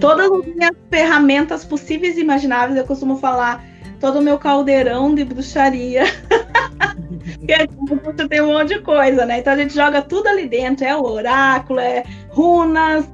Todas 0.00 0.30
as 0.30 0.54
minhas 0.54 0.76
ferramentas 0.90 1.64
possíveis 1.64 2.16
e 2.16 2.20
imagináveis, 2.20 2.76
eu 2.76 2.84
costumo 2.84 3.16
falar 3.16 3.64
todo 3.98 4.18
o 4.18 4.22
meu 4.22 4.38
caldeirão 4.38 5.14
de 5.14 5.24
bruxaria. 5.24 6.04
você 8.04 8.28
tem 8.28 8.40
um 8.40 8.52
monte 8.52 8.74
de 8.74 8.80
coisa, 8.80 9.24
né? 9.24 9.38
Então 9.38 9.52
a 9.52 9.56
gente 9.56 9.74
joga 9.74 10.02
tudo 10.02 10.28
ali 10.28 10.48
dentro, 10.48 10.84
é 10.84 10.96
o 10.96 11.02
oráculo, 11.02 11.80
é 11.80 12.04
runas. 12.30 13.08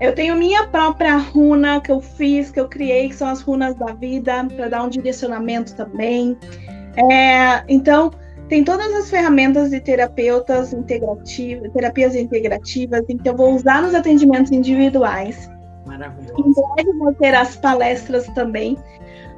Eu 0.00 0.14
tenho 0.14 0.36
minha 0.36 0.66
própria 0.66 1.16
runa 1.16 1.80
que 1.80 1.92
eu 1.92 2.00
fiz, 2.00 2.50
que 2.50 2.58
eu 2.58 2.68
criei, 2.68 3.08
que 3.08 3.14
são 3.14 3.28
as 3.28 3.40
runas 3.40 3.74
da 3.76 3.92
vida, 3.92 4.44
para 4.56 4.68
dar 4.68 4.82
um 4.82 4.88
direcionamento 4.88 5.76
também. 5.76 6.36
É, 6.96 7.62
então, 7.68 8.10
tem 8.52 8.62
todas 8.62 8.92
as 8.92 9.08
ferramentas 9.08 9.70
de 9.70 9.80
terapeutas 9.80 10.74
integrativas, 10.74 11.72
terapias 11.72 12.14
integrativas, 12.14 13.02
então 13.08 13.32
eu 13.32 13.36
vou 13.38 13.54
usar 13.54 13.80
nos 13.80 13.94
atendimentos 13.94 14.52
individuais. 14.52 15.50
Maravilhoso. 15.86 16.34
Em 16.38 16.52
breve 16.52 16.98
vou 16.98 17.14
ter 17.14 17.34
as 17.34 17.56
palestras 17.56 18.26
também. 18.34 18.76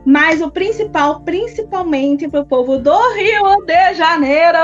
Mas 0.05 0.41
o 0.43 0.51
principal, 0.51 1.21
principalmente 1.21 2.27
para 2.27 2.41
o 2.41 2.45
povo 2.45 2.77
do 2.77 2.91
Rio 3.13 3.65
de 3.65 3.95
Janeiro. 3.95 4.59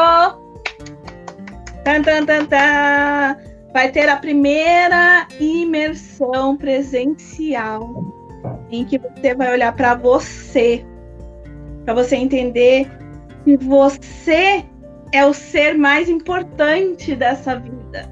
Tan, 1.84 2.02
tan, 2.02 2.26
tan, 2.26 2.44
tan. 2.46 3.36
vai 3.72 3.92
ter 3.92 4.08
a 4.08 4.16
primeira 4.16 5.28
imersão 5.38 6.56
presencial 6.56 7.88
em 8.68 8.84
que 8.84 8.98
você 8.98 9.32
vai 9.32 9.52
olhar 9.52 9.72
para 9.76 9.94
você, 9.94 10.84
para 11.84 11.94
você 11.94 12.16
entender 12.16 12.90
que 13.58 13.64
você 13.64 14.64
é 15.12 15.26
o 15.26 15.34
ser 15.34 15.76
mais 15.76 16.08
importante 16.08 17.16
dessa 17.16 17.58
vida. 17.58 18.08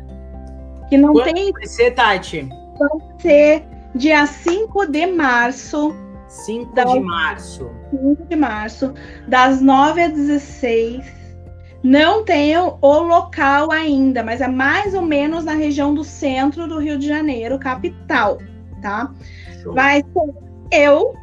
Que 0.88 0.96
não 0.96 1.12
Quando 1.12 1.32
tem. 1.32 1.52
Vai 1.52 1.66
ser, 1.66 1.92
Tati? 1.92 2.48
Vai 2.78 3.20
ser 3.20 3.64
dia 3.94 4.26
5 4.26 4.86
de 4.86 5.06
março. 5.06 5.94
5 6.28 6.74
de 6.74 7.00
março. 7.00 7.70
5 7.90 8.26
de 8.28 8.36
março, 8.36 8.94
das 9.26 9.60
9 9.60 10.02
às 10.02 10.12
16. 10.12 11.18
Não 11.82 12.24
tenho 12.24 12.76
o 12.80 12.98
local 12.98 13.70
ainda, 13.70 14.22
mas 14.22 14.40
é 14.40 14.48
mais 14.48 14.94
ou 14.94 15.02
menos 15.02 15.44
na 15.44 15.54
região 15.54 15.94
do 15.94 16.02
centro 16.02 16.66
do 16.66 16.78
Rio 16.78 16.98
de 16.98 17.06
Janeiro, 17.06 17.58
capital, 17.58 18.38
tá? 18.82 19.12
Show. 19.62 19.74
Vai 19.74 20.02
ser 20.02 20.48
eu, 20.72 21.14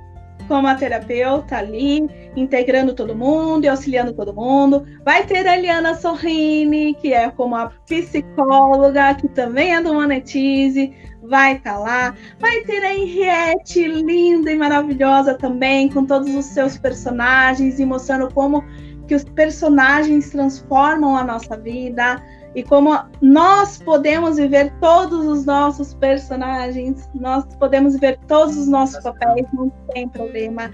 como 0.48 0.68
a 0.68 0.76
terapeuta 0.76 1.58
ali, 1.58 2.08
integrando 2.36 2.94
todo 2.94 3.16
mundo 3.16 3.66
e 3.66 3.68
auxiliando 3.68 4.14
todo 4.14 4.34
mundo. 4.34 4.86
Vai 5.04 5.26
ter 5.26 5.48
a 5.48 5.58
Eliana 5.58 5.96
Sorrini, 5.96 6.94
que 6.96 7.14
é 7.14 7.30
como 7.30 7.56
a 7.56 7.72
psicóloga, 7.88 9.16
que 9.16 9.28
também 9.30 9.76
é 9.76 9.82
do 9.82 9.94
Monetize, 9.94 10.94
vai 11.24 11.56
estar 11.56 11.74
tá 11.74 11.80
lá. 11.80 12.16
Vai 12.40 12.62
ter 12.62 12.84
a 12.84 12.94
Henriette, 12.94 13.88
linda 13.88 14.52
e 14.52 14.56
maravilhosa 14.56 15.36
também, 15.36 15.90
com 15.90 16.06
todos 16.06 16.34
os 16.34 16.46
seus 16.46 16.78
personagens 16.78 17.80
e 17.80 17.86
mostrando 17.86 18.34
como 18.34 18.64
que 19.08 19.16
os 19.16 19.24
personagens 19.24 20.30
transformam 20.30 21.16
a 21.16 21.24
nossa 21.24 21.56
vida 21.58 22.22
e 22.56 22.64
como 22.64 22.98
nós 23.22 23.78
podemos 23.78 24.38
viver 24.38 24.72
todos 24.80 25.26
os 25.26 25.46
nossos 25.46 25.94
personagens, 25.94 27.08
nós 27.14 27.44
podemos 27.60 27.94
viver 27.94 28.18
todos 28.28 28.56
os 28.56 28.68
nossos 28.68 29.04
papéis, 29.04 29.46
não 29.52 29.70
tem 29.94 30.08
problema. 30.08 30.72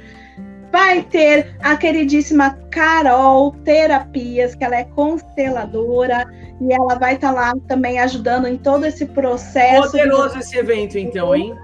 Vai 0.71 1.01
ter 1.01 1.55
a 1.59 1.75
queridíssima 1.75 2.51
Carol 2.69 3.51
Terapias, 3.65 4.53
que 4.53 4.63
ela 4.63 4.75
é 4.75 4.83
consteladora 4.85 6.23
e 6.61 6.71
ela 6.71 6.95
vai 6.95 7.15
estar 7.15 7.33
tá 7.33 7.33
lá 7.33 7.53
também 7.67 7.99
ajudando 7.99 8.47
em 8.47 8.57
todo 8.57 8.85
esse 8.85 9.07
processo. 9.07 9.91
Poderoso 9.91 10.37
esse 10.37 10.55
evento, 10.55 10.99
então, 10.99 11.35
hein? 11.35 11.57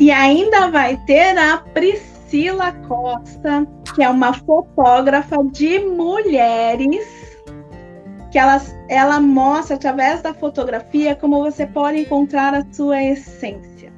E 0.00 0.10
ainda 0.10 0.68
vai 0.68 0.96
ter 1.06 1.38
a 1.38 1.58
Priscila 1.58 2.72
Costa, 2.88 3.64
que 3.94 4.02
é 4.02 4.08
uma 4.08 4.34
fotógrafa 4.34 5.36
de 5.52 5.78
mulheres, 5.78 7.06
que 8.32 8.38
ela, 8.38 8.60
ela 8.88 9.20
mostra 9.20 9.76
através 9.76 10.22
da 10.22 10.34
fotografia 10.34 11.14
como 11.14 11.42
você 11.42 11.66
pode 11.66 12.00
encontrar 12.00 12.54
a 12.54 12.64
sua 12.72 13.02
essência. 13.02 13.92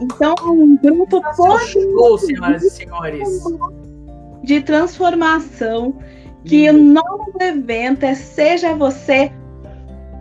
Então, 0.00 0.34
é 0.38 0.44
um 0.44 0.76
grupo 0.76 1.22
Show, 1.36 2.18
senhoras 2.18 2.62
e 2.62 2.70
senhores. 2.70 3.28
de 4.42 4.60
transformação, 4.62 5.96
que 6.44 6.68
o 6.68 6.72
nome 6.72 7.32
do 7.32 7.42
evento 7.42 8.04
é 8.04 8.14
Seja 8.14 8.74
Você 8.74 9.30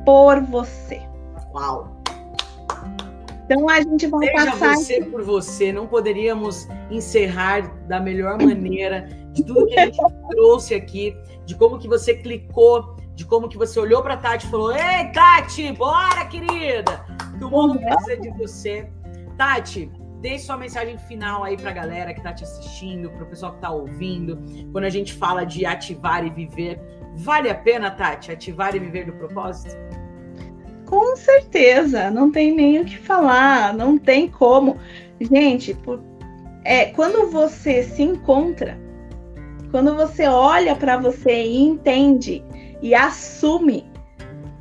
por 0.06 0.42
Você. 0.42 1.02
Uau! 1.54 1.94
Então 3.46 3.70
a 3.70 3.82
gente 3.82 4.08
vai 4.08 4.28
Seja 4.28 4.52
passar. 4.52 4.76
você 4.76 5.04
por 5.04 5.22
você, 5.24 5.74
não 5.74 5.86
poderíamos 5.86 6.68
encerrar 6.90 7.62
da 7.88 8.00
melhor 8.00 8.42
maneira 8.42 9.10
de 9.34 9.44
tudo 9.44 9.66
que 9.68 9.78
a 9.78 9.86
gente 9.86 9.98
trouxe 10.32 10.76
aqui, 10.76 11.16
de 11.46 11.56
como 11.56 11.78
que 11.78 11.88
você 11.88 12.14
clicou, 12.14 12.96
de 13.24 13.26
como 13.26 13.48
que 13.48 13.58
você 13.58 13.80
olhou 13.80 14.04
para 14.04 14.18
Tati 14.18 14.46
e 14.46 14.50
falou: 14.50 14.72
"Ei, 14.72 15.08
Tati, 15.14 15.72
bora, 15.72 16.26
querida! 16.26 17.06
Que 17.38 17.44
o 17.44 17.50
mundo 17.50 17.80
precisa 17.80 18.18
de 18.18 18.30
você". 18.32 18.90
Tati, 19.38 19.90
deixe 20.22 20.46
sua 20.46 20.58
mensagem 20.58 20.98
final 20.98 21.44
aí 21.44 21.58
para 21.58 21.72
a 21.72 21.74
galera 21.74 22.14
que 22.14 22.20
está 22.20 22.34
te 22.34 22.44
assistindo, 22.44 23.10
para 23.10 23.24
o 23.24 23.26
pessoal 23.26 23.54
que 23.54 23.58
está 23.60 23.72
ouvindo. 23.72 24.38
Quando 24.72 24.84
a 24.84 24.90
gente 24.90 25.14
fala 25.14 25.46
de 25.46 25.66
ativar 25.66 26.26
e 26.26 26.30
viver, 26.30 26.80
vale 27.16 27.50
a 27.50 27.56
pena, 27.56 27.90
Tati, 27.90 28.32
ativar 28.32 28.76
e 28.76 28.80
viver 28.80 29.06
do 29.06 29.14
propósito? 29.14 29.76
Com 30.86 31.16
certeza, 31.16 32.12
não 32.12 32.30
tem 32.32 32.54
nem 32.54 32.82
o 32.82 32.86
que 32.86 32.98
falar, 32.98 33.74
não 33.74 33.98
tem 33.98 34.30
como. 34.30 34.78
Gente, 35.20 35.74
por, 35.74 36.04
é, 36.64 36.88
quando 36.88 37.32
você 37.32 37.84
se 37.84 38.04
encontra, 38.04 38.78
quando 39.72 39.96
você 39.96 40.28
olha 40.28 40.76
para 40.76 40.98
você 40.98 41.46
e 41.46 41.58
entende 41.58 42.44
e 42.84 42.94
assume 42.94 43.90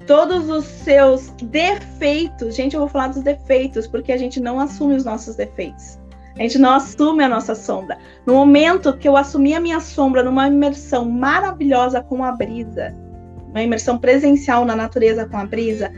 todos 0.07 0.49
os 0.49 0.64
seus 0.64 1.31
defeitos, 1.43 2.55
gente, 2.55 2.75
eu 2.75 2.81
vou 2.81 2.89
falar 2.89 3.09
dos 3.09 3.23
defeitos, 3.23 3.89
porque 3.89 4.12
a 4.12 4.16
gente 4.16 4.41
não 4.41 4.61
assume 4.61 4.95
os 4.95 5.05
nossos 5.05 5.35
defeitos. 5.35 5.99
A 6.39 6.43
gente 6.43 6.59
não 6.59 6.75
assume 6.75 7.25
a 7.25 7.29
nossa 7.29 7.55
sombra. 7.55 7.99
No 8.25 8.35
momento 8.35 8.97
que 8.97 9.09
eu 9.09 9.16
assumi 9.16 9.55
a 9.55 9.61
minha 9.61 9.81
sombra 9.81 10.23
numa 10.23 10.47
imersão 10.47 11.05
maravilhosa 11.05 12.01
com 12.01 12.25
a 12.25 12.31
brisa, 12.33 12.95
uma 13.51 13.62
imersão 13.62 13.99
presencial 13.99 14.64
na 14.64 14.77
natureza 14.77 15.27
com 15.27 15.37
a 15.37 15.45
brisa, 15.45 15.93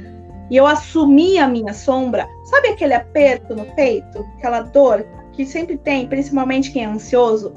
e 0.51 0.57
eu 0.57 0.67
assumi 0.67 1.39
a 1.39 1.47
minha 1.47 1.75
sombra, 1.75 2.27
sabe 2.45 2.69
aquele 2.69 2.95
aperto 2.95 3.55
no 3.55 3.67
peito, 3.75 4.27
aquela 4.39 4.63
dor 4.63 5.07
que 5.33 5.45
sempre 5.45 5.77
tem, 5.77 6.09
principalmente 6.09 6.73
quem 6.73 6.85
é 6.85 6.87
ansioso? 6.87 7.53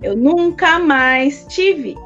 Eu 0.00 0.16
nunca 0.16 0.78
mais 0.78 1.44
tive. 1.48 1.96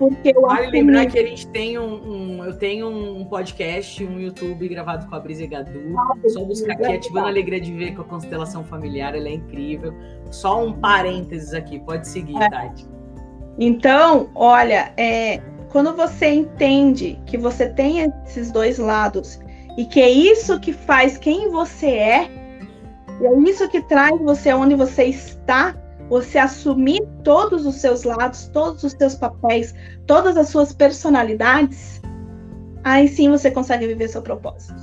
Porque 0.00 0.32
eu 0.34 0.40
vale 0.40 0.68
lembrar 0.68 1.04
que 1.04 1.18
a 1.18 1.26
gente 1.26 1.46
tem 1.48 1.78
um, 1.78 2.38
um, 2.38 2.44
eu 2.46 2.56
tenho 2.56 2.88
um 2.88 3.22
podcast, 3.26 4.02
um 4.02 4.18
YouTube 4.18 4.66
gravado 4.66 5.06
com 5.06 5.14
a 5.14 5.20
Brisa 5.20 5.46
Gadu. 5.46 5.94
Ah, 5.94 6.16
Só 6.30 6.42
buscar 6.42 6.72
aqui, 6.72 6.86
ativando 6.86 7.26
a 7.26 7.28
alegria 7.28 7.60
de 7.60 7.70
ver 7.70 7.94
com 7.94 8.00
a 8.00 8.04
constelação 8.06 8.64
familiar, 8.64 9.14
ela 9.14 9.28
é 9.28 9.34
incrível. 9.34 9.92
Só 10.30 10.64
um 10.64 10.72
parênteses 10.72 11.52
aqui, 11.52 11.78
pode 11.80 12.08
seguir, 12.08 12.34
é. 12.40 12.48
Tati. 12.48 12.88
Então, 13.58 14.30
olha, 14.34 14.90
é, 14.96 15.42
quando 15.70 15.94
você 15.94 16.28
entende 16.28 17.20
que 17.26 17.36
você 17.36 17.68
tem 17.68 18.10
esses 18.24 18.50
dois 18.50 18.78
lados 18.78 19.38
e 19.76 19.84
que 19.84 20.00
é 20.00 20.08
isso 20.08 20.58
que 20.60 20.72
faz 20.72 21.18
quem 21.18 21.50
você 21.50 21.88
é, 21.88 22.30
e 23.20 23.26
é 23.26 23.38
isso 23.50 23.68
que 23.68 23.82
traz 23.82 24.18
você 24.18 24.50
onde 24.54 24.74
você 24.74 25.04
está, 25.04 25.76
você 26.10 26.38
assumir 26.38 27.00
todos 27.22 27.64
os 27.64 27.76
seus 27.76 28.02
lados, 28.02 28.48
todos 28.48 28.82
os 28.82 28.92
seus 28.92 29.14
papéis, 29.14 29.72
todas 30.06 30.36
as 30.36 30.48
suas 30.48 30.72
personalidades, 30.72 32.02
aí 32.82 33.06
sim 33.06 33.30
você 33.30 33.48
consegue 33.48 33.86
viver 33.86 34.08
seu 34.08 34.20
propósito. 34.20 34.74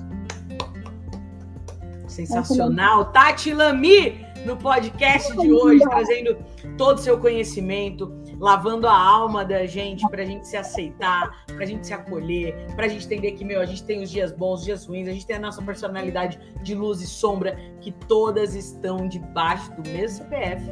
Sensacional. 2.08 3.12
Tati 3.12 3.54
Lami 3.54 4.26
no 4.46 4.56
podcast 4.56 5.36
de 5.36 5.52
hoje, 5.52 5.82
trazendo 5.82 6.38
todo 6.78 6.98
o 6.98 7.02
seu 7.02 7.20
conhecimento, 7.20 8.10
lavando 8.40 8.88
a 8.88 8.98
alma 8.98 9.44
da 9.44 9.66
gente, 9.66 10.08
para 10.10 10.22
a 10.22 10.26
gente 10.26 10.48
se 10.48 10.56
aceitar, 10.56 11.46
para 11.48 11.64
a 11.64 11.66
gente 11.66 11.86
se 11.86 11.94
acolher, 11.94 12.56
para 12.76 12.86
a 12.86 12.88
gente 12.88 13.06
entender 13.06 13.34
que, 13.34 13.44
meu, 13.44 13.60
a 13.60 13.66
gente 13.66 13.84
tem 13.84 14.02
os 14.02 14.10
dias 14.10 14.32
bons, 14.32 14.60
os 14.60 14.66
dias 14.66 14.86
ruins, 14.86 15.10
a 15.10 15.12
gente 15.12 15.28
tem 15.28 15.36
a 15.36 15.40
nossa 15.40 15.62
personalidade 15.62 16.40
de 16.64 16.74
luz 16.74 17.02
e 17.02 17.08
sombra, 17.08 17.60
que 17.82 17.92
todas 17.92 18.56
estão 18.56 19.10
debaixo 19.10 19.70
do 19.74 19.90
mesmo 19.90 20.20
CPF, 20.20 20.72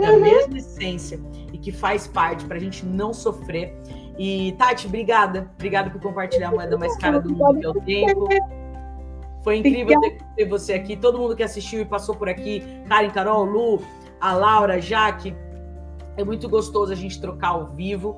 da 0.00 0.12
uhum. 0.12 0.20
mesma 0.20 0.58
essência, 0.58 1.20
e 1.52 1.58
que 1.58 1.70
faz 1.70 2.06
parte 2.06 2.44
para 2.44 2.56
a 2.56 2.60
gente 2.60 2.84
não 2.84 3.12
sofrer. 3.12 3.76
E, 4.18 4.52
Tati, 4.58 4.86
obrigada. 4.86 5.50
Obrigada 5.54 5.90
por 5.90 6.00
compartilhar 6.00 6.48
a 6.48 6.52
moeda 6.52 6.76
mais 6.76 6.96
cara 6.98 7.20
do 7.20 7.30
mundo, 7.30 7.58
que 7.58 7.66
é 7.66 7.70
o 7.70 7.80
tempo. 7.80 8.28
Foi 9.42 9.56
incrível 9.56 9.98
ter, 10.36 10.44
você 10.46 10.74
aqui, 10.74 10.96
todo 10.96 11.18
mundo 11.18 11.34
que 11.34 11.42
assistiu 11.42 11.80
e 11.80 11.84
passou 11.84 12.14
por 12.14 12.28
aqui, 12.28 12.62
Karen, 12.86 13.08
Carol, 13.08 13.44
Lu, 13.44 13.82
a 14.20 14.34
Laura, 14.34 14.78
Jaque, 14.80 15.34
é 16.16 16.24
muito 16.24 16.48
gostoso 16.48 16.92
a 16.92 16.94
gente 16.94 17.18
trocar 17.20 17.48
ao 17.48 17.68
vivo. 17.68 18.16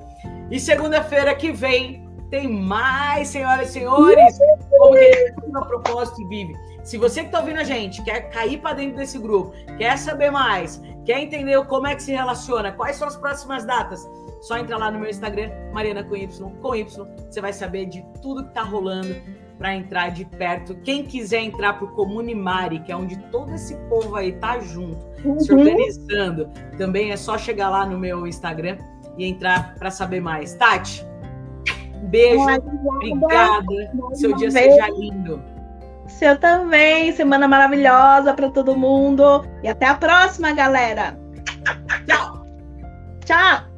E 0.51 0.59
segunda-feira 0.59 1.33
que 1.33 1.51
vem 1.51 2.05
tem 2.29 2.49
mais, 2.49 3.29
senhoras 3.29 3.69
e 3.69 3.73
senhores, 3.73 4.37
como 4.77 4.95
que 4.95 5.33
a 5.55 5.61
propósito 5.61 6.21
e 6.21 6.27
vive. 6.27 6.53
Se 6.83 6.97
você 6.97 7.21
que 7.21 7.27
está 7.27 7.39
ouvindo 7.39 7.59
a 7.59 7.63
gente 7.63 8.03
quer 8.03 8.29
cair 8.29 8.59
para 8.59 8.75
dentro 8.75 8.97
desse 8.97 9.17
grupo, 9.17 9.53
quer 9.77 9.97
saber 9.97 10.31
mais, 10.31 10.81
quer 11.05 11.21
entender 11.21 11.63
como 11.65 11.87
é 11.87 11.95
que 11.95 12.03
se 12.03 12.11
relaciona, 12.11 12.71
quais 12.73 12.97
são 12.97 13.07
as 13.07 13.15
próximas 13.15 13.65
datas, 13.65 14.05
só 14.41 14.57
entra 14.57 14.77
lá 14.77 14.91
no 14.91 14.99
meu 14.99 15.09
Instagram, 15.09 15.49
Mariana 15.71 16.03
com 16.03 16.17
Y, 16.17 16.27
com 16.61 16.75
Y, 16.75 17.07
você 17.29 17.39
vai 17.39 17.53
saber 17.53 17.85
de 17.85 18.05
tudo 18.21 18.43
que 18.43 18.49
está 18.49 18.63
rolando 18.63 19.15
para 19.57 19.73
entrar 19.73 20.09
de 20.09 20.25
perto. 20.25 20.75
Quem 20.83 21.05
quiser 21.05 21.39
entrar 21.39 21.73
para 21.73 21.85
o 21.85 21.91
Comunimari, 21.93 22.79
que 22.79 22.91
é 22.91 22.95
onde 22.95 23.17
todo 23.31 23.53
esse 23.53 23.75
povo 23.87 24.17
aí 24.17 24.33
tá 24.33 24.59
junto, 24.59 24.97
uhum. 25.23 25.39
se 25.39 25.53
organizando, 25.53 26.49
também 26.77 27.11
é 27.11 27.15
só 27.15 27.37
chegar 27.37 27.69
lá 27.69 27.85
no 27.85 27.97
meu 27.97 28.27
Instagram 28.27 28.77
e 29.17 29.25
entrar 29.25 29.75
para 29.75 29.89
saber 29.89 30.19
mais. 30.19 30.55
Tati, 30.55 31.05
beijo, 32.09 32.43
obrigada. 32.85 33.65
Seu 34.15 34.35
dia 34.35 34.51
seja 34.51 34.89
lindo. 34.89 35.52
Seu 36.19 36.37
também, 36.37 37.11
semana 37.11 37.47
maravilhosa 37.47 38.33
para 38.33 38.49
todo 38.49 38.77
mundo 38.77 39.45
e 39.63 39.67
até 39.67 39.87
a 39.87 39.95
próxima, 39.95 40.53
galera. 40.53 41.17
Tchau. 42.07 42.45
Tchau. 43.25 43.72